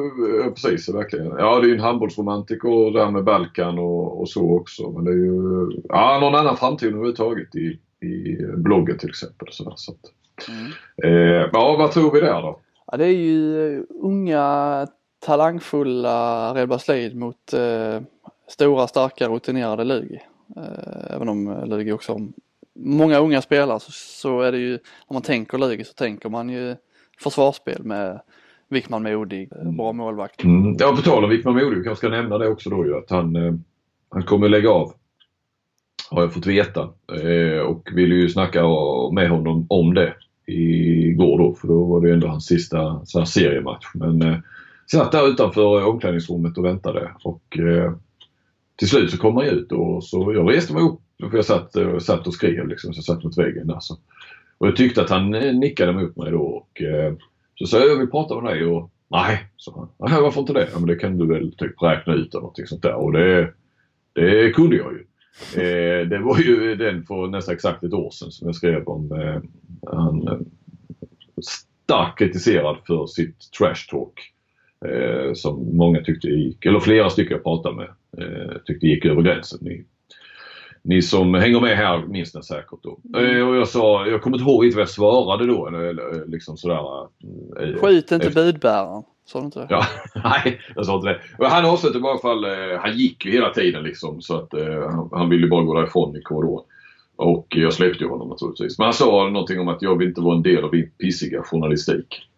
eh, 0.41 0.51
precis 0.53 0.95
verkligen. 0.95 1.27
Ja, 1.27 1.61
det 1.61 1.67
är 1.67 1.69
ju 1.69 1.75
en 1.75 1.81
handbollsromantiker 1.81 2.93
där 2.93 3.11
med 3.11 3.25
Balkan 3.25 3.79
och, 3.79 4.21
och 4.21 4.29
så 4.29 4.57
också. 4.57 4.91
Men 4.91 5.05
det 5.05 5.11
är 5.11 5.15
ju 5.15 5.71
ja, 5.89 6.19
någon 6.21 6.35
annan 6.35 6.57
framtid 6.57 6.89
överhuvudtaget 6.89 7.55
i, 7.55 7.79
i 8.03 8.47
bloggen 8.57 8.99
till 8.99 9.09
exempel. 9.09 9.49
Så, 9.51 9.65
där, 9.65 9.73
så 9.77 9.93
att, 9.93 10.49
mm. 10.49 10.73
eh, 11.05 11.49
ja, 11.53 11.77
vad 11.79 11.93
tror 11.93 12.13
vi 12.13 12.21
där 12.21 12.43
då? 12.43 12.61
Ja, 12.87 12.97
det 12.97 13.07
är 13.07 13.17
ju 13.17 13.77
eh, 13.77 13.83
unga 13.89 14.87
talangfulla 15.27 16.55
Redbergslid 16.55 17.17
mot 17.17 17.53
eh, 17.53 18.01
stora, 18.49 18.87
starka, 18.87 19.29
rutinerade 19.29 19.85
Lugi. 19.85 20.21
Eh, 20.57 21.15
även 21.15 21.29
om 21.29 21.65
Lugi 21.67 21.93
också 21.93 22.13
har 22.13 22.29
många 22.75 23.19
unga 23.19 23.43
spelare 23.43 23.81
så, 23.81 23.93
så 23.93 24.41
är 24.41 24.53
det 24.53 24.59
ju, 24.59 24.75
om 25.07 25.15
man 25.15 25.23
tänker 25.23 25.59
Lugi 25.59 25.85
så 25.85 25.95
tänker 25.95 26.29
man 26.29 26.49
ju 26.49 26.77
försvarsspel 27.23 27.85
med 27.85 28.21
Wickman 28.69 29.03
Modig, 29.03 29.53
mm. 29.53 29.77
bra 29.77 29.93
målvakt. 29.93 30.45
Mm. 30.45 30.77
Ja, 30.79 30.97
på 30.97 31.03
tal 31.03 31.25
om 31.25 31.31
Wickman 31.31 31.55
Modig, 31.55 31.79
vi 31.79 31.85
kanske 31.85 31.97
ska 31.97 32.09
nämna 32.09 32.39
det 32.39 32.49
också 32.49 32.71
då 32.71 32.87
ju 32.87 32.97
att 32.97 33.11
han, 33.11 33.37
eh, 33.37 33.55
han 34.09 34.23
kommer 34.23 34.49
lägga 34.49 34.71
av 34.71 34.93
har 36.13 36.23
jag 36.23 36.33
fått 36.33 36.47
veta. 36.47 36.89
Eh, 37.23 37.61
och 37.61 37.89
ville 37.93 38.15
ju 38.15 38.29
snacka 38.29 38.63
med 39.13 39.31
honom 39.31 39.67
om 39.69 39.95
det 39.95 40.15
igår 40.47 41.39
då 41.39 41.55
för 41.55 41.69
då 41.69 41.85
var 41.85 42.01
det 42.01 42.13
ändå 42.13 42.27
hans 42.27 42.47
sista 42.47 43.01
så 43.05 43.19
här, 43.19 43.27
seriematch. 43.27 43.87
Men 43.95 44.23
eh, 44.23 44.39
satt 44.91 45.13
där 45.13 45.29
utanför 45.29 45.87
omklädningsrummet 45.87 46.59
och 46.59 46.65
väntade 46.65 47.11
och 47.25 47.59
eh, 47.59 47.93
till 48.77 48.89
slut 48.89 49.11
så 49.11 49.19
kom 49.19 49.37
han 49.37 49.47
ut 49.47 49.73
och 49.73 50.05
så 50.05 50.33
jag 50.33 50.53
reste 50.53 50.73
mig 50.73 50.83
upp 50.83 51.01
för 51.31 51.37
jag 51.37 51.45
satt, 51.45 51.77
eh, 51.77 51.99
satt 51.99 52.27
och 52.27 52.35
skrev 52.35 52.69
liksom 52.69 52.95
så 52.95 52.99
jag 52.99 53.05
satt 53.05 53.25
mot 53.25 53.39
väggen 53.39 53.67
där. 53.67 53.81
Så. 53.81 53.99
Och 54.59 54.67
jag 54.67 54.77
tyckte 54.77 55.03
att 55.03 55.11
han 55.11 55.35
eh, 55.35 55.55
nickade 55.55 55.93
mot 55.93 56.17
mig 56.17 56.31
då 56.31 56.43
och 56.43 56.83
eh, 56.83 57.15
så 57.55 57.67
sa 57.67 57.79
jag, 57.79 57.89
jag 57.89 57.99
vill 57.99 58.11
prata 58.11 58.41
med 58.41 58.53
dig 58.53 58.65
och 58.65 58.91
nej, 59.09 59.47
sa 59.57 59.73
han. 59.77 60.11
Nej, 60.11 60.23
varför 60.23 60.41
inte 60.41 60.53
det? 60.53 60.69
Ja, 60.73 60.79
men 60.79 60.87
det 60.87 60.97
kan 60.97 61.19
du 61.19 61.27
väl 61.27 61.53
typ 61.53 61.83
räkna 61.83 62.15
ut 62.15 62.35
eller 62.35 62.41
någonting 62.41 62.67
sånt 62.67 62.83
där 62.83 62.95
och 62.95 63.13
det, 63.13 63.53
det 64.13 64.51
kunde 64.51 64.77
jag 64.77 64.93
ju. 64.93 65.05
Eh, 65.57 66.09
det 66.09 66.19
var 66.19 66.39
ju 66.39 66.75
den 66.77 67.05
för 67.05 67.27
nästan 67.27 67.55
exakt 67.55 67.85
ett 67.85 67.93
år 67.93 68.11
sedan 68.11 68.31
som 68.31 68.49
jag 68.49 68.55
skrev 68.55 68.85
om 68.85 69.13
eh, 69.13 69.41
han 69.93 70.29
eh, 70.29 70.39
starkt 71.43 72.19
kritiserad 72.19 72.77
för 72.87 73.07
sitt 73.07 73.51
trash 73.59 73.89
talk. 73.91 74.33
Eh, 74.85 75.33
som 75.35 75.77
många 75.77 76.01
tyckte 76.01 76.29
gick, 76.29 76.67
eller 76.67 76.81
flera 76.81 77.11
stycken 77.11 77.33
jag 77.33 77.43
pratade 77.43 77.77
med, 77.77 77.89
eh, 78.19 78.57
tyckte 78.65 78.87
gick 78.87 79.05
över 79.05 79.23
gränsen. 79.23 79.59
Ni, 79.63 79.85
ni 80.83 81.03
som 81.03 81.35
hänger 81.35 81.61
med 81.61 81.77
här 81.77 82.07
minns 82.07 82.33
det 82.33 82.43
säkert 82.43 82.83
då. 82.83 82.99
Mm. 83.19 83.49
och 83.49 83.57
jag 83.57 83.69
sa, 83.69 84.07
jag 84.07 84.23
kommer 84.23 84.37
inte 84.37 84.51
ihåg 84.51 84.73
vad 84.75 84.81
jag 84.81 84.89
svarade 84.89 85.47
då. 85.47 85.67
Eller, 85.67 86.27
liksom 86.27 86.57
sådär. 86.57 87.09
Skjut 87.79 88.13
inte 88.13 88.31
budbäraren. 88.31 89.03
Sa 89.25 89.39
du 89.39 89.45
inte 89.45 89.67
Ja, 89.71 89.85
nej, 90.25 90.61
jag 90.77 90.87
sa 90.87 90.95
inte 90.95 91.21
det. 91.39 91.49
Han 91.49 91.65
avslutade 91.65 92.07
i 92.07 92.11
alla 92.11 92.19
fall, 92.19 92.45
eh, 92.45 92.79
han 92.81 92.97
gick 92.97 93.25
ju 93.25 93.33
hela 93.33 93.51
tiden 93.51 93.83
liksom 93.83 94.21
så 94.21 94.37
att 94.37 94.55
eh, 94.55 95.07
han 95.13 95.29
ville 95.29 95.47
bara 95.47 95.65
gå 95.65 95.75
därifrån 95.75 96.17
i 96.17 96.23
korridoren. 96.23 96.65
Och 97.17 97.47
jag 97.49 97.73
släppte 97.73 98.05
ju 98.05 98.11
honom 98.11 98.29
naturligtvis. 98.29 98.79
Men 98.79 98.85
han 98.85 98.95
sa 98.95 99.29
någonting 99.29 99.61
om 99.61 99.69
att 99.69 99.83
jag 99.83 99.99
vill 99.99 100.09
inte 100.09 100.21
vara 100.21 100.37
en 100.37 100.43
del 100.43 100.65
av 100.65 100.71
din 100.71 100.91
pissiga 100.91 101.43
journalistik. 101.43 102.29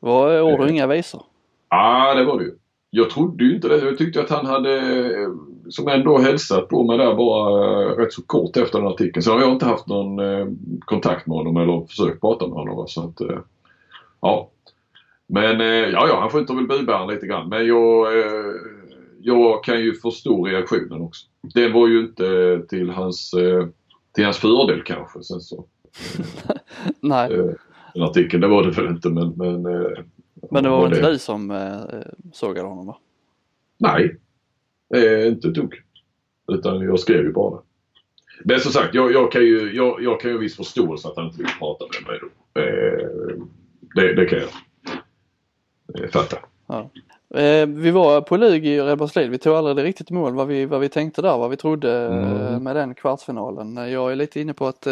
Var 0.00 0.40
ord 0.40 0.60
och 0.60 0.70
inga 0.70 0.86
visor? 0.86 1.22
Ja, 1.70 2.10
ah, 2.10 2.14
det 2.14 2.24
var 2.24 2.38
det 2.38 2.44
ju. 2.44 2.54
Jag 2.90 3.10
trodde 3.10 3.44
ju 3.44 3.54
inte 3.54 3.68
det. 3.68 3.84
Jag 3.84 3.98
tyckte 3.98 4.20
att 4.20 4.30
han 4.30 4.46
hade, 4.46 4.78
eh, 4.78 5.28
som 5.68 5.88
ändå 5.88 6.18
hälsat 6.18 6.68
på 6.68 6.84
mig 6.84 6.98
där 6.98 7.14
bara 7.14 7.82
eh, 7.82 7.96
rätt 7.96 8.12
så 8.12 8.22
kort 8.22 8.56
efter 8.56 8.78
den 8.78 8.88
artikeln. 8.88 9.22
Så 9.22 9.32
har 9.32 9.40
jag 9.40 9.52
inte 9.52 9.66
haft 9.66 9.86
någon 9.86 10.18
eh, 10.18 10.46
kontakt 10.80 11.26
med 11.26 11.36
honom 11.36 11.56
eller 11.56 11.86
försökt 11.86 12.20
prata 12.20 12.46
med 12.46 12.56
honom. 12.56 12.88
Så 12.88 13.04
att, 13.04 13.20
eh, 13.20 13.38
ja, 14.20 14.50
men 15.32 15.60
eh, 15.60 15.66
ja, 15.66 16.08
ja, 16.08 16.20
han 16.20 16.30
skjuter 16.30 16.54
väl 16.54 16.66
budbäraren 16.66 17.08
lite 17.08 17.26
grann. 17.26 17.48
Men 17.48 17.66
jag, 17.66 18.18
eh, 18.18 18.54
jag 19.20 19.64
kan 19.64 19.80
ju 19.80 19.94
förstå 19.94 20.44
reaktionen 20.46 21.00
också. 21.00 21.26
Det 21.54 21.68
var 21.68 21.88
ju 21.88 22.00
inte 22.00 22.62
till 22.68 22.90
hans, 22.90 23.34
eh, 23.34 23.66
till 24.14 24.24
hans 24.24 24.38
fördel 24.38 24.82
kanske. 24.82 25.22
Sen 25.22 25.40
så, 25.40 25.64
Nej. 27.00 27.28
Den 27.94 28.02
artikeln, 28.02 28.40
det 28.40 28.48
var 28.48 28.64
det 28.64 28.70
väl 28.70 28.86
inte 28.86 29.08
men... 29.08 29.28
Men, 29.28 29.62
men 30.50 30.62
det 30.62 30.70
var, 30.70 30.82
väl 30.82 30.92
inte 30.92 31.10
du 31.10 31.18
som 31.18 31.70
sågade 32.32 32.68
honom 32.68 32.86
va? 32.86 32.96
Nej, 33.78 34.16
inte 35.26 35.48
ett 35.48 35.54
dugg. 35.54 35.74
Utan 36.52 36.80
jag 36.80 37.00
skrev 37.00 37.24
ju 37.24 37.32
bara. 37.32 37.60
Men 38.44 38.60
som 38.60 38.72
sagt, 38.72 38.94
jag, 38.94 39.12
jag, 39.12 39.32
kan 39.32 39.42
ju, 39.42 39.72
jag, 39.74 40.02
jag 40.02 40.20
kan 40.20 40.30
ju 40.30 40.38
viss 40.38 40.56
förståelse 40.56 41.08
att 41.08 41.16
han 41.16 41.26
inte 41.26 41.38
vill 41.38 41.52
prata 41.58 41.84
med 41.84 42.10
mig 42.10 42.20
då. 42.22 42.28
Det, 43.94 44.14
det 44.14 44.26
kan 44.26 44.38
jag. 44.38 44.48
Eh, 45.98 46.10
fatta. 46.10 46.36
Ja. 46.66 46.90
Eh, 47.40 47.66
vi 47.66 47.90
var 47.90 48.20
på 48.20 48.36
Lugi 48.36 48.68
i 48.68 48.80
Rebberslid. 48.80 49.30
Vi 49.30 49.38
tog 49.38 49.54
aldrig 49.54 49.86
riktigt 49.86 50.10
i 50.10 50.14
mål 50.14 50.34
vad 50.34 50.46
vi, 50.46 50.66
vad 50.66 50.80
vi 50.80 50.88
tänkte 50.88 51.22
där, 51.22 51.38
vad 51.38 51.50
vi 51.50 51.56
trodde 51.56 52.06
eh, 52.06 52.48
mm. 52.48 52.62
med 52.62 52.76
den 52.76 52.94
kvartsfinalen. 52.94 53.76
Jag 53.90 54.12
är 54.12 54.16
lite 54.16 54.40
inne 54.40 54.54
på 54.54 54.66
att, 54.66 54.86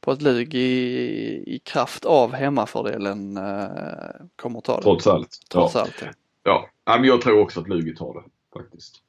på 0.00 0.10
att 0.10 0.22
Lug 0.22 0.54
i, 0.54 1.54
i 1.54 1.58
kraft 1.64 2.04
av 2.04 2.32
hemmafördelen 2.32 3.38
kommer 4.36 4.58
att 4.58 4.64
ta 4.64 4.76
det. 4.76 4.82
Trots 4.82 5.06
allt. 5.06 5.40
Trots 5.50 5.74
ja. 5.74 5.80
allt. 5.80 6.04
Ja. 6.42 6.68
ja, 6.84 6.96
men 6.96 7.04
jag 7.04 7.20
tror 7.20 7.40
också 7.40 7.60
att 7.60 7.68
Lugi 7.68 7.94
tar 7.94 8.14
det 8.14 8.22
faktiskt. 8.60 9.02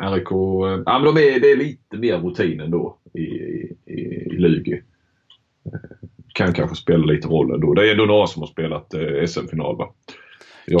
RIK, 0.00 0.28
ja 0.86 0.98
men 0.98 1.04
de 1.04 1.16
är, 1.16 1.40
det 1.40 1.50
är 1.50 1.56
lite 1.56 1.96
mer 1.96 2.18
rutin 2.18 2.60
ändå 2.60 2.98
i, 3.12 3.20
i, 3.20 4.00
i 4.30 4.36
Lugi 4.38 4.82
kan 6.34 6.52
kanske 6.52 6.76
spela 6.76 7.04
lite 7.04 7.28
roll 7.28 7.54
ändå. 7.54 7.74
Det 7.74 7.88
är 7.88 7.92
ändå 7.92 8.04
några 8.04 8.26
som 8.26 8.42
har 8.42 8.46
spelat 8.46 8.94
eh, 8.94 9.26
SM-final 9.26 9.76
va? 9.76 9.92
Ja. 10.66 10.80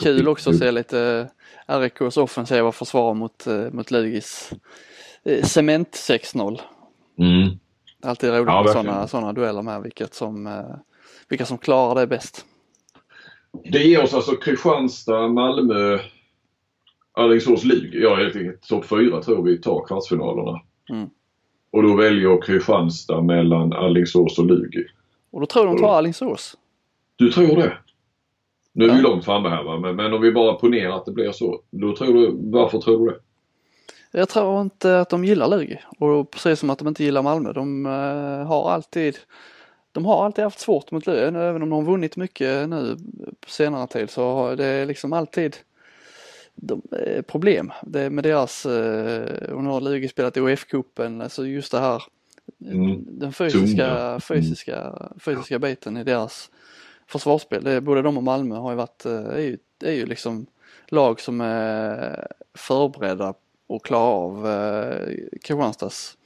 Kul 0.00 0.28
också 0.28 0.50
att 0.50 0.58
se 0.58 0.70
lite 0.70 1.28
RIKs 1.66 2.16
offensiva 2.16 2.72
försvar 2.72 3.14
mot, 3.14 3.46
eh, 3.46 3.70
mot 3.72 3.90
Lugis 3.90 4.52
eh, 5.24 5.44
cement 5.44 5.90
6-0. 5.90 6.60
Mm. 7.18 7.58
Alltid 8.02 8.30
roligt 8.30 8.46
Ja, 8.46 8.62
med 8.62 8.72
sådana 8.72 9.08
såna 9.08 9.32
dueller 9.32 9.62
med 9.62 9.82
vilket 9.82 10.14
som, 10.14 10.62
vilka 11.28 11.44
som 11.44 11.58
klarar 11.58 12.00
det 12.00 12.06
bäst. 12.06 12.44
Det 13.64 13.78
ger 13.78 14.02
oss 14.02 14.14
alltså 14.14 14.32
Kristianstad, 14.32 15.28
Malmö, 15.28 15.98
Alingsås, 17.12 17.64
Lugi. 17.64 18.02
Ja, 18.02 18.16
helt 18.16 18.36
enkelt 18.36 18.68
topp 18.68 18.86
fyra 18.86 19.22
tror 19.22 19.42
vi 19.42 19.58
tar 19.58 19.84
kvartsfinalerna. 19.86 20.60
Mm. 20.90 21.10
Och 21.72 21.82
då 21.82 21.96
väljer 21.96 22.42
Kristianstad 22.42 23.20
mellan 23.22 23.72
Alingsås 23.72 24.38
och 24.38 24.46
Lugi. 24.46 24.84
Och 25.30 25.40
då 25.40 25.46
tror 25.46 25.66
de 25.66 25.78
tar 25.78 25.94
Alingsås. 25.96 26.56
Du 27.16 27.30
tror 27.32 27.56
det? 27.56 27.72
Nu 28.72 28.84
är 28.84 28.88
vi 28.88 28.96
Ja. 28.96 29.02
långt 29.02 29.24
framme 29.24 29.48
här 29.48 29.62
va? 29.62 29.78
Men, 29.78 29.96
men 29.96 30.12
om 30.12 30.20
vi 30.20 30.32
bara 30.32 30.54
ponerar 30.54 30.96
att 30.96 31.04
det 31.06 31.12
blir 31.12 31.32
så. 31.32 31.60
Då 31.70 31.96
tror 31.96 32.14
du, 32.14 32.36
varför 32.50 32.78
tror 32.78 33.06
du 33.06 33.12
det? 33.12 33.18
Jag 34.18 34.28
tror 34.28 34.60
inte 34.60 35.00
att 35.00 35.08
de 35.10 35.24
gillar 35.24 35.48
Lugi 35.48 35.78
och 35.98 36.30
precis 36.30 36.58
som 36.60 36.70
att 36.70 36.78
de 36.78 36.88
inte 36.88 37.04
gillar 37.04 37.22
Malmö. 37.22 37.52
De 37.52 37.86
eh, 37.86 38.46
har 38.46 38.70
alltid 38.70 39.16
de 39.92 40.04
har 40.04 40.24
alltid 40.24 40.44
haft 40.44 40.60
svårt 40.60 40.90
mot 40.90 41.06
Lugi, 41.06 41.20
även 41.20 41.62
om 41.62 41.70
de 41.70 41.72
har 41.72 41.82
vunnit 41.92 42.16
mycket 42.16 42.68
nu 42.68 42.96
på 43.40 43.50
senare 43.50 43.86
tid 43.86 44.10
så 44.10 44.32
har 44.34 44.56
det 44.56 44.84
liksom 44.84 45.12
alltid 45.12 45.56
de, 46.62 46.82
eh, 47.06 47.22
problem 47.22 47.72
det, 47.82 48.10
med 48.10 48.24
deras, 48.24 48.66
eh, 48.66 49.62
nu 49.62 49.68
har 49.68 49.80
Lugi 49.80 50.08
spelat 50.08 50.36
OF-cupen, 50.36 51.22
alltså 51.22 51.46
just 51.46 51.72
det 51.72 51.78
här 51.78 52.02
Mm. 52.66 53.04
den 53.06 53.32
fysiska. 53.32 53.86
Mm. 53.90 54.20
fysiska, 54.20 54.92
fysiska 55.18 55.58
biten 55.58 55.96
i 55.96 56.04
deras 56.04 56.50
försvarsspel. 57.06 57.64
Det, 57.64 57.80
både 57.80 58.02
de 58.02 58.16
och 58.16 58.22
Malmö 58.22 58.56
har 58.56 58.70
ju 58.70 58.76
varit, 58.76 59.06
eh, 59.06 59.12
är 59.12 59.38
ju, 59.38 59.58
är 59.84 59.92
ju 59.92 60.06
liksom 60.06 60.46
lag 60.88 61.20
som 61.20 61.40
är 61.40 62.26
förberedda 62.54 63.34
och 63.66 63.84
klara 63.84 64.02
av 64.02 64.46
eh, 64.46 65.14
Kristianstads 65.42 66.18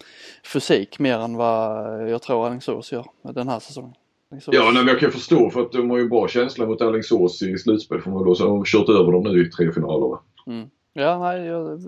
fysik 0.45 0.99
mer 0.99 1.19
än 1.19 1.37
vad 1.37 2.11
jag 2.11 2.23
tror 2.23 2.47
Alingsås 2.47 2.93
gör 2.93 3.07
den 3.23 3.49
här 3.49 3.61
säsongen. 3.61 3.95
Ja, 4.31 4.63
nej, 4.65 4.75
men 4.75 4.87
jag 4.87 5.01
kan 5.01 5.11
förstå 5.11 5.51
för 5.51 5.61
att 5.61 5.73
de 5.73 5.91
har 5.91 5.99
ju 5.99 6.09
bra 6.09 6.29
känsla 6.29 6.67
mot 6.67 6.81
Alingsås 6.81 7.43
i 7.43 7.59
slutspel. 7.59 8.01
Man 8.07 8.25
då, 8.25 8.35
så 8.35 8.45
de 8.45 8.59
har 8.59 8.65
kört 8.65 8.89
över 8.89 9.13
dem 9.13 9.23
nu 9.23 9.47
i 9.47 9.51
tre 9.51 9.73
finaler. 9.73 10.09
Va? 10.09 10.21
Mm. 10.47 10.71
Ja, 10.93 11.19
nej, 11.19 11.47
jag, 11.47 11.81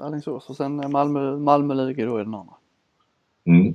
Alingsås 0.00 0.50
och 0.50 0.56
sen 0.56 0.90
Malmö, 0.90 1.36
Malmö 1.36 1.74
Lugi 1.74 2.02
då 2.04 2.16
är 2.16 2.24
den 2.24 2.34
andra. 2.34 2.54
Mm. 3.46 3.74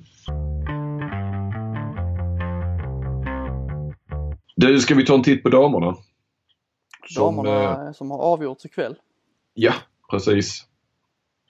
Du, 4.55 4.79
ska 4.79 4.95
vi 4.95 5.05
ta 5.05 5.13
en 5.13 5.23
titt 5.23 5.43
på 5.43 5.49
damerna? 5.49 5.95
Som, 7.07 7.35
Damerna 7.35 7.85
eh, 7.87 7.91
som 7.91 8.11
har 8.11 8.19
avgjorts 8.19 8.65
ikväll. 8.65 8.95
Ja, 9.53 9.73
precis. 10.09 10.68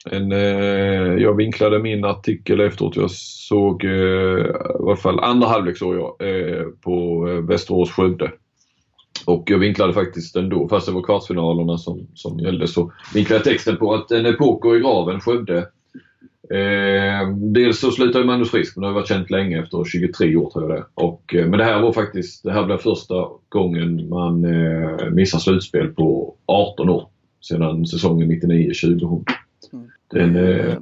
En, 0.05 0.31
eh, 0.31 1.21
jag 1.23 1.35
vinklade 1.35 1.79
min 1.79 2.05
artikel 2.05 2.59
efteråt. 2.59 2.95
Jag 2.95 3.11
såg 3.11 3.83
eh, 3.83 3.91
i 3.91 4.53
alla 4.79 4.95
fall 4.95 5.19
andra 5.19 5.47
halvlek 5.47 5.77
såg 5.77 5.95
jag 5.95 6.15
eh, 6.19 6.65
på 6.81 7.27
eh, 7.29 7.35
Västerås 7.35 7.91
Skövde. 7.91 8.31
Och 9.25 9.43
jag 9.45 9.57
vinklade 9.57 9.93
faktiskt 9.93 10.35
ändå, 10.35 10.67
fast 10.67 10.85
det 10.87 10.93
var 10.93 11.03
kvartsfinalerna 11.03 11.77
som, 11.77 12.07
som 12.13 12.39
gällde, 12.39 12.67
så 12.67 12.91
vinklade 13.13 13.39
jag 13.39 13.43
texten 13.43 13.77
på 13.77 13.93
att 13.93 14.11
en 14.11 14.25
epok 14.25 14.61
går 14.61 14.77
i 14.77 14.79
graven, 14.79 15.19
Skövde. 15.19 15.57
Eh, 16.53 17.29
dels 17.35 17.79
så 17.79 17.91
slutade 17.91 18.25
Magnus 18.25 18.51
Frisk, 18.51 18.75
men 18.75 18.81
det 18.81 18.87
har 18.87 18.93
varit 18.93 19.07
känt 19.07 19.29
länge 19.29 19.59
efter 19.59 19.83
23 19.83 20.35
år 20.35 20.49
tror 20.49 20.69
jag 20.69 20.79
det 20.79 20.85
och, 20.93 21.35
eh, 21.35 21.47
Men 21.47 21.59
det 21.59 21.65
här 21.65 21.81
var 21.81 21.93
faktiskt, 21.93 22.43
det 22.43 22.51
här 22.51 22.65
blev 22.65 22.77
första 22.77 23.27
gången 23.49 24.09
man 24.09 24.45
eh, 24.45 25.09
missar 25.11 25.39
slutspel 25.39 25.87
på 25.87 26.35
18 26.45 26.89
år. 26.89 27.09
Sedan 27.41 27.85
säsongen 27.85 28.31
99-2000. 28.31 29.23
Den, 30.11 30.35
eh, 30.35 30.75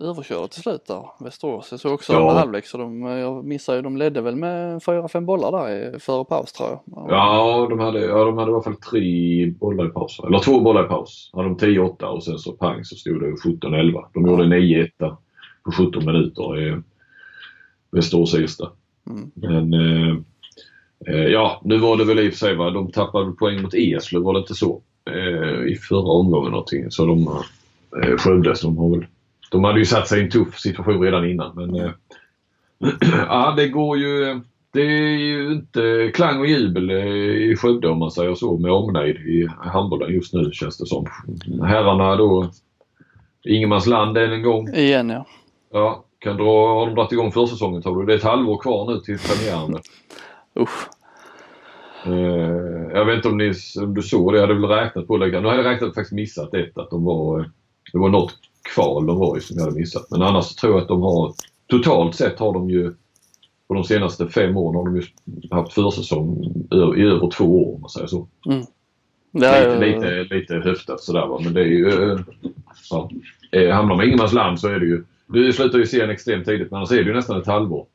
överkörda 0.00 0.48
till 0.48 0.62
slut 0.62 0.86
där, 0.86 1.04
Västerås. 1.20 1.68
Jag 1.70 1.80
såg 1.80 1.92
också 1.94 2.12
Ja. 2.12 2.18
andra 2.20 2.32
halvlek 2.40 2.66
så 2.66 2.78
de, 2.78 3.02
jag 3.02 3.44
missar 3.44 3.74
ju, 3.74 3.82
de 3.82 3.96
ledde 3.96 4.20
väl 4.20 4.36
med 4.36 4.82
fyra, 4.82 5.08
fem 5.08 5.26
bollar 5.26 5.52
där 5.52 5.96
i- 5.96 5.98
före 6.00 6.24
paus 6.24 6.52
tror 6.52 6.68
jag. 6.68 6.80
Ja, 7.10 7.66
de 7.70 7.78
hade, 7.80 8.00
ja, 8.00 8.24
de 8.24 8.38
hade 8.38 8.50
i 8.50 8.54
alla 8.54 8.62
fall 8.62 8.76
tre 8.76 9.46
bollar 9.50 9.86
i 9.86 9.88
paus. 9.88 10.20
Eller 10.26 10.38
två 10.38 10.60
bollar 10.60 10.84
i 10.84 10.88
paus. 10.88 11.30
Hade 11.32 11.48
de 11.48 11.56
10-8 11.56 12.06
och 12.06 12.24
sen 12.24 12.38
så 12.38 12.52
pang 12.52 12.84
så 12.84 12.96
stod 12.96 13.20
det 13.20 13.36
17-11. 13.36 14.04
De 14.14 14.26
gjorde 14.26 14.44
9-1 14.44 15.16
på 15.64 15.72
17 15.72 16.04
minuter 16.06 16.60
i 16.68 16.82
Västerås 17.90 18.34
Irsta. 18.34 18.70
Mm. 19.10 19.30
Men 19.34 19.74
eh, 19.74 20.16
eh, 21.06 21.24
ja, 21.26 21.60
nu 21.64 21.78
var 21.78 21.96
det 21.96 22.04
väl 22.04 22.18
i 22.18 22.28
och 22.28 22.32
för 22.32 22.38
sig 22.38 22.54
va, 22.56 22.70
de 22.70 22.90
tappade 22.92 23.32
poäng 23.32 23.62
mot 23.62 23.74
Eslöv 23.74 24.22
var 24.22 24.32
det 24.32 24.38
inte 24.40 24.54
så? 24.54 24.82
Eh, 25.10 25.72
I 25.72 25.76
förra 25.88 26.12
omgången 26.12 26.50
någonting. 26.50 26.90
Så 26.90 27.06
de 27.06 27.28
eh, 28.02 28.16
Skövde, 28.16 28.54
de 28.62 28.78
har 28.78 28.90
väl 28.90 29.06
de 29.50 29.64
hade 29.64 29.78
ju 29.78 29.84
satt 29.84 30.08
sig 30.08 30.20
i 30.20 30.22
en 30.22 30.30
tuff 30.30 30.58
situation 30.58 31.02
redan 31.02 31.30
innan 31.30 31.54
men 31.54 31.74
eh, 31.74 31.90
ja 33.28 33.54
det 33.56 33.68
går 33.68 33.98
ju 33.98 34.40
det 34.72 34.82
är 34.82 35.18
ju 35.18 35.52
inte 35.52 36.10
klang 36.14 36.40
och 36.40 36.46
jubel 36.46 36.90
eh, 36.90 37.06
i 37.50 37.56
Skövde 37.56 37.88
om 37.88 37.98
man 37.98 38.10
säger 38.10 38.34
så 38.34 38.58
med 38.58 38.72
omnejd 38.72 39.16
i 39.16 39.48
handbollen 39.58 40.14
just 40.14 40.34
nu 40.34 40.50
känns 40.52 40.78
det 40.78 40.86
som. 40.86 41.06
Herrarna 41.62 42.16
då 42.16 42.50
Ingenmansland 43.44 44.16
än 44.16 44.32
en 44.32 44.42
gång. 44.42 44.68
Igen 44.68 45.10
ja. 45.10 45.26
Ja, 45.72 46.04
kan 46.18 46.36
dra, 46.36 46.74
har 46.74 46.86
de 46.86 46.94
dragit 46.94 47.12
igång 47.12 47.32
försäsongen 47.32 47.82
tror 47.82 48.00
du? 48.00 48.06
Det 48.06 48.12
är 48.12 48.16
ett 48.16 48.22
halvår 48.24 48.58
kvar 48.58 48.92
nu 48.92 49.00
till 49.00 49.18
premiären. 49.18 49.82
Usch. 50.60 50.88
Eh, 52.06 52.96
jag 52.98 53.04
vet 53.04 53.16
inte 53.16 53.28
om, 53.28 53.38
ni, 53.38 53.52
om 53.82 53.94
du 53.94 54.02
såg 54.02 54.32
det, 54.32 54.38
jag 54.38 54.46
hade 54.46 54.60
väl 54.60 54.70
räknat 54.70 55.06
på 55.06 55.16
det. 55.16 55.26
Nu 55.26 55.48
hade 55.48 55.62
jag 55.62 55.72
räknat 55.72 55.94
faktiskt 55.94 56.12
missat 56.12 56.54
ett 56.54 56.78
att 56.78 56.90
de 56.90 57.04
var, 57.04 57.40
eh, 57.40 57.46
det 57.92 57.98
var 57.98 58.08
något 58.08 58.34
kval 58.74 59.06
de 59.06 59.18
var 59.18 59.38
i 59.38 59.40
som 59.40 59.56
jag 59.56 59.64
hade 59.64 59.78
missat. 59.78 60.06
Men 60.10 60.22
annars 60.22 60.54
tror 60.54 60.72
jag 60.72 60.82
att 60.82 60.88
de 60.88 61.02
har, 61.02 61.34
totalt 61.66 62.14
sett 62.14 62.38
har 62.38 62.52
de 62.52 62.70
ju 62.70 62.92
på 63.68 63.74
de 63.74 63.84
senaste 63.84 64.28
fem 64.28 64.56
åren 64.56 64.74
har 64.76 64.84
de 64.84 64.96
ju 64.96 65.02
haft 65.50 65.72
försäsong 65.72 66.44
i, 66.70 66.76
i 66.76 67.02
över 67.02 67.30
två 67.30 67.68
år 67.68 67.74
om 67.74 67.80
man 67.80 67.90
säger 67.90 68.06
så. 68.06 68.26
Det 69.32 69.46
är, 69.46 69.80
Lite, 69.80 70.10
lite, 70.22 70.34
lite 70.34 70.54
höftat 70.54 71.00
sådär 71.00 71.26
va. 71.26 71.40
Men 71.44 71.54
det 71.54 71.60
är 71.60 71.64
ju, 71.64 72.18
ja. 72.90 73.10
Eh, 73.52 73.70
Hamnar 73.70 73.94
man 73.94 74.04
i 74.04 74.06
ingenmansland 74.06 74.60
så 74.60 74.68
är 74.68 74.80
det 74.80 74.86
ju, 74.86 75.04
du 75.26 75.52
slutar 75.52 75.78
ju 75.78 75.86
serien 75.86 76.10
extremt 76.10 76.44
tidigt 76.44 76.70
men 76.70 76.76
annars 76.78 76.92
är 76.92 76.96
det 76.96 77.02
ju 77.02 77.14
nästan 77.14 77.40
ett 77.40 77.46
halvår. 77.46 77.86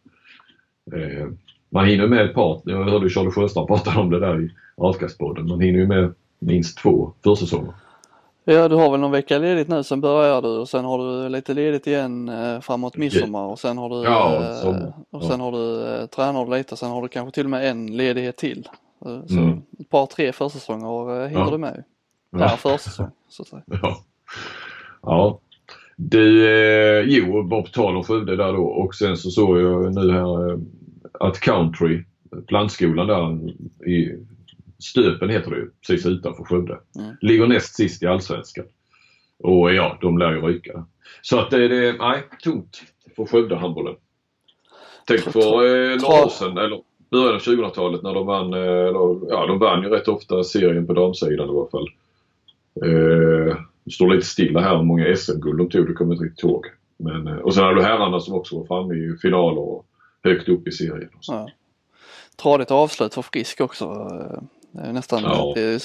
Eh, 0.93 1.27
man 1.69 1.85
hinner 1.85 2.07
med 2.07 2.25
ett 2.25 2.33
par, 2.33 2.61
jag 2.65 2.83
hörde 2.83 3.09
Charlie 3.09 3.31
Sjöstrand 3.31 3.67
prata 3.67 3.99
om 3.99 4.09
det 4.09 4.19
där 4.19 4.41
i 4.41 4.51
Avkastpodden. 4.77 5.47
Man 5.47 5.61
hinner 5.61 5.79
ju 5.79 5.87
med 5.87 6.13
minst 6.39 6.77
två 6.77 7.13
försäsonger. 7.23 7.73
Ja, 8.53 8.67
du 8.67 8.75
har 8.75 8.91
väl 8.91 8.99
någon 8.99 9.11
vecka 9.11 9.37
ledigt 9.37 9.67
nu, 9.67 9.83
sen 9.83 10.01
börjar 10.01 10.41
du 10.41 10.47
och 10.47 10.69
sen 10.69 10.85
har 10.85 10.97
du 11.23 11.29
lite 11.29 11.53
ledigt 11.53 11.87
igen 11.87 12.29
eh, 12.29 12.59
framåt 12.59 12.97
midsommar 12.97 13.45
och 13.45 13.59
sen 13.59 13.77
har 13.77 13.89
du, 13.89 13.95
Ja, 14.03 14.35
eh, 14.43 14.55
sommar. 14.55 14.93
och 15.11 15.23
sen 15.23 15.39
har 15.39 15.51
du, 15.51 15.85
eh, 15.87 16.05
tränar 16.05 16.45
du 16.45 16.57
lite 16.57 16.71
och 16.71 16.79
sen 16.79 16.89
har 16.91 17.01
du 17.01 17.07
kanske 17.07 17.31
till 17.35 17.43
och 17.45 17.49
med 17.49 17.69
en 17.69 17.97
ledighet 17.97 18.37
till. 18.37 18.69
Eh, 19.05 19.25
Så 19.25 19.37
Mm. 19.39 19.61
ett 19.79 19.89
par, 19.89 20.05
tre 20.05 20.31
försäsonger 20.31 21.21
eh, 21.23 21.27
hinner 21.27 21.41
Ja. 21.45 21.51
du 21.51 21.57
med. 21.57 21.83
Ja. 22.31 22.37
Per 22.39 22.47
försäsong 22.57 23.11
så 23.29 23.41
att 23.41 23.47
säga. 23.47 23.61
Ja. 23.81 23.97
ja. 25.01 25.39
Du, 25.99 26.47
eh, 26.47 27.01
jo, 27.07 27.43
bara 27.43 27.61
på 27.61 27.67
tal 27.69 27.95
om 27.97 28.03
Skövde 28.03 28.35
där 28.35 28.53
då 28.53 28.63
och 28.63 28.95
sen 28.95 29.17
så 29.17 29.29
såg 29.29 29.59
jag 29.59 29.95
nu 29.95 30.11
här 30.11 30.51
eh, 30.51 30.57
att 31.19 31.39
Country, 31.39 32.03
plantskolan 32.47 33.07
där 33.07 33.49
i 33.89 34.25
Stöpen 34.79 35.29
heter 35.29 35.51
det 35.51 35.57
ju, 35.57 35.69
precis 35.87 36.05
utanför 36.05 36.43
Skövde. 36.43 36.79
Mm. 36.99 37.15
Ligger 37.21 37.47
näst 37.47 37.75
sist 37.75 38.03
i 38.03 38.05
Allsvenskan. 38.05 38.65
Och 39.43 39.73
ja, 39.73 39.97
de 40.01 40.17
lär 40.17 40.31
ju 40.31 40.41
ryka. 40.41 40.85
Så 41.21 41.39
att 41.39 41.51
det, 41.51 41.67
det 41.67 41.97
nej, 41.99 42.23
tungt 42.43 42.81
för 43.15 43.25
Skövde-handbollen. 43.25 43.95
Tänk 45.07 45.21
för 45.21 45.65
eh, 45.65 45.97
några 46.01 46.25
år 46.25 46.29
sedan, 46.29 46.57
eller 46.57 46.81
början 47.11 47.35
av 47.35 47.41
2000-talet 47.41 48.03
när 48.03 48.13
de 48.13 48.25
vann, 48.25 48.53
eh, 48.53 48.59
eller, 48.59 49.29
ja 49.29 49.45
de 49.47 49.59
vann 49.59 49.83
ju 49.83 49.89
rätt 49.89 50.07
ofta 50.07 50.43
serien 50.43 50.87
på 50.87 50.93
damsidan 50.93 51.47
i 51.47 51.51
alla 51.51 51.69
fall. 51.69 51.87
Eh, 52.85 53.57
det 53.83 53.91
står 53.91 54.13
lite 54.13 54.25
stilla 54.25 54.61
här 54.61 54.77
hur 54.77 54.83
många 54.83 55.15
SM-guld 55.15 55.57
de 55.57 55.69
tog, 55.69 55.87
det 55.87 55.93
kommer 55.93 56.11
jag 56.11 56.15
inte 56.15 56.25
riktigt 56.25 56.43
ihåg. 56.43 56.65
Men, 56.97 57.27
eh, 57.27 57.37
och 57.37 57.53
sen 57.53 57.63
har 57.63 57.75
du 57.75 57.81
herrarna 57.81 58.19
som 58.19 58.33
också 58.33 58.57
var 58.57 58.65
framme 58.65 58.95
i 58.95 59.17
finaler 59.21 59.59
och 59.59 59.85
högt 60.23 60.49
upp 60.49 60.67
i 60.67 60.71
serien. 60.71 61.09
Ja. 61.27 61.49
Tradigt 62.41 62.71
avslut 62.71 63.13
för 63.13 63.21
Frisk 63.21 63.61
också. 63.61 64.09
Eh, 64.75 64.81
Det 64.81 64.89
är 64.89 64.93
nästan 64.93 65.23
Ja. 65.23 65.51
det 65.55 65.61
är 65.61 65.81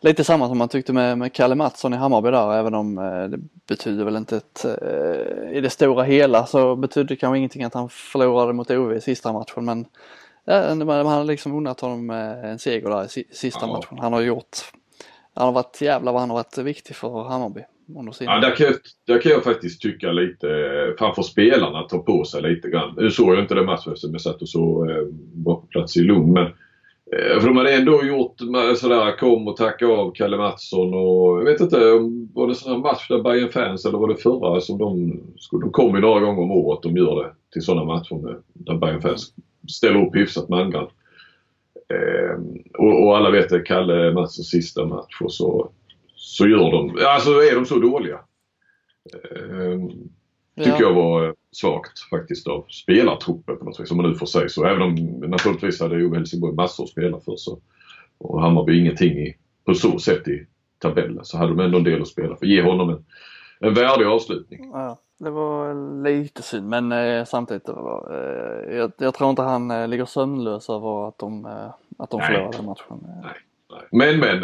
lite 0.00 0.24
samma 0.24 0.48
som 0.48 0.58
man 0.58 0.68
tyckte 0.68 0.92
med, 0.92 1.18
med 1.18 1.32
Kalle 1.32 1.54
Mattsson 1.54 1.94
i 1.94 1.96
Hammarby 1.96 2.30
där 2.30 2.52
även 2.54 2.74
om 2.74 2.98
eh, 2.98 3.24
det 3.24 3.38
betyder 3.68 4.04
väl 4.04 4.16
inte 4.16 4.36
ett, 4.36 4.64
eh, 4.64 5.56
i 5.56 5.60
det 5.60 5.70
stora 5.70 6.02
hela 6.02 6.46
så 6.46 6.76
betydde 6.76 7.08
det 7.08 7.16
kanske 7.16 7.38
ingenting 7.38 7.64
att 7.64 7.74
han 7.74 7.88
förlorade 7.88 8.52
mot 8.52 8.70
OV 8.70 8.92
i 8.92 9.00
sista 9.00 9.32
matchen 9.32 9.64
men 9.64 9.86
ja, 10.44 10.74
man 10.74 11.06
har 11.06 11.24
liksom 11.24 11.56
unnat 11.56 11.80
honom 11.80 12.10
eh, 12.10 12.44
en 12.50 12.58
seger 12.58 12.90
där 12.90 13.04
i 13.04 13.08
si- 13.08 13.28
sista 13.32 13.66
Ja. 13.66 13.72
matchen. 13.72 13.98
Han 13.98 14.12
har 14.12 14.20
gjort, 14.20 14.56
han 15.34 15.46
har 15.46 15.52
varit 15.52 15.80
jävla 15.80 16.12
vad 16.12 16.20
han 16.20 16.30
har 16.30 16.36
varit 16.36 16.58
viktig 16.58 16.96
för 16.96 17.22
Hammarby 17.22 17.60
Ja, 18.20 18.40
där 18.40 18.56
kan, 18.56 18.66
jag, 18.66 18.74
där 19.06 19.20
kan 19.22 19.32
jag 19.32 19.44
faktiskt 19.44 19.82
tycka 19.82 20.12
lite, 20.12 20.48
eh, 20.48 20.96
framför 20.98 21.22
spelarna, 21.22 21.82
ta 21.82 21.98
på 21.98 22.24
sig 22.24 22.42
lite 22.42 22.68
grann. 22.68 22.94
Nu 22.96 23.10
såg 23.10 23.32
jag 23.34 23.38
inte 23.40 23.54
den 23.54 23.66
matchen 23.66 23.92
eftersom 23.92 24.12
jag 24.12 24.20
satt 24.20 24.42
och 24.42 24.48
så 24.48 24.90
eh, 24.90 24.96
var 25.34 25.54
på 25.54 25.66
plats 25.66 25.96
i 25.96 26.00
Lund 26.00 26.32
men 26.32 26.42
Eh, 26.44 26.52
för 27.10 27.46
de 27.46 27.56
hade 27.56 27.74
ändå 27.74 28.04
gjort 28.04 28.38
sådär, 28.76 29.16
kom 29.18 29.48
och 29.48 29.56
tacka 29.56 29.86
av 29.86 30.12
Kalle 30.12 30.36
Mattsson 30.36 30.94
och 30.94 31.40
jag 31.40 31.44
vet 31.44 31.60
inte, 31.60 31.78
var 32.34 32.48
det 32.48 32.54
sån 32.54 32.72
här 32.72 32.78
match 32.78 33.08
där 33.08 33.22
Bayern 33.22 33.52
fans 33.52 33.86
eller 33.86 33.98
var 33.98 34.08
det 34.08 34.16
förra 34.16 34.60
som 34.60 34.78
de, 34.78 35.20
de 35.50 35.72
kom 35.72 35.94
ju 35.94 36.00
några 36.00 36.20
gånger 36.20 36.42
om 36.42 36.50
året, 36.50 36.82
de 36.82 36.96
gör 36.96 37.22
det 37.22 37.30
till 37.52 37.62
sådana 37.62 37.84
matcher 37.84 38.14
med, 38.14 38.36
där 38.52 38.74
Bayern 38.74 39.02
fans 39.02 39.32
ställer 39.68 40.06
upp 40.06 40.16
hyfsat 40.16 40.48
mangrant. 40.48 40.90
Eh, 41.88 42.40
och, 42.78 43.06
och, 43.06 43.16
alla 43.16 43.30
vet 43.30 43.52
att 43.52 43.64
Kalle 43.64 44.12
Mattssons 44.12 44.50
sista 44.50 44.84
match 44.84 45.20
och 45.20 45.32
så, 45.32 45.70
så 46.16 46.46
gör 46.46 46.70
de, 46.70 46.98
alltså 47.06 47.30
är 47.30 47.54
de 47.54 47.66
så 47.66 47.78
dåliga. 47.78 48.20
Eh, 49.14 49.80
tycker 50.56 50.70
ja. 50.70 50.80
jag 50.80 50.94
var 50.94 51.34
svagt 51.52 51.98
faktiskt 52.10 52.46
av 52.46 52.66
spelartruppen 52.68 53.58
på 53.58 53.64
något 53.64 53.80
vis, 53.80 53.90
om 53.90 53.96
man 53.96 54.10
nu 54.10 54.14
får 54.14 54.26
säga 54.26 54.48
så. 54.48 54.64
Även 54.64 54.82
om 54.82 54.94
naturligtvis 55.30 55.80
hade 55.80 55.96
ju 55.96 56.14
Helsingborg 56.14 56.54
massor 56.54 56.84
att 56.84 56.90
spela 56.90 57.20
för 57.20 57.36
så, 57.36 57.58
och 58.18 58.42
Hammarby 58.42 58.80
ingenting 58.80 59.18
i, 59.18 59.36
på 59.64 59.74
så 59.74 59.98
sätt 59.98 60.28
i 60.28 60.46
tabellen 60.78 61.24
så 61.24 61.38
hade 61.38 61.50
de 61.54 61.60
ändå 61.60 61.78
en 61.78 61.84
del 61.84 62.02
att 62.02 62.08
spela 62.08 62.36
för. 62.36 62.46
Ge 62.46 62.62
honom 62.62 62.90
en, 62.90 63.04
en 63.60 63.74
värdig 63.74 64.04
avslutning. 64.06 64.70
Ja, 64.72 64.98
det 65.18 65.30
var 65.30 65.74
lite 66.04 66.42
synd 66.42 66.68
men 66.68 66.92
eh, 66.92 67.24
samtidigt 67.24 67.68
var, 67.68 68.14
eh, 68.14 68.76
jag, 68.76 68.92
jag, 68.98 69.14
tror 69.14 69.30
inte 69.30 69.42
han 69.42 69.70
eh, 69.70 69.88
ligger 69.88 70.04
sömnlös 70.04 70.70
över 70.70 71.08
att 71.08 71.18
de, 71.18 71.46
eh, 71.46 71.70
att 71.98 72.10
de 72.10 72.20
förlorade 72.20 72.62
matchen. 72.62 73.04
Nej, 73.22 73.34
nej. 73.70 73.88
Men 73.90 74.20
men. 74.20 74.42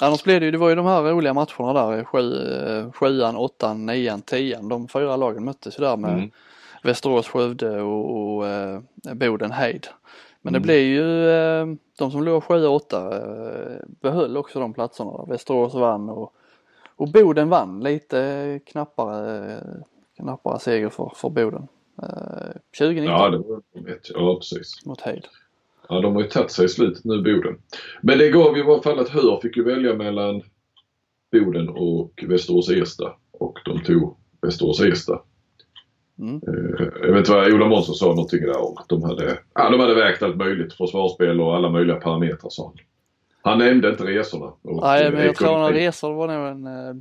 Annars 0.00 0.24
blev 0.24 0.40
det 0.40 0.46
ju, 0.46 0.52
det 0.52 0.58
var 0.58 0.68
ju 0.68 0.74
de 0.74 0.86
här 0.86 1.02
roliga 1.02 1.34
matcherna 1.34 1.72
där, 1.72 2.04
sju, 2.04 2.52
eh, 2.52 2.92
sjuan, 2.92 3.36
åttan, 3.36 3.86
nian, 3.86 4.22
tian. 4.22 4.68
De 4.68 4.88
fyra 4.88 5.16
lagen 5.16 5.44
möttes 5.44 5.78
ju 5.78 5.84
där 5.84 5.96
med 5.96 6.12
mm. 6.12 6.30
Västerås, 6.82 7.28
Skövde 7.28 7.80
och, 7.80 8.36
och 8.36 8.46
eh, 8.46 8.80
Boden, 9.14 9.52
Heid. 9.52 9.86
Men 10.42 10.52
det 10.52 10.56
mm. 10.56 10.66
blev 10.66 10.78
ju, 10.78 11.30
eh, 11.30 11.66
de 11.98 12.10
som 12.10 12.24
låg 12.24 12.44
sjua 12.44 12.68
och 12.68 12.74
åtta 12.74 13.16
eh, 13.16 13.76
behöll 13.86 14.36
också 14.36 14.60
de 14.60 14.74
platserna. 14.74 15.10
Där. 15.10 15.26
Västerås 15.26 15.74
vann 15.74 16.08
och, 16.08 16.32
och 16.96 17.08
Boden 17.08 17.48
vann 17.48 17.80
lite 17.80 18.60
knappare, 18.66 19.60
knappare 20.16 20.58
seger 20.58 20.88
för, 20.88 21.12
för 21.16 21.30
Boden. 21.30 21.68
Eh, 22.02 22.08
2019. 22.78 23.04
Ja, 23.04 23.30
det 23.30 23.38
var 23.38 23.62
ja 24.14 24.36
precis. 24.36 24.86
Mot 24.86 25.00
Heid. 25.00 25.26
Ja, 25.88 26.00
de 26.00 26.14
har 26.14 26.22
ju 26.22 26.28
tagit 26.28 26.50
sig 26.50 26.64
i 26.64 26.68
slutet 26.68 27.04
nu, 27.04 27.22
Boden. 27.22 27.58
Men 28.00 28.18
det 28.18 28.30
gav 28.30 28.56
ju 28.56 28.62
i 28.62 28.66
varje 28.66 28.82
fall 28.82 28.98
att 28.98 29.08
Hör 29.08 29.40
fick 29.40 29.56
ju 29.56 29.64
välja 29.64 29.94
mellan 29.94 30.42
Boden 31.32 31.68
och 31.68 32.24
Västerås 32.28 32.70
Ersta 32.70 33.12
och 33.32 33.58
de 33.64 33.80
tog 33.80 34.16
Västerås 34.42 34.80
Ersta. 34.80 35.20
Mm. 36.18 36.34
Eh, 36.34 36.86
jag 37.02 37.08
vet 37.08 37.18
inte 37.18 37.32
vad 37.32 37.52
Ola 37.52 37.66
Månsson 37.66 37.94
sa 37.94 38.06
någonting 38.06 38.40
där 38.40 38.58
om 38.58 38.76
att 38.78 38.88
de 38.88 39.02
hade, 39.02 39.38
ja, 39.54 39.70
de 39.70 39.80
hade 39.80 39.94
vägt 39.94 40.22
allt 40.22 40.36
möjligt. 40.36 40.72
Försvarsspel 40.72 41.40
och 41.40 41.56
alla 41.56 41.70
möjliga 41.70 41.96
parametrar 41.96 42.50
sa 42.50 42.64
han. 42.66 42.76
Han 43.42 43.58
nämnde 43.58 43.90
inte 43.90 44.04
resorna. 44.04 44.52
Nej, 44.62 45.12
men 45.12 45.26
jag 45.26 45.36
tror 45.36 45.68
att 45.68 45.74
resor 45.74 46.14
var 46.14 46.26
nog 46.26 46.46
en 46.46 46.66
eh, 46.66 46.94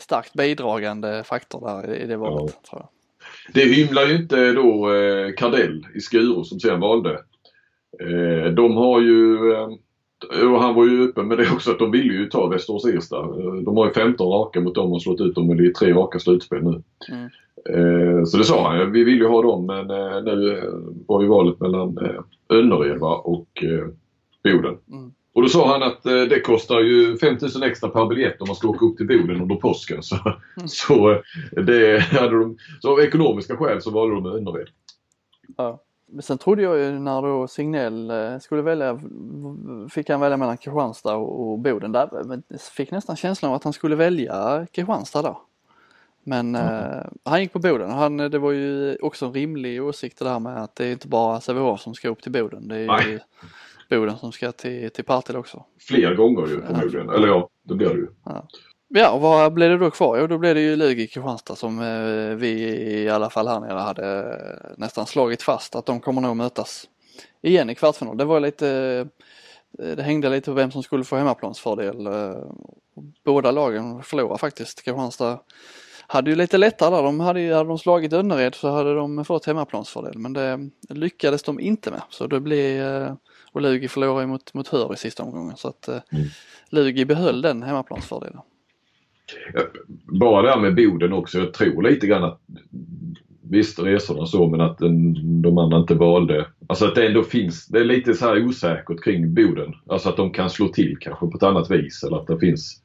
starkt 0.00 0.34
bidragande 0.34 1.22
faktor 1.24 1.60
där 1.60 1.94
i 1.94 2.06
det 2.06 2.16
valet. 2.16 2.54
Ja. 2.72 2.90
Det 3.54 3.64
hymlar 3.64 4.06
ju 4.06 4.16
inte 4.16 4.52
då 4.52 4.94
eh, 4.94 5.34
Kardell 5.36 5.86
i 5.94 6.00
Skuru 6.00 6.44
som 6.44 6.60
sen 6.60 6.80
valde 6.80 7.10
Eh, 7.10 7.33
de 8.56 8.76
har 8.76 9.00
ju, 9.00 9.52
eh, 9.52 10.52
och 10.52 10.60
han 10.60 10.74
var 10.74 10.86
ju 10.86 11.08
öppen 11.08 11.28
med 11.28 11.38
det 11.38 11.50
också, 11.52 11.70
att 11.70 11.78
de 11.78 11.90
ville 11.90 12.12
ju 12.12 12.26
ta 12.26 12.46
Västerås 12.46 12.86
Ersta. 12.86 13.16
Eh, 13.16 13.54
de 13.54 13.76
har 13.76 13.86
ju 13.86 13.92
15 13.92 14.32
raka 14.32 14.60
mot 14.60 14.74
dem 14.74 14.92
och 14.92 15.02
slått 15.02 15.20
ut 15.20 15.34
dem 15.34 15.60
i 15.60 15.72
tre 15.72 15.92
raka 15.92 16.18
slutspel 16.18 16.62
nu. 16.62 16.82
Mm. 17.08 17.30
Så 18.26 18.38
det 18.38 18.44
sa 18.44 18.68
han, 18.68 18.92
vi 18.92 19.04
vill 19.04 19.18
ju 19.18 19.26
ha 19.26 19.42
dem 19.42 19.66
men 19.66 19.86
nu 20.24 20.62
var 21.06 21.22
ju 21.22 21.28
valet 21.28 21.60
mellan 21.60 21.98
Önnered 22.48 23.02
och 23.02 23.64
Boden. 24.44 24.76
Mm. 24.92 25.12
Och 25.32 25.42
då 25.42 25.48
sa 25.48 25.72
han 25.72 25.82
att 25.82 26.02
det 26.02 26.40
kostar 26.40 26.80
ju 26.80 27.16
5000 27.16 27.62
extra 27.62 27.88
per 27.88 28.06
biljett 28.06 28.40
om 28.40 28.48
man 28.48 28.56
ska 28.56 28.68
åka 28.68 28.84
upp 28.84 28.96
till 28.96 29.06
Boden 29.06 29.40
under 29.40 29.54
påsken. 29.54 30.02
Så, 30.02 30.16
mm. 30.56 30.68
så, 30.68 31.22
det 31.50 32.00
hade 32.00 32.38
de, 32.38 32.56
så 32.80 32.92
av 32.92 33.00
ekonomiska 33.00 33.56
skäl 33.56 33.82
så 33.82 33.90
valde 33.90 34.14
de 34.14 34.26
Önnered. 34.26 34.68
Ja. 35.56 35.83
Men 36.06 36.22
sen 36.22 36.38
trodde 36.38 36.62
jag 36.62 36.78
ju 36.78 36.98
när 36.98 37.22
då 37.22 37.48
Signell 37.48 38.10
eh, 38.10 38.38
skulle 38.38 38.62
välja, 38.62 39.00
fick 39.90 40.10
han 40.10 40.20
välja 40.20 40.36
mellan 40.36 40.56
Kristianstad 40.56 41.16
och 41.16 41.58
Boden 41.58 41.92
där. 41.92 42.24
Men 42.24 42.42
fick 42.72 42.90
nästan 42.90 43.16
känslan 43.16 43.50
av 43.50 43.56
att 43.56 43.64
han 43.64 43.72
skulle 43.72 43.96
välja 43.96 44.66
Kristianstad 44.72 45.22
där. 45.22 45.36
Men 46.24 46.54
mm. 46.54 46.98
eh, 46.98 47.06
han 47.24 47.40
gick 47.40 47.52
på 47.52 47.58
Boden 47.58 47.90
och 47.90 47.96
han, 47.96 48.16
det 48.16 48.38
var 48.38 48.52
ju 48.52 48.96
också 48.96 49.26
en 49.26 49.32
rimlig 49.32 49.82
åsikt 49.82 50.18
det 50.18 50.24
där 50.24 50.38
med 50.38 50.62
att 50.62 50.76
det 50.76 50.86
är 50.86 50.92
inte 50.92 51.08
bara 51.08 51.40
Sävehof 51.40 51.80
som 51.80 51.94
ska 51.94 52.08
upp 52.08 52.22
till 52.22 52.32
Boden. 52.32 52.68
Det 52.68 52.76
är 52.76 52.86
Nej. 52.86 53.10
ju 53.10 53.20
Boden 53.90 54.16
som 54.16 54.32
ska 54.32 54.52
till, 54.52 54.90
till 54.90 55.04
Partille 55.04 55.38
också. 55.38 55.64
Fler 55.80 56.14
gånger 56.14 56.46
ju 56.46 56.62
förmodligen, 56.62 57.06
ja. 57.06 57.14
eller 57.14 57.28
ja, 57.28 57.48
det 57.62 57.74
blir 57.74 57.88
det 57.88 57.94
ju. 57.94 58.08
Ja. 58.24 58.48
Ja, 58.88 59.10
och 59.10 59.20
vad 59.20 59.52
blev 59.52 59.70
det 59.70 59.78
då 59.78 59.90
kvar? 59.90 60.18
Jo, 60.18 60.26
då 60.26 60.38
blev 60.38 60.54
det 60.54 60.60
ju 60.60 60.76
Lugi 60.76 61.06
Kristianstad 61.06 61.56
som 61.56 61.80
eh, 61.80 62.36
vi 62.36 62.50
i 63.02 63.08
alla 63.08 63.30
fall 63.30 63.48
här 63.48 63.60
nere 63.60 63.78
hade 63.78 64.18
eh, 64.18 64.70
nästan 64.76 65.06
slagit 65.06 65.42
fast 65.42 65.74
att 65.74 65.86
de 65.86 66.00
kommer 66.00 66.20
nog 66.20 66.36
mötas 66.36 66.88
igen 67.42 67.70
i 67.70 67.74
kvartsfinal. 67.74 68.16
Det 68.16 68.24
var 68.24 68.40
lite, 68.40 68.68
eh, 69.78 69.96
det 69.96 70.02
hängde 70.02 70.28
lite 70.28 70.50
på 70.50 70.52
vem 70.52 70.70
som 70.70 70.82
skulle 70.82 71.04
få 71.04 71.16
hemmaplansfördel. 71.16 72.08
Båda 73.24 73.50
lagen 73.50 74.02
förlorade 74.02 74.38
faktiskt. 74.38 74.82
Kristianstad 74.82 75.38
hade 76.06 76.30
ju 76.30 76.36
lite 76.36 76.58
lättare 76.58 76.96
där. 76.96 77.02
De 77.02 77.20
hade, 77.20 77.54
hade 77.54 77.68
de 77.68 77.78
slagit 77.78 78.12
Önnered 78.12 78.54
så 78.54 78.68
hade 78.68 78.94
de 78.94 79.24
fått 79.24 79.46
hemmaplansfördel 79.46 80.18
men 80.18 80.32
det 80.32 80.70
lyckades 80.88 81.42
de 81.42 81.60
inte 81.60 81.90
med. 81.90 82.02
Så 82.10 82.26
det 82.26 82.40
blev, 82.40 82.82
och 83.52 83.60
Lugi 83.60 83.88
förlorade 83.88 84.26
mot, 84.26 84.54
mot 84.54 84.68
Hör 84.68 84.94
i 84.94 84.96
sista 84.96 85.22
omgången 85.22 85.56
så 85.56 85.68
att 85.68 85.88
mm. 85.88 86.02
Lugi 86.68 87.04
behöll 87.04 87.42
den 87.42 87.62
hemmaplansfördelen. 87.62 88.40
Bara 90.20 90.42
det 90.42 90.48
här 90.48 90.60
med 90.60 90.74
Boden 90.74 91.12
också. 91.12 91.38
Jag 91.38 91.52
tror 91.52 91.82
lite 91.82 92.06
grann 92.06 92.24
att 92.24 92.40
Visst 93.50 93.78
resorna 93.78 94.26
så 94.26 94.46
men 94.46 94.60
att 94.60 94.78
den, 94.78 95.42
de 95.42 95.58
andra 95.58 95.78
inte 95.78 95.94
valde. 95.94 96.46
Alltså 96.66 96.84
att 96.86 96.94
det 96.94 97.06
ändå 97.06 97.22
finns, 97.22 97.66
det 97.66 97.78
är 97.78 97.84
lite 97.84 98.14
så 98.14 98.26
här 98.26 98.46
osäkert 98.46 99.04
kring 99.04 99.34
Boden. 99.34 99.74
Alltså 99.86 100.08
att 100.08 100.16
de 100.16 100.32
kan 100.32 100.50
slå 100.50 100.68
till 100.68 100.96
kanske 101.00 101.26
på 101.26 101.36
ett 101.36 101.42
annat 101.42 101.70
vis 101.70 102.04
eller 102.04 102.16
att 102.16 102.26
det 102.26 102.38
finns 102.38 102.84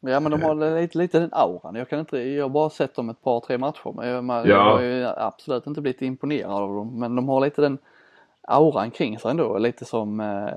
Ja 0.00 0.20
men 0.20 0.32
de 0.32 0.42
har 0.42 0.80
lite, 0.80 0.98
lite 0.98 1.18
den 1.18 1.30
auran. 1.32 1.74
Jag 1.74 1.88
kan 1.88 2.00
inte, 2.00 2.18
jag 2.18 2.44
har 2.44 2.48
bara 2.48 2.70
sett 2.70 2.94
dem 2.94 3.10
ett 3.10 3.22
par 3.22 3.40
tre 3.40 3.58
matcher 3.58 3.92
men 3.96 4.36
jag, 4.36 4.46
ja. 4.48 4.62
har 4.62 4.80
ju 4.80 5.06
absolut 5.16 5.66
inte 5.66 5.80
blivit 5.80 6.02
imponerad 6.02 6.50
av 6.50 6.74
dem. 6.74 6.98
Men 6.98 7.16
de 7.16 7.28
har 7.28 7.40
lite 7.40 7.62
den 7.62 7.78
auran 8.42 8.90
kring 8.90 9.18
sig 9.18 9.30
ändå. 9.30 9.58
Lite 9.58 9.84
som 9.84 10.20
eh, 10.20 10.52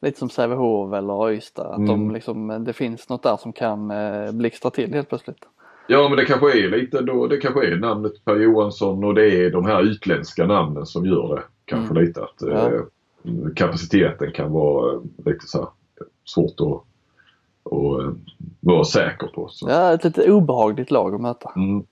lite 0.00 0.18
som 0.18 0.30
Sävehof 0.30 0.94
eller 0.94 1.30
Ystad. 1.30 1.66
Att 1.66 1.78
mm. 1.78 1.88
de 1.88 2.10
liksom, 2.10 2.64
det 2.64 2.72
finns 2.72 3.08
något 3.08 3.22
där 3.22 3.36
som 3.36 3.52
kan 3.52 3.90
eh, 3.90 4.32
blixtra 4.32 4.70
till 4.70 4.94
helt 4.94 5.08
plötsligt. 5.08 5.46
Ja 5.88 6.08
men 6.08 6.16
det 6.18 6.24
kanske 6.24 6.58
är 6.58 6.70
lite 6.70 7.00
då, 7.00 7.26
det 7.26 7.36
kanske 7.36 7.66
är 7.66 7.76
namnet 7.76 8.24
Per 8.24 8.36
Johansson 8.36 9.04
och 9.04 9.14
det 9.14 9.44
är 9.44 9.50
de 9.50 9.64
här 9.64 9.82
utländska 9.82 10.46
namnen 10.46 10.86
som 10.86 11.06
gör 11.06 11.36
det. 11.36 11.42
Kanske 11.64 11.90
mm. 11.90 12.04
lite 12.04 12.22
att 12.22 12.34
ja. 12.38 12.72
eh, 12.72 12.82
kapaciteten 13.56 14.32
kan 14.32 14.52
vara 14.52 14.92
eh, 14.92 15.00
lite 15.24 15.46
så 15.46 15.58
här 15.58 15.68
svårt 16.24 16.60
att 16.60 16.82
och, 17.62 18.02
eh, 18.02 18.10
vara 18.60 18.84
säker 18.84 19.26
på. 19.26 19.48
Så. 19.48 19.68
Ja, 19.68 19.92
ett 19.92 20.04
lite 20.04 20.32
obehagligt 20.32 20.90
lag 20.90 21.14
att 21.14 21.20
möta. 21.20 21.52
Mm. 21.56 21.84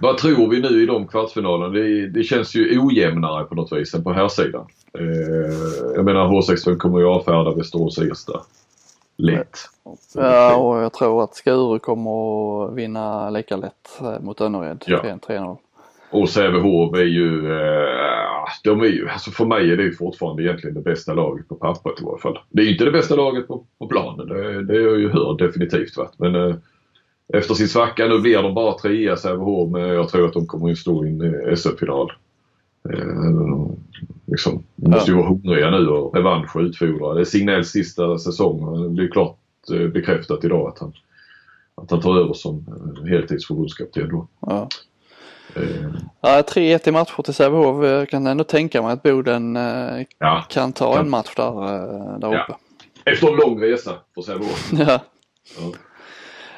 Vad 0.00 0.18
tror 0.18 0.50
vi 0.50 0.60
nu 0.60 0.82
i 0.82 0.86
de 0.86 1.06
kvartsfinalerna? 1.06 1.68
Det, 1.68 2.08
det 2.08 2.22
känns 2.22 2.54
ju 2.54 2.78
ojämnare 2.80 3.44
på 3.44 3.54
något 3.54 3.72
vis 3.72 3.94
än 3.94 4.04
på 4.04 4.12
här 4.12 4.28
sidan. 4.28 4.66
Eh, 4.98 5.94
jag 5.94 6.04
menar 6.04 6.28
H65 6.28 6.76
kommer 6.76 6.98
ju 6.98 7.06
avfärda 7.06 7.54
Västerås 7.54 7.98
Ersta. 7.98 8.40
Lätt. 9.16 9.58
Ja 10.14 10.56
och 10.56 10.82
jag 10.82 10.92
tror 10.92 11.24
att 11.24 11.34
Skuru 11.34 11.78
kommer 11.78 12.10
att 12.64 12.74
vinna 12.74 13.30
lika 13.30 13.56
lätt 13.56 14.00
eh, 14.00 14.20
mot 14.20 14.40
Önnered. 14.40 14.84
Ja. 14.86 15.02
3-0. 15.02 15.56
Och 16.10 16.28
Sävehof 16.28 16.94
är 16.94 17.04
ju, 17.04 17.52
eh, 17.52 18.44
de 18.64 18.80
är 18.80 18.86
ju, 18.86 19.08
alltså 19.08 19.30
för 19.30 19.44
mig 19.44 19.72
är 19.72 19.76
det 19.76 19.82
ju 19.82 19.94
fortfarande 19.94 20.42
egentligen 20.42 20.74
det 20.74 20.80
bästa 20.80 21.14
laget 21.14 21.48
på 21.48 21.54
pappret 21.54 22.00
i 22.00 22.04
varje 22.04 22.18
fall. 22.18 22.38
Det 22.48 22.62
är 22.62 22.72
inte 22.72 22.84
det 22.84 22.90
bästa 22.90 23.16
laget 23.16 23.48
på, 23.48 23.64
på 23.78 23.86
planen, 23.86 24.28
det, 24.28 24.62
det 24.62 24.80
jag 24.82 25.00
ju 25.00 25.10
hört 25.10 25.38
definitivt 25.38 25.96
varit. 25.96 26.18
Men 26.18 26.34
eh, 26.34 26.56
efter 27.34 27.54
sin 27.54 27.68
svacka 27.68 28.06
nu 28.06 28.18
blir 28.18 28.42
de 28.42 28.54
bara 28.54 28.78
trea 28.78 29.16
Sävehof 29.16 29.70
men 29.70 29.82
jag 29.82 30.08
tror 30.08 30.26
att 30.26 30.32
de 30.32 30.46
kommer 30.46 30.72
att 30.72 30.78
stå 30.78 31.06
i 31.06 31.08
en 31.08 31.56
SM-final. 31.56 32.12
Eh, 32.90 33.70
liksom, 34.26 34.64
de 34.76 34.90
måste 34.90 35.10
ju 35.10 35.16
vara 35.16 35.28
hungriga 35.28 35.70
nu 35.70 35.88
och 35.88 36.16
revansch 36.16 36.56
och 36.56 36.62
utfodra. 36.62 37.14
Det 37.14 37.20
är 37.20 37.24
Signells 37.24 37.70
sista 37.70 38.18
säsong. 38.18 38.96
Det 38.96 39.02
är 39.02 39.08
klart 39.08 39.38
eh, 39.72 39.88
bekräftat 39.88 40.44
idag 40.44 40.68
att 40.68 40.78
han, 40.78 40.92
att 41.74 41.90
han 41.90 42.00
tar 42.00 42.18
över 42.18 42.34
som 42.34 42.64
eh, 42.68 43.10
heltidsförbundskapten 43.10 44.08
då. 44.08 44.28
Ja. 44.40 44.68
Eh. 45.56 45.94
Ja, 46.20 46.42
3-1 46.42 46.88
i 46.88 46.90
matcher 46.90 47.22
till 47.22 47.34
Sävehof. 47.34 47.84
Jag 47.84 48.08
kan 48.08 48.26
ändå 48.26 48.44
tänka 48.44 48.82
mig 48.82 48.92
att 48.92 49.02
Boden 49.02 49.56
eh, 49.56 50.06
ja. 50.18 50.44
kan 50.48 50.72
ta 50.72 50.98
en 50.98 51.10
match 51.10 51.34
där, 51.36 51.64
eh, 51.64 52.18
där 52.18 52.28
uppe. 52.28 52.44
Ja. 52.48 52.58
Efter 53.04 53.28
en 53.28 53.36
lång 53.36 53.62
resa 53.62 53.92
för 54.14 54.22
Sävehof. 54.22 54.72
ja. 54.78 55.00
ja. 55.58 55.72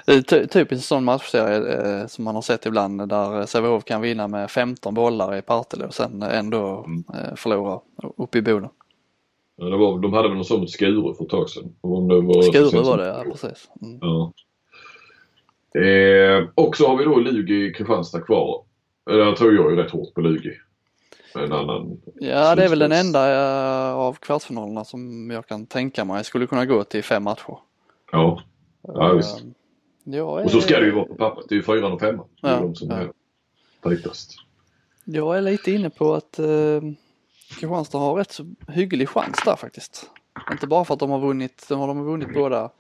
Typiskt 0.07 0.73
en 0.73 0.81
sån 0.81 1.05
matchserie 1.05 2.01
eh, 2.01 2.07
som 2.07 2.25
man 2.25 2.35
har 2.35 2.43
sett 2.43 2.67
ibland 2.67 3.09
där 3.09 3.47
Sävehof 3.47 3.85
kan 3.85 4.01
vinna 4.01 4.29
med 4.29 4.51
15 4.51 4.95
bollar 4.95 5.37
i 5.37 5.43
Partille 5.43 5.85
och 5.85 5.95
sen 5.95 6.23
ändå 6.23 6.85
mm. 6.87 7.05
eh, 7.15 7.35
förlora 7.37 7.81
uppe 8.17 8.39
i 8.39 8.43
Boden. 8.43 8.71
Ja, 9.57 9.65
det 9.65 9.77
var, 9.77 9.99
de 9.99 10.13
hade 10.13 10.29
väl 10.29 10.37
någon 10.37 10.45
sån 10.45 10.61
mot 10.61 10.71
Skuru 10.71 11.15
för 11.15 11.25
ett 11.25 11.31
tag 11.31 11.51
sedan. 11.51 11.75
Om 11.81 12.09
det 12.09 12.21
var 12.21 12.43
Skuru 12.43 12.83
var 12.83 12.99
det, 12.99 13.07
ja 13.07 13.25
precis. 13.33 13.69
Mm. 13.83 13.99
Ja. 14.01 14.33
Eh, 15.81 16.49
och 16.55 16.77
så 16.77 16.89
har 16.89 16.97
vi 16.97 17.05
då 17.05 17.17
Lugi 17.17 17.73
Kristianstad 17.73 18.21
kvar. 18.21 18.65
Eh, 19.11 19.17
Jag 19.17 19.37
tror 19.37 19.55
jag 19.55 19.73
är 19.73 19.77
rätt 19.77 19.91
hårt 19.91 20.15
på 20.15 20.21
Lugi. 20.21 20.53
En 21.35 21.53
annan 21.53 22.01
Ja, 22.15 22.55
det 22.55 22.65
är 22.65 22.69
väl 22.69 22.79
den 22.79 22.93
enda 22.93 23.33
eh, 23.33 23.95
av 23.95 24.13
kvartsfinalerna 24.13 24.85
som 24.85 25.31
jag 25.31 25.47
kan 25.47 25.67
tänka 25.67 26.05
mig 26.05 26.25
skulle 26.25 26.47
kunna 26.47 26.67
gå 26.67 26.85
till 26.85 27.05
fem 27.05 27.25
matcher. 27.25 27.59
Ja. 28.13 28.43
Ja, 28.83 29.13
visst. 29.13 29.45
Eh, 30.07 30.17
Jag 30.17 30.41
är, 30.41 30.45
Och 30.45 30.51
så 30.51 30.61
ska 30.61 30.81
det 30.81 30.87
ju 30.87 30.93
vara 30.93 31.05
på 31.05 31.15
pappret. 31.15 31.47
Det 31.49 31.55
är 31.55 31.57
ju 31.57 31.63
fyran 31.63 31.93
och 31.93 32.01
femman. 32.01 32.27
Det 32.43 32.49
är 32.49 32.53
Ja, 32.53 32.61
de 32.61 32.75
som 32.75 32.91
ja. 32.91 32.97
är 32.97 33.11
tajtast. 33.83 34.33
Jag 35.05 35.37
är 35.39 35.41
lite 35.43 35.73
inne 35.73 35.91
på 35.91 36.15
att 36.15 36.39
eh, 36.39 36.81
Kristianstad 37.49 37.99
har 37.99 38.15
rätt 38.15 38.33
så 38.33 38.55
hygglig 38.69 39.09
chans 39.09 39.37
där 39.45 39.57
faktiskt. 39.57 40.11
Inte 40.53 40.67
bara 40.67 40.85
för 40.85 40.95
att 40.95 41.01
de 41.01 41.11
har 41.11 41.19
vunnit, 41.21 41.67
de 41.69 41.81
har 41.81 41.87
de 41.87 42.05
vunnit 42.05 42.35
båda, 42.35 42.71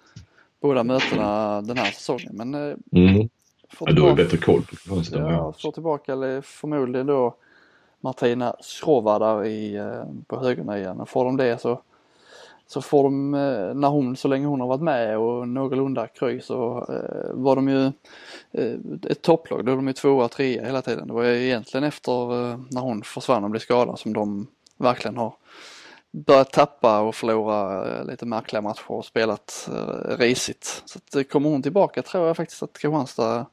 båda 0.62 0.84
mötena 0.84 1.60
den 1.62 1.76
här 1.76 1.90
säsongen 1.90 2.30
men 2.32 2.54
eh, 2.54 2.76
Mm. 2.92 3.28
Ja, 3.80 3.92
du 3.92 4.02
har 4.02 4.08
ju 4.08 4.14
bättre 4.14 4.36
koll 4.36 4.60
på 4.62 4.66
Kristianstad. 4.66 5.18
Ja, 5.32 5.52
får 5.62 5.72
tillbaka 5.72 6.12
eller 6.12 6.40
förmodligen 6.40 7.06
då 7.06 7.34
Martina 8.00 8.56
Schrova 8.60 9.18
där 9.18 9.44
i, 9.44 9.76
eh, 9.76 10.04
på 10.26 10.36
högernian. 10.40 11.00
Och 11.00 11.08
Får 11.08 11.24
de 11.24 11.36
det 11.36 11.60
så, 11.60 11.80
så 12.66 12.82
får 12.82 13.02
de, 13.02 13.34
eh, 13.34 13.74
när 13.74 13.88
hon, 13.88 14.16
så 14.16 14.28
länge 14.28 14.46
hon 14.46 14.60
har 14.60 14.68
varit 14.68 14.82
med 14.82 15.18
och 15.18 15.48
någorlunda 15.48 16.06
kry 16.06 16.40
så 16.40 16.78
eh, 16.88 17.34
var 17.34 17.56
de 17.56 17.68
ju 17.68 17.86
eh, 18.52 18.78
ett 19.10 19.22
topplag. 19.22 19.64
Då 19.64 19.72
var 19.72 19.76
de 19.76 19.86
ju 19.86 19.92
tvåa 19.92 20.28
trea 20.28 20.66
hela 20.66 20.82
tiden. 20.82 21.06
Det 21.06 21.12
var 21.14 21.24
ju 21.24 21.46
egentligen 21.46 21.84
efter 21.84 22.12
när 22.74 22.80
hon 22.80 23.02
försvann 23.02 23.44
och 23.44 23.50
blev 23.50 23.60
skadad 23.60 23.98
som 23.98 24.12
de 24.12 24.46
verkligen 24.76 25.16
har 25.16 25.34
börjat 26.10 26.52
tappa 26.52 27.00
och 27.00 27.14
förlora 27.14 28.02
lite 28.02 28.26
märkliga 28.26 28.62
matcher 28.62 28.90
och 28.92 29.04
spelat 29.04 29.70
risigt. 30.18 30.82
Så 30.84 30.98
att, 30.98 31.30
kommer 31.30 31.50
hon 31.50 31.62
tillbaka 31.62 32.02
tror 32.02 32.26
jag 32.26 32.36
faktiskt 32.36 32.62
att 32.62 32.78
Kristianstad 32.78 33.46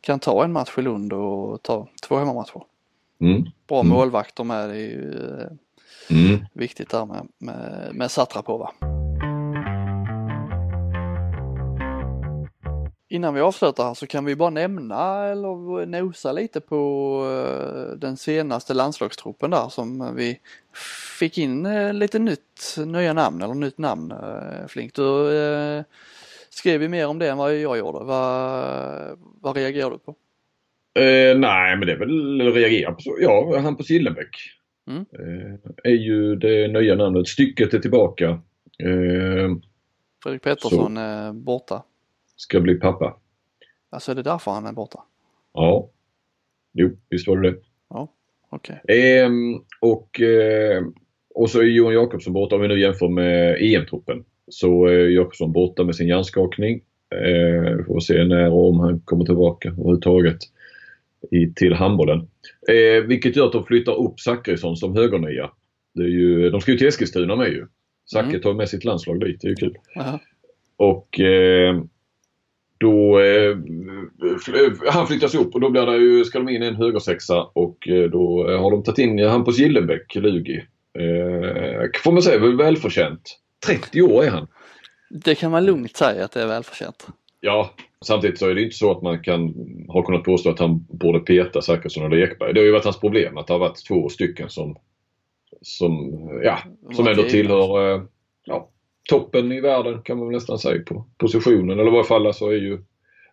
kan 0.00 0.18
ta 0.18 0.44
en 0.44 0.52
match 0.52 0.78
i 0.78 0.82
Lund 0.82 1.12
och 1.12 1.62
ta 1.62 1.88
två 2.02 2.16
hemmamatcher. 2.16 2.62
Mm. 3.20 3.44
Bra 3.68 3.80
Mm. 3.80 3.92
målvakter 3.92 4.44
med, 4.44 4.68
det 4.68 4.74
är 4.74 4.78
ju 4.78 5.12
Mm. 6.10 6.44
viktigt 6.52 6.90
där 6.90 7.06
med, 7.06 7.28
med, 7.38 7.90
med 7.94 8.10
Satrapova. 8.10 8.70
Innan 13.08 13.34
vi 13.34 13.40
avslutar 13.40 13.84
här 13.84 13.94
så 13.94 14.06
kan 14.06 14.24
vi 14.24 14.36
bara 14.36 14.50
nämna 14.50 15.24
eller 15.24 15.86
nosa 15.86 16.32
lite 16.32 16.60
på 16.60 17.24
eh, 17.30 17.98
den 17.98 18.16
senaste 18.16 18.74
landslagstruppen 18.74 19.50
där 19.50 19.68
som 19.68 20.16
vi 20.16 20.38
fick 21.18 21.38
in 21.38 21.66
eh, 21.66 21.94
lite 21.94 22.18
nytt, 22.18 22.76
nya 22.86 23.12
namn 23.12 23.42
eller 23.42 23.54
nytt 23.54 23.78
namn 23.78 24.10
eh, 24.12 24.66
Flink. 24.68 24.94
Du 24.94 25.38
eh, 25.42 25.82
skrev 26.50 26.82
ju 26.82 26.88
mer 26.88 27.06
om 27.06 27.18
det 27.18 27.28
än 27.28 27.38
vad 27.38 27.54
jag 27.54 27.78
gjorde. 27.78 28.04
Vad, 28.04 29.18
vad 29.40 29.56
reagerar 29.56 29.90
du 29.90 29.98
på? 29.98 30.14
Eh, 31.00 31.38
nej, 31.38 31.76
men 31.76 31.86
det 31.86 31.92
är 31.92 31.98
väl 31.98 32.52
reagera 32.52 32.92
på 32.92 33.00
så. 33.00 33.16
Ja, 33.20 33.58
Hampus 33.58 33.90
Gillenbäck. 33.90 34.36
Mm. 34.86 35.04
Eh, 35.12 35.54
är 35.84 35.96
ju 35.96 36.36
det 36.36 36.68
nya 36.68 36.94
namnet. 36.94 37.28
Stycket 37.28 37.74
är 37.74 37.78
tillbaka. 37.78 38.28
Eh, 38.78 39.56
Fredrik 40.22 40.42
Pettersson 40.42 40.96
är 40.96 41.32
borta. 41.32 41.82
ska 42.36 42.60
bli 42.60 42.74
pappa. 42.74 43.16
Alltså 43.90 44.10
är 44.10 44.14
det 44.14 44.22
därför 44.22 44.50
han 44.50 44.66
är 44.66 44.72
borta? 44.72 45.00
Ja. 45.52 45.88
Jo, 46.72 46.90
visst 47.08 47.28
var 47.28 47.36
det 47.36 47.50
det. 47.50 47.56
Okej. 48.52 48.80
Ehm, 48.88 49.54
och, 49.80 50.20
eh, 50.20 50.82
och 51.34 51.50
så 51.50 51.60
är 51.60 51.64
Johan 51.64 51.94
Jakobsson 51.94 52.32
borta 52.32 52.54
om 52.56 52.62
vi 52.62 52.68
nu 52.68 52.80
jämför 52.80 53.08
med 53.08 53.56
EM-truppen. 53.60 54.24
Så 54.48 54.84
är 54.86 55.08
Jakobsson 55.08 55.52
borta 55.52 55.84
med 55.84 55.96
sin 55.96 56.08
hjärnskakning. 56.08 56.80
Eh, 57.14 57.76
vi 57.76 57.84
får 57.84 58.00
se 58.00 58.24
när 58.24 58.50
och 58.50 58.68
om 58.68 58.80
han 58.80 59.00
kommer 59.00 59.24
tillbaka 59.24 59.68
överhuvudtaget 59.68 60.38
i, 61.30 61.54
till 61.54 61.72
handbollen. 61.74 62.18
Eh, 62.68 63.02
vilket 63.06 63.36
gör 63.36 63.46
att 63.46 63.52
de 63.52 63.64
flyttar 63.64 63.92
upp 64.06 64.20
Zachrisson 64.20 64.76
som 64.76 64.96
högernia. 64.96 65.50
Det 65.94 66.02
är 66.02 66.08
ju, 66.08 66.50
de 66.50 66.60
ska 66.60 66.72
ju 66.72 66.78
till 66.78 66.86
Eskilstuna 66.88 67.36
med 67.36 67.48
ju. 67.48 67.66
Zacke 68.12 68.28
Mm. 68.28 68.40
tar 68.40 68.54
med 68.54 68.68
sitt 68.68 68.84
landslag 68.84 69.20
dit, 69.20 69.40
det 69.40 69.46
är 69.46 69.50
ju 69.50 69.54
kul. 69.56 69.76
Jaha. 69.94 70.18
Och 70.76 71.20
eh, 71.20 71.82
då 72.78 73.20
eh, 73.20 73.56
han 74.92 75.06
flyttas 75.06 75.34
upp 75.34 75.54
och 75.54 75.60
då 75.60 75.70
blir 75.70 75.86
det 75.86 75.96
ju, 75.96 76.24
ska 76.24 76.38
de 76.38 76.48
in 76.48 76.62
en 76.62 76.76
högersexa 76.76 77.42
och 77.42 77.88
eh, 77.88 78.10
då 78.10 78.46
har 78.58 78.70
de 78.70 78.82
tagit 78.82 78.98
in 78.98 79.18
Hampus 79.18 79.58
Gillenbäck, 79.58 80.14
Lugi. 80.14 80.56
Eh, 80.98 82.00
får 82.04 82.12
man 82.12 82.22
säga 82.22 82.38
väl 82.38 82.56
välförtjänt. 82.56 83.38
30 83.66 84.02
år 84.02 84.24
är 84.24 84.30
han. 84.30 84.46
Det 85.10 85.34
kan 85.34 85.50
man 85.50 85.64
lugnt 85.64 85.96
säga 85.96 86.24
att 86.24 86.32
det 86.32 86.42
är 86.42 86.46
välförtjänt. 86.46 87.06
Ja, 87.40 87.74
samtidigt 88.02 88.38
så 88.38 88.48
är 88.48 88.54
det 88.54 88.62
inte 88.62 88.76
så 88.76 88.90
att 88.90 89.02
man 89.02 89.22
kan 89.22 89.54
ha 89.88 90.02
kunnat 90.02 90.24
påstå 90.24 90.50
att 90.50 90.58
han 90.58 90.86
borde 90.88 91.18
peta 91.20 91.60
Zachrisson 91.62 92.04
eller 92.06 92.16
Ekberg. 92.16 92.52
Det 92.54 92.60
har 92.60 92.64
ju 92.66 92.72
varit 92.72 92.84
hans 92.84 93.00
problem 93.00 93.36
att 93.36 93.46
det 93.46 93.52
har 93.52 93.58
varit 93.58 93.86
två 93.88 94.08
stycken 94.08 94.50
som, 94.50 94.76
som, 95.62 96.12
ja, 96.44 96.58
som 96.94 97.06
ändå 97.06 97.22
tillhör 97.22 97.94
eh, 97.94 98.02
ja, 98.44 98.68
toppen 99.08 99.52
i 99.52 99.60
världen 99.60 100.02
kan 100.02 100.18
man 100.18 100.32
nästan 100.32 100.58
säga 100.58 100.82
på 100.86 101.04
positionen. 101.18 101.78
Eller 101.78 101.88
i 101.90 101.92
varje 101.92 102.04
fall 102.04 102.26
alltså 102.26 102.46
är 102.46 102.52
ju 102.60 102.78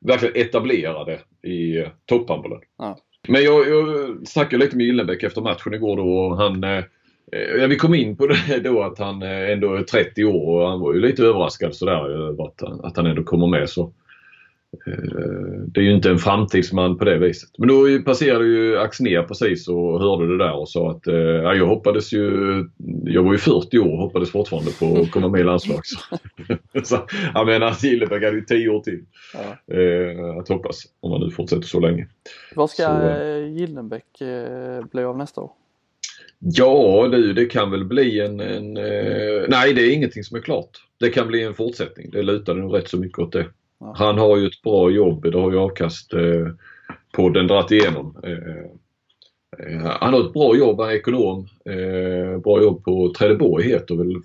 verkligen 0.02 0.36
etablerade 0.36 1.20
i 1.44 1.78
eh, 1.78 1.88
topphandbollen. 2.06 2.60
Ja. 2.78 2.98
Men 3.28 3.44
jag, 3.44 3.68
jag 3.70 3.88
snackade 4.28 4.64
lite 4.66 4.78
med 4.78 4.86
Gillenbäck 4.86 5.24
efter 5.24 5.42
matchen 5.42 5.74
igår 5.74 5.98
då 5.98 6.18
och 6.20 6.38
han 6.38 6.64
eh, 6.64 6.84
Ja, 7.60 7.68
vi 7.68 7.76
kom 7.76 7.94
in 7.94 8.18
på 8.18 8.28
det 8.28 8.60
då 8.64 8.82
att 8.84 9.00
han 9.00 9.22
ändå 9.22 9.74
är 9.74 9.84
30 9.84 10.24
år 10.26 10.62
och 10.62 10.70
han 10.70 10.80
var 10.80 10.94
ju 10.94 11.00
lite 11.00 11.24
överraskad 11.24 11.76
sådär 11.76 12.10
över 12.10 12.44
att, 12.48 12.62
han- 12.62 12.82
att 12.86 12.98
han 12.98 13.06
ändå 13.06 13.24
kommer 13.24 13.48
med. 13.48 13.70
Så, 13.70 13.94
det 15.68 15.80
är 15.80 15.84
ju 15.84 15.96
inte 15.96 16.10
en 16.10 16.18
framtidsman 16.18 16.98
på 16.98 17.06
det 17.06 17.18
viset. 17.18 17.50
Men 17.58 17.68
då 17.68 18.02
passerade 18.06 18.46
ju 18.46 18.78
Axnér 18.78 19.24
precis 19.24 19.68
och 19.68 20.00
hörde 20.00 20.28
det 20.28 20.38
där 20.38 20.54
och 20.54 20.70
sa 20.70 20.92
att 20.92 21.08
eh, 21.08 21.16
ja, 21.16 21.56
jag 21.56 21.66
hoppades 21.66 22.14
ju, 22.14 22.66
jag 23.04 23.24
var 23.24 23.32
ju 23.32 23.38
40 23.38 23.80
år 23.80 23.92
och 23.92 23.98
hoppades 23.98 24.32
fortfarande 24.32 24.72
på 24.72 25.02
att 25.02 25.12
komma 25.12 25.28
med 25.28 25.42
i 25.42 25.44
landslag. 25.44 25.80
Så, 25.86 25.98
så, 26.84 27.08
jag 27.34 27.46
menar 27.46 27.86
Gillebäck 27.86 28.24
hade 28.24 28.36
ju 28.36 28.46
10 28.46 28.70
år 28.70 28.80
till 28.80 29.04
Ja. 29.34 29.76
eh, 29.76 30.38
att 30.38 30.50
hoppas 30.50 30.84
om 31.00 31.12
han 31.12 31.22
nu 31.22 31.32
fortsätter 31.32 31.68
så 31.68 31.80
länge. 31.80 32.08
Vad 32.56 32.70
ska 32.70 32.84
Så, 32.84 33.10
eh, 33.10 33.48
Gillenbäck 33.48 34.22
eh, 34.22 34.86
bli 34.92 35.04
av 35.04 35.18
nästa 35.18 35.42
år? 35.42 35.52
Ja 36.40 37.08
du, 37.12 37.34
det 37.34 37.46
kan 37.46 37.72
väl 37.72 37.86
bli 37.86 38.20
en... 38.20 38.40
en 38.40 38.78
eh, 38.78 39.44
nej, 39.48 39.74
det 39.74 39.82
är 39.82 39.94
ingenting 39.94 40.24
som 40.24 40.38
är 40.38 40.42
klart. 40.42 40.70
Det 41.00 41.10
kan 41.10 41.28
bli 41.28 41.44
en 41.44 41.54
fortsättning. 41.54 42.10
Det 42.12 42.22
lutar 42.22 42.54
nog 42.54 42.76
rätt 42.76 42.90
så 42.90 42.98
mycket 42.98 43.20
åt 43.20 43.32
det. 43.32 43.46
Ja. 43.80 43.94
Han 43.98 44.18
har 44.18 44.38
ju 44.38 44.48
ett 44.48 44.62
bra 44.64 44.90
jobb. 44.90 45.32
Det 45.32 45.40
har 45.40 45.52
ju 45.52 45.58
avkast 45.60 46.14
eh, 46.14 46.48
på 47.12 47.30
den 47.30 47.48
dratt 47.48 47.72
igenom. 47.72 48.18
Eh, 48.24 48.66
eh, 49.76 49.98
han 50.00 50.14
har 50.14 50.26
ett 50.26 50.34
bra 50.34 50.56
jobb, 50.56 50.80
han 50.80 50.90
är 50.90 50.94
ekonom. 50.94 51.48
Eh, 51.66 52.38
bra 52.40 52.62
jobb 52.62 52.84
på 52.84 53.14
Trelleborg 53.18 53.66
heter 53.68 53.96
väl 53.96 54.16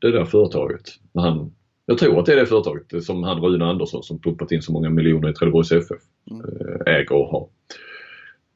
det 0.00 0.10
där 0.12 0.24
företaget. 0.24 0.82
Han, 1.14 1.52
jag 1.86 1.98
tror 1.98 2.18
att 2.20 2.26
det 2.26 2.32
är 2.32 2.36
det 2.36 2.46
företaget 2.46 3.04
som 3.04 3.22
han 3.22 3.40
Rune 3.40 3.64
Andersson 3.64 4.02
som 4.02 4.18
pumpat 4.18 4.52
in 4.52 4.62
så 4.62 4.72
många 4.72 4.90
miljoner 4.90 5.30
i 5.30 5.34
Trelleborgs 5.34 5.72
FF 5.72 6.02
Mm. 6.30 6.46
äger 6.86 7.12
och 7.12 7.28
har. 7.28 7.48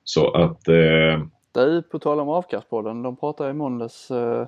Så 0.04 0.30
att 0.30 0.68
eh, 0.68 1.24
Du, 1.52 1.82
på 1.82 1.98
tal 1.98 2.20
om 2.20 2.28
avkastpodden, 2.28 3.02
de 3.02 3.16
pratade 3.16 3.50
i 3.50 3.52
måndags 3.52 4.10
eh, 4.10 4.46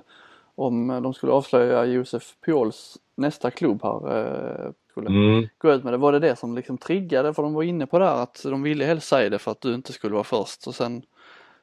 om 0.55 0.87
de 0.87 1.13
skulle 1.13 1.31
avslöja 1.31 1.85
Josef 1.85 2.23
Piols 2.45 2.97
nästa 3.17 3.51
klubb 3.51 3.79
här. 3.83 4.17
Eh, 4.19 4.71
skulle 4.93 5.09
mm, 5.09 5.47
gå 5.57 5.71
ut 5.73 5.83
med 5.83 5.93
det. 5.93 5.97
Var 5.97 6.11
det 6.11 6.19
det 6.19 6.35
som 6.35 6.55
liksom 6.55 6.77
triggade? 6.77 7.33
För 7.33 7.43
de 7.43 7.53
var 7.53 7.63
inne 7.63 7.85
på 7.87 7.99
det 7.99 8.05
här 8.05 8.23
att 8.23 8.41
de 8.43 8.63
ville 8.63 8.85
helst 8.85 9.07
säga 9.07 9.29
det 9.29 9.39
för 9.39 9.51
att 9.51 9.61
du 9.61 9.73
inte 9.73 9.93
skulle 9.93 10.13
vara 10.13 10.23
först. 10.23 10.67
Och 10.67 10.75
sen 10.75 11.03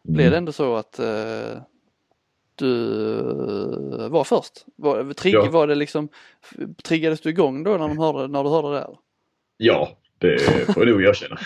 blev 0.03 0.31
det 0.31 0.37
ändå 0.37 0.53
så 0.53 0.77
att 0.77 0.99
eh, 0.99 1.59
du 2.55 3.23
var 4.11 4.25
först. 4.25 4.65
Var, 4.77 5.13
trigg, 5.13 5.35
Ja. 5.35 5.51
var 5.51 5.67
det 5.67 5.75
liksom, 5.75 6.09
triggades 6.83 7.21
du 7.21 7.31
igång 7.31 7.65
då 7.65 7.71
när, 7.71 7.79
de 7.89 7.99
hörde, 7.99 8.29
när 8.29 8.45
du 8.45 8.51
hörde 8.51 8.71
det? 8.71 8.79
Eller? 8.83 8.97
Ja, 9.57 9.89
det 10.19 10.39
får 10.75 10.87
jag 10.87 10.93
nog 10.93 11.03
erkänna. 11.03 11.39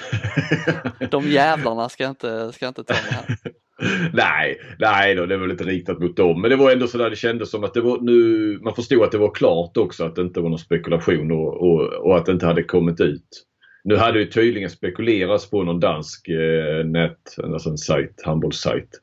De 1.11 1.25
jävlarna 1.29 1.89
ska 1.89 2.09
inte, 2.09 2.53
ska 2.53 2.69
inte 2.69 2.85
ta 2.85 2.95
mig 2.95 3.03
här. 3.13 3.37
nej, 4.13 4.59
nej 4.79 5.15
då, 5.15 5.27
det 5.27 5.37
var 5.37 5.47
lite 5.47 5.65
riktat 5.65 5.99
mot 5.99 6.17
dem. 6.17 6.41
Men 6.41 6.51
det 6.51 6.57
var 6.57 6.73
ändå 6.73 6.87
sådär 6.87 7.11
det 7.11 7.17
kändes 7.17 7.51
som 7.51 7.65
att 7.65 7.75
det 7.75 7.81
var 7.81 8.01
nu, 8.01 8.59
man 8.63 8.75
förstod 8.75 9.03
att 9.03 9.13
det 9.13 9.19
var 9.19 9.35
klart 9.35 9.77
också 9.77 10.05
att 10.05 10.17
det 10.17 10.23
inte 10.23 10.41
var 10.41 10.49
någon 10.49 10.59
spekulation 10.59 11.33
och, 11.33 11.63
och, 11.63 11.81
och 11.81 12.17
att 12.17 12.27
det 12.27 12.33
inte 12.33 12.47
hade 12.47 12.63
kommit 12.63 13.01
ut. 13.01 13.45
Nu 13.85 13.97
hade 13.97 14.19
det 14.19 14.27
tydligen 14.27 14.71
spekulerats 14.71 15.51
på 15.51 15.63
någon 15.63 15.81
dansk 15.81 16.29
eh, 16.29 16.87
nät, 16.87 17.37
alltså 17.45 17.71
en 17.71 17.79
sajt, 17.79 18.23
handbollssajt. 18.25 19.01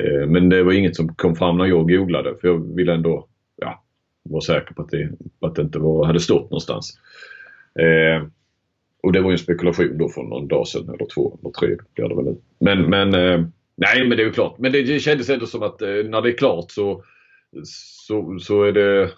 Eh, 0.00 0.26
men 0.26 0.48
det 0.48 0.62
var 0.62 0.72
inget 0.72 0.96
som 0.96 1.14
kom 1.14 1.36
fram 1.36 1.58
när 1.58 1.66
jag 1.66 1.88
googlade 1.88 2.34
för 2.40 2.48
jag 2.48 2.74
ville 2.76 2.94
ändå 2.94 3.26
ja, 3.56 3.82
vara 4.22 4.40
säker 4.40 4.74
på 4.74 4.82
att 4.82 4.90
det, 4.90 5.10
att 5.40 5.54
det 5.54 5.62
inte 5.62 5.78
var, 5.78 6.06
hade 6.06 6.20
stått 6.20 6.50
någonstans. 6.50 6.98
Eh, 7.78 8.26
och 9.02 9.12
det 9.12 9.20
var 9.20 9.30
ju 9.30 9.34
en 9.34 9.38
spekulation 9.38 9.98
då 9.98 10.08
för 10.08 10.22
någon 10.22 10.48
dag 10.48 10.68
sedan 10.68 10.88
eller 10.88 11.06
två 11.14 11.38
eller 11.42 11.50
tre 11.50 11.76
blir 11.94 12.08
det 12.08 12.16
väl 12.16 12.24
nu. 12.24 12.36
Men, 12.58 12.90
men 12.90 13.14
eh, 13.14 13.46
nej 13.80 14.08
men 14.08 14.16
det 14.16 14.22
är 14.22 14.26
ju 14.26 14.32
klart. 14.32 14.58
Men 14.58 14.72
det, 14.72 15.00
kändes 15.00 15.30
ändå 15.30 15.46
som 15.46 15.62
att 15.62 15.82
eh, 15.82 15.88
när 15.88 16.22
det 16.22 16.30
är 16.30 16.36
klart 16.36 16.70
så, 16.70 17.04
så, 18.06 18.38
så 18.38 18.62
är 18.62 18.72
det... 18.72 19.10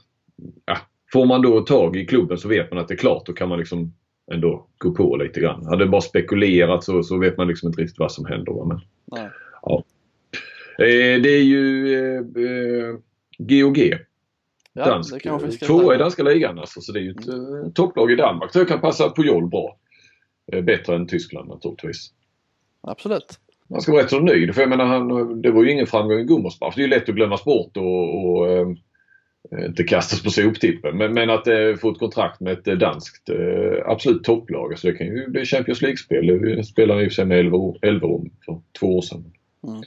Ja, 0.65 0.79
får 1.13 1.27
man 1.27 1.43
då 1.43 1.61
tag 1.61 1.97
i 1.97 2.07
klubben 2.07 2.39
så 2.39 2.49
vet 2.49 2.71
man 2.71 2.81
att 2.81 2.89
det 2.89 2.95
är 2.95 2.99
klart. 2.99 3.27
Då 3.27 3.33
kan 3.33 3.49
man 3.49 3.59
liksom 3.59 3.95
ändå 4.33 4.67
gå 4.79 4.91
på 4.91 5.17
lite 5.17 5.41
grann. 5.41 5.67
Hade 5.67 5.85
det 5.85 5.91
bara 5.91 6.01
spekulerat 6.01 6.85
så, 6.85 7.03
så 7.03 7.19
vet 7.19 7.37
man 7.37 7.49
liksom 7.49 7.67
inte 7.69 7.83
riktigt 7.83 7.99
vad 7.99 8.13
som 8.13 8.27
händer. 8.27 8.65
Men, 8.65 8.81
Nej. 9.05 9.31
ja. 9.63 9.85
Eh, 10.79 11.21
det 11.23 11.31
är 11.31 11.43
ju 11.43 11.95
eh, 11.95 12.19
eh, 12.19 12.97
GOG. 13.39 13.79
Ja, 14.73 14.85
dansk, 14.85 15.67
tvåa 15.67 15.95
i 15.95 15.99
danska 15.99 16.23
ligan 16.23 16.59
alltså, 16.59 16.81
så 16.81 16.93
det 16.93 16.99
är 16.99 17.03
ju 17.03 17.11
ett 17.11 17.29
eh, 17.29 17.73
topplag 17.75 18.13
i 18.13 18.17
Danmark. 18.17 18.53
Så 18.53 18.59
det 18.59 18.65
kan 18.65 18.81
passa 18.81 19.11
Pujol 19.11 19.49
bra. 19.49 19.79
Eh, 20.53 20.65
bättre 20.65 20.97
än 20.97 21.07
Tyskland 21.07 21.49
naturligtvis. 21.49 22.13
Absolut. 22.81 23.39
Man 23.71 23.81
ska 23.81 23.93
vara 23.93 24.03
rätt 24.03 24.11
så 24.11 24.21
nöjd 24.21 24.55
för 24.55 24.61
jag 24.63 24.71
menar 24.71 24.85
han, 24.85 25.43
det 25.43 25.51
var 25.51 25.65
ju 25.65 25.71
ingen 25.71 25.87
framgång 25.87 26.19
i 26.19 26.25
Gummersbach. 26.25 26.75
Det 26.75 26.81
är 26.81 26.85
ju 26.85 26.91
lätt 26.91 27.09
att 27.09 27.15
glömmas 27.15 27.45
bort 27.45 27.77
och, 27.77 28.27
och 28.31 28.51
eh, 28.51 28.67
inte 29.67 29.85
kastas 29.85 30.23
på 30.23 30.31
soptippen. 30.31 30.97
Men, 30.97 31.13
men 31.13 31.31
att 31.31 31.47
eh, 31.47 31.75
få 31.81 31.91
ett 31.91 31.99
kontrakt 31.99 32.41
med 32.41 32.53
ett 32.53 32.69
eh, 32.69 32.75
danskt 32.75 33.29
eh, 33.29 33.87
absolut 33.87 34.25
topplag. 34.25 34.73
Alltså 34.73 34.87
det 34.87 34.95
kan 34.95 35.07
ju 35.07 35.29
bli 35.29 35.45
Champions 35.45 35.83
League-spel. 35.83 36.39
Vi 36.41 36.65
spelade 36.65 37.03
i 37.03 37.07
och 37.07 37.11
för 37.11 37.15
sig 37.15 37.25
med 37.25 37.39
Elver- 37.39 37.79
Elverum 37.83 38.31
för 38.47 38.61
två 38.81 38.97
år 38.99 39.03
sedan. 39.03 39.25
Mm. 39.69 39.83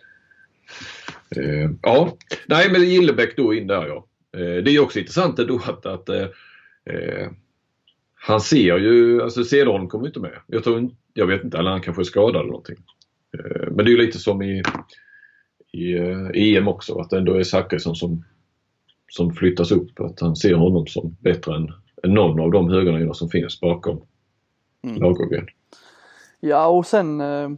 Eh, 1.36 1.70
ja, 1.82 2.18
nej 2.48 2.72
men 2.72 2.90
Gillebäck 2.90 3.38
då 3.38 3.54
in 3.54 3.68
där 3.68 3.88
ja. 3.88 4.06
Eh, 4.38 4.64
det 4.64 4.72
är 4.72 4.80
också 4.80 5.00
intressant 5.00 5.40
ändå 5.40 5.62
att, 5.68 5.86
att 5.86 6.10
eh, 6.10 6.28
han 8.16 8.42
ser 8.42 8.78
ju, 8.78 9.22
alltså 9.22 9.44
Cederholm 9.44 9.88
kommer 9.88 10.08
inte 10.08 10.20
med. 10.20 10.40
Jag 10.48 10.64
tror 10.64 10.90
jag 11.14 11.28
vet 11.28 11.44
inte, 11.44 11.58
eller 11.58 11.72
han 11.72 11.82
kanske 11.82 12.02
är 12.02 12.04
skadad 12.04 12.36
eller 12.36 12.48
någonting. 12.48 12.76
Eh, 13.40 13.68
men 13.72 13.86
det 13.86 13.92
är 13.92 13.96
ju 13.96 14.06
lite 14.06 14.20
som 14.20 14.42
i, 14.42 14.64
i 15.72 15.94
eh, 15.98 16.30
EM 16.34 16.68
också, 16.68 17.00
att 17.00 17.10
det 17.10 17.18
ändå 17.18 17.34
är 17.34 17.44
Zachrisson 17.44 17.96
som, 17.96 18.26
som 19.10 19.34
flyttas 19.34 19.72
upp. 19.72 20.00
Att 20.00 20.20
han 20.20 20.36
ser 20.36 20.54
honom 20.54 20.88
som 20.88 21.16
bättre 21.20 21.56
än, 21.56 21.72
än 22.04 22.14
någon 22.14 22.40
av 22.40 22.52
de 22.52 22.70
högernierna 22.70 23.14
som 23.14 23.30
finns 23.30 23.60
bakom 23.60 24.02
Mm. 24.84 25.02
Lagergren. 25.02 25.48
Ja 26.40 26.68
och 26.68 26.86
sen 26.86 27.22
eh, 27.22 27.50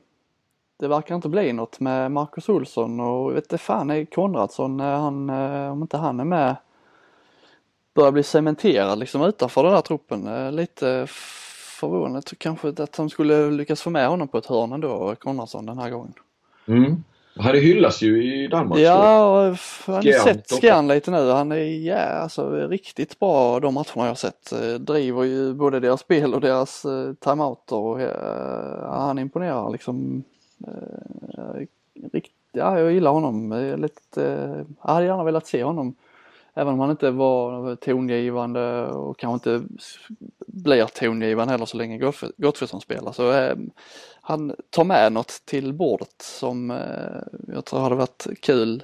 det 0.80 0.88
verkar 0.88 1.16
inte 1.16 1.30
bli 1.30 1.54
något 1.54 1.80
med 1.80 2.12
Marcus 2.12 2.50
Olsson 2.50 3.00
och 3.00 3.36
vet 3.36 3.44
inte 3.44 3.58
fan 3.58 3.90
är 3.90 4.06
Konradsson, 4.06 4.80
han, 4.80 5.30
om 5.72 5.82
inte 5.82 5.98
han 5.98 6.20
är 6.20 6.26
med 6.26 6.56
börjar 7.94 8.12
bli 8.12 8.24
cementerad 8.24 9.00
liksom 9.00 9.22
utanför 9.22 9.64
den 9.64 9.72
där 9.72 9.82
truppen. 9.82 10.56
Lite 10.56 11.08
förvånad 11.78 12.38
kanske 12.38 12.70
att 12.70 12.94
de 12.94 13.10
skulle 13.10 13.52
lyckas 13.52 13.82
få 13.82 13.90
med 13.90 14.08
honom 14.08 14.28
på 14.28 14.38
ett 14.38 14.46
hörn 14.46 14.72
ändå, 14.72 15.16
Konradsson 15.20 15.66
den 15.66 15.78
här 15.78 15.90
gången. 15.90 16.14
Mm. 16.68 17.04
Han 17.40 17.56
hyllas 17.56 18.02
ju 18.02 18.44
i 18.44 18.48
Danmark. 18.48 18.80
Ja, 18.80 19.26
och 19.26 19.58
jag 19.88 19.94
har 19.94 20.24
sett. 20.24 20.62
Skjern 20.62 20.88
lite 20.88 21.12
nu. 21.12 21.30
Han 21.30 21.52
är 21.52 21.86
ja, 21.86 21.98
alltså, 21.98 22.68
riktigt 22.68 23.20
bra 23.20 23.60
de 23.60 23.74
matcherna 23.74 23.88
jag 23.96 24.08
har 24.08 24.16
sett. 24.16 24.52
Eh, 24.52 24.74
Driver 24.74 25.24
ju 25.24 25.54
både 25.54 25.80
deras 25.80 26.00
spel 26.00 26.34
och 26.34 26.42
deras 26.42 26.86
eh, 26.86 27.14
timeouter. 27.14 27.76
Och, 27.76 28.02
eh, 28.02 28.92
han 28.92 29.20
imponerar 29.20 29.72
liksom. 29.72 30.24
Eh, 30.68 31.62
rikt, 32.14 32.34
ja, 32.52 32.80
jag 32.80 32.92
gillar 32.92 33.12
honom. 33.12 33.54
Lite, 33.78 34.26
eh, 34.26 34.66
jag 34.82 34.94
hade 34.94 35.06
gärna 35.06 35.24
velat 35.24 35.48
se 35.48 35.64
honom. 35.64 35.96
Även 36.58 36.74
om 36.74 36.80
han 36.80 36.92
inte 36.92 37.12
var 37.12 37.76
tongivande 37.76 38.88
och 38.88 39.20
kanske 39.20 39.34
inte 39.34 39.68
blir 40.48 40.86
tongivande 40.86 41.52
heller 41.52 41.66
så 41.66 41.78
länge 41.78 42.12
Gottfridsson 42.38 42.82
spelar. 42.82 43.12
Så 43.12 43.32
eh, 43.32 43.56
han 44.22 44.56
tar 44.70 44.84
med 44.84 45.12
något 45.12 45.42
till 45.46 45.74
bordet 45.74 46.22
som 46.22 46.72
eh, 46.72 47.48
jag 47.48 47.66
tror 47.66 47.80
hade 47.80 47.96
varit 47.96 48.28
kul 48.42 48.84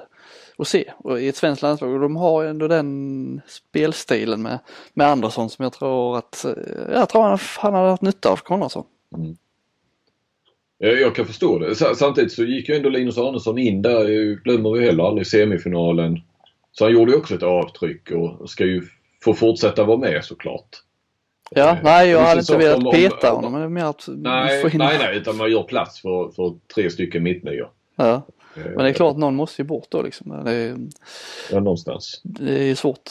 att 0.58 0.68
se 0.68 0.92
och 0.98 1.22
i 1.22 1.28
ett 1.28 1.36
svenskt 1.36 1.62
landslag. 1.62 1.94
Och 1.94 2.00
de 2.00 2.16
har 2.16 2.44
ju 2.44 2.50
ändå 2.50 2.68
den 2.68 3.42
spelstilen 3.48 4.42
med, 4.42 4.60
med 4.94 5.08
Andersson 5.08 5.50
som 5.50 5.64
jag 5.64 5.74
tror 5.74 6.18
att, 6.18 6.46
eh, 6.46 6.54
jag 6.94 7.10
tror 7.10 7.22
han, 7.22 7.40
han 7.58 7.74
hade 7.74 7.90
haft 7.90 8.02
nytta 8.02 8.30
av 8.30 8.38
Konradsson. 8.38 8.86
Mm. 9.18 9.38
Ja, 10.78 10.88
Jag 10.90 11.16
kan 11.16 11.26
förstå 11.26 11.60
det. 11.60 11.76
Samtidigt 11.76 12.32
så 12.32 12.44
gick 12.44 12.70
ju 12.70 12.76
ändå 12.76 12.90
Linus 12.90 13.18
Arnesson 13.18 13.58
in 13.58 13.82
där, 13.82 14.10
eh, 14.10 14.36
glömmer 14.36 14.72
vi 14.72 14.86
heller 14.86 15.04
aldrig, 15.04 15.28
semifinalen. 15.28 16.20
Så 16.78 16.86
han 16.86 16.94
gjorde 16.94 17.12
ju 17.12 17.18
också 17.18 17.36
ett 17.36 17.44
avtryck 17.44 18.12
och 18.12 18.50
ska 18.50 18.66
ju 18.66 18.82
få 19.24 19.34
fortsätta 19.34 19.84
vara 19.84 19.98
med 19.98 20.26
såklart. 20.26 20.70
Ja, 21.52 21.70
Eh, 21.70 21.78
nej 21.84 22.10
jag 22.10 22.20
hade 22.22 22.40
inte 22.40 22.58
velat 22.58 22.84
om- 22.86 22.92
peta 22.92 23.30
om- 23.34 23.36
honom 23.36 23.52
men 23.52 23.62
det 23.62 23.66
är 23.68 23.70
mer 23.70 23.86
att 23.86 24.06
Nej, 24.08 24.62
in 24.64 24.70
nej, 24.74 24.98
nej, 25.00 25.18
utan 25.18 25.38
man 25.38 25.52
gör 25.52 25.64
plats 25.64 26.02
för, 26.02 26.30
för 26.30 26.54
tre 26.76 26.90
stycken 26.90 27.24
mittnior. 27.24 27.70
Ja. 27.96 28.06
Eh, 28.14 28.22
Men 28.66 28.78
det 28.78 28.90
är 28.90 28.94
klart 28.94 29.18
någon 29.18 29.36
måste 29.36 29.62
ju 29.62 29.68
bort 29.68 29.86
då 29.90 30.02
liksom. 30.02 30.44
Det 30.46 30.52
är, 30.52 30.78
Ja, 31.52 31.60
någonstans. 31.60 32.22
det 32.24 32.70
är 32.72 32.76
svårt 32.76 33.10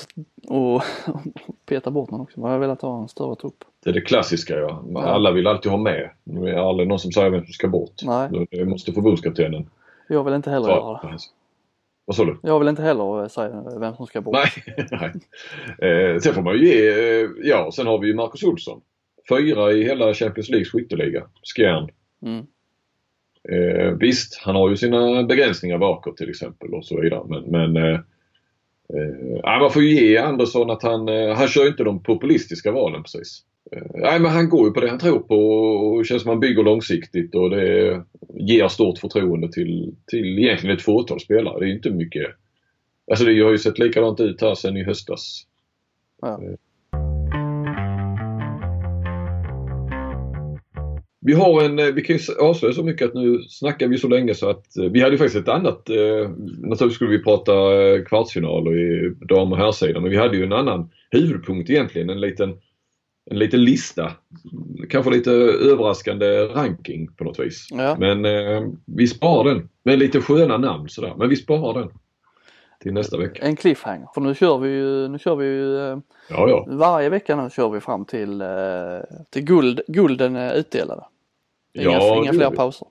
att 0.48 0.84
peta 1.66 1.90
bort 1.90 2.10
någon 2.10 2.20
också. 2.20 2.40
Man 2.40 2.50
hade 2.50 2.60
velat 2.60 2.82
ha 2.82 3.02
en 3.02 3.08
större 3.08 3.36
trupp. 3.36 3.64
Det 3.84 3.90
är 3.90 3.94
det 3.94 4.00
klassiska 4.00 4.54
ja. 4.58 4.82
Alla 4.96 5.30
vill 5.32 5.46
alltid 5.46 5.70
ha 5.72 5.78
med. 5.78 6.10
Det 6.24 6.50
är 6.50 6.68
aldrig 6.68 6.88
någon 6.88 6.98
som 6.98 7.12
säger 7.12 7.30
vem 7.30 7.44
som 7.44 7.52
ska 7.52 7.68
bort. 7.68 7.92
Nej. 8.02 8.46
Det 8.50 8.64
måste 8.64 8.92
förbundskaptenen 8.92 9.70
Jag 10.08 10.24
vill 10.24 10.34
inte 10.34 10.50
heller 10.50 10.68
göra 10.68 11.00
det. 11.02 11.18
Vad 12.04 12.16
sa 12.16 12.24
du? 12.24 12.40
Jag 12.42 12.58
vill 12.58 12.68
inte 12.68 12.82
heller 12.82 13.28
säga 13.28 13.64
vem 13.80 13.94
som 13.94 14.06
ska 14.06 14.20
bort. 14.20 14.34
Nej. 14.34 14.86
nej. 14.90 15.12
Eh, 15.90 16.18
sen 16.18 16.34
får 16.34 16.42
man 16.42 16.54
ju 16.58 16.66
ge, 16.66 16.88
eh, 16.88 17.30
ja 17.42 17.70
sen 17.72 17.86
har 17.86 17.98
vi 17.98 18.06
ju 18.06 18.14
Marcus 18.14 18.42
Olsson. 18.42 18.80
Fyra 19.28 19.72
i 19.72 19.84
hela 19.84 20.14
Champions 20.14 20.48
Leagues 20.48 20.72
skytteliga. 20.72 21.26
Skjern. 21.56 21.90
Mm. 22.22 22.46
Eh, 23.48 23.92
visst, 24.00 24.40
han 24.44 24.54
har 24.54 24.70
ju 24.70 24.76
sina 24.76 25.22
begränsningar 25.22 25.78
bakåt 25.78 26.16
till 26.16 26.30
exempel 26.30 26.74
och 26.74 26.84
så 26.84 27.00
vidare. 27.00 27.22
Men, 27.28 27.42
men 27.42 27.76
eh, 27.76 28.00
eh, 28.94 29.60
man 29.60 29.70
får 29.70 29.82
ju 29.82 29.90
ge 29.90 30.18
Andersson 30.18 30.70
att 30.70 30.82
han, 30.82 31.08
eh, 31.08 31.34
han 31.34 31.48
kör 31.48 31.62
ju 31.62 31.68
inte 31.68 31.84
de 31.84 32.02
populistiska 32.02 32.72
valen 32.72 33.02
precis. 33.02 33.42
Eh, 33.70 33.82
nej, 33.94 34.20
men 34.20 34.30
han 34.30 34.48
går 34.48 34.66
ju 34.66 34.72
på 34.72 34.80
det 34.80 34.88
han 34.88 34.98
tror 34.98 35.20
på 35.20 35.36
och 35.36 36.06
känns 36.06 36.22
som 36.22 36.28
han 36.28 36.40
bygger 36.40 36.62
långsiktigt 36.62 37.34
och 37.34 37.50
det 37.50 38.04
ger 38.34 38.68
stort 38.68 38.98
förtroende 38.98 39.52
till, 39.52 39.94
till 40.06 40.38
egentligen 40.38 40.76
ett 40.76 40.82
fåtal 40.82 41.20
spelare. 41.20 41.58
Det 41.58 41.66
är 41.66 41.74
inte 41.74 41.90
mycket. 41.90 42.26
Alltså 43.10 43.24
det 43.24 43.40
har 43.40 43.50
ju 43.50 43.58
sett 43.58 43.78
likadant 43.78 44.20
ut 44.20 44.40
här 44.40 44.54
sedan 44.54 44.76
i 44.76 44.84
höstas. 44.84 45.46
Ja. 46.22 46.40
Vi 51.24 51.32
har 51.32 51.62
en, 51.62 51.78
eh, 51.78 51.86
vi 51.86 52.02
kan 52.02 52.16
ju 52.16 52.22
avslöja 52.40 52.74
så 52.74 52.82
mycket 52.82 53.08
att 53.08 53.14
nu 53.14 53.38
snackar 53.48 53.88
vi 53.88 53.98
så 53.98 54.08
länge 54.08 54.34
så 54.34 54.50
att 54.50 54.76
eh, 54.76 54.84
vi 54.84 55.00
hade 55.00 55.12
ju 55.12 55.18
faktiskt 55.18 55.48
ett 55.48 55.54
annat, 55.54 55.88
eh, 55.88 56.30
naturligtvis 56.58 56.94
skulle 56.94 57.10
vi 57.10 57.22
prata 57.22 57.52
eh, 57.52 58.04
kvartsfinaler 58.04 58.78
i 58.78 59.14
dam 59.28 59.52
och 59.52 59.58
herrsidan 59.58 60.02
men 60.02 60.10
vi 60.10 60.16
hade 60.16 60.36
ju 60.36 60.44
en 60.44 60.52
annan 60.52 60.90
huvudpunkt 61.10 61.70
egentligen, 61.70 62.10
en 62.10 62.20
liten, 62.20 62.54
en 63.30 63.38
liten 63.38 63.64
lista. 63.64 64.12
Kanske 64.90 65.10
lite 65.10 65.30
överraskande 65.30 66.26
ranking 66.44 67.12
på 67.12 67.24
något 67.24 67.38
vis. 67.38 67.66
Ja. 67.70 67.96
Men 67.98 68.24
eh, 68.24 68.62
vi 68.86 69.06
sparar 69.06 69.54
den 69.54 69.68
med 69.82 69.98
lite 69.98 70.20
sköna 70.20 70.56
namn 70.58 70.88
sådär, 70.88 71.14
men 71.18 71.28
vi 71.28 71.36
sparar 71.36 71.80
den 71.80 71.90
till 72.80 72.92
nästa 72.92 73.18
vecka. 73.18 73.42
En 73.42 73.56
cliffhanger. 73.56 74.08
För 74.14 74.20
nu 74.20 74.34
kör 74.34 74.58
vi 74.58 74.68
ju, 74.68 75.08
nu 75.08 75.18
kör 75.18 75.36
vi 75.36 75.44
ju 75.46 75.78
eh, 75.78 75.98
Ja, 76.28 76.48
ja. 76.48 76.66
varje 76.68 77.08
vecka 77.08 77.36
nu 77.36 77.50
kör 77.50 77.70
vi 77.70 77.80
fram 77.80 78.04
till, 78.04 78.40
eh, 78.40 78.48
till 79.30 79.44
guld, 79.44 79.80
gulden 79.88 80.36
är 80.36 80.54
utdelade. 80.54 81.04
Inga, 81.74 81.90
Ja, 81.90 82.16
inga 82.22 82.32
fler 82.32 82.50
pauser. 82.50 82.88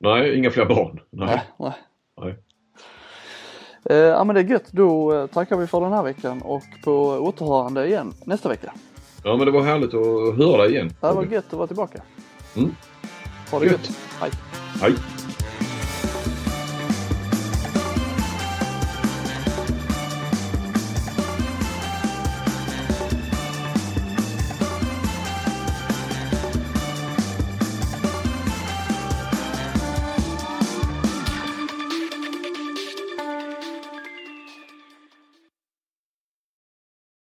Nej, 0.00 0.38
inga 0.38 0.50
fler 0.50 0.64
barn. 0.64 1.00
Nej. 1.10 1.28
Nej. 1.28 1.42
nej. 1.58 1.72
Nej. 2.20 2.36
Eh, 3.90 3.96
ja 3.96 4.24
men 4.24 4.34
det 4.34 4.40
är 4.40 4.44
gött. 4.44 4.72
Då 4.72 5.26
tackar 5.32 5.56
vi 5.56 5.66
för 5.66 5.80
den 5.80 5.92
här 5.92 6.02
veckan 6.02 6.42
och 6.42 6.62
på 6.84 6.92
återhörande 7.00 7.86
igen 7.86 8.12
nästa 8.24 8.48
vecka. 8.48 8.72
Ja 9.24 9.36
men 9.36 9.46
det 9.46 9.52
var 9.52 9.62
härligt 9.62 9.94
att 9.94 10.36
höra 10.38 10.62
dig 10.62 10.72
igen. 10.72 10.92
Det 11.00 11.12
var 11.12 11.24
gött 11.24 11.44
att 11.46 11.52
vara 11.52 11.66
tillbaka. 11.66 12.02
Mm. 12.56 12.74
Ha 13.50 13.58
det 13.60 13.66
Gött. 13.66 13.72
gött. 13.72 13.96
Hej. 14.20 14.30
Hej. 14.80 14.94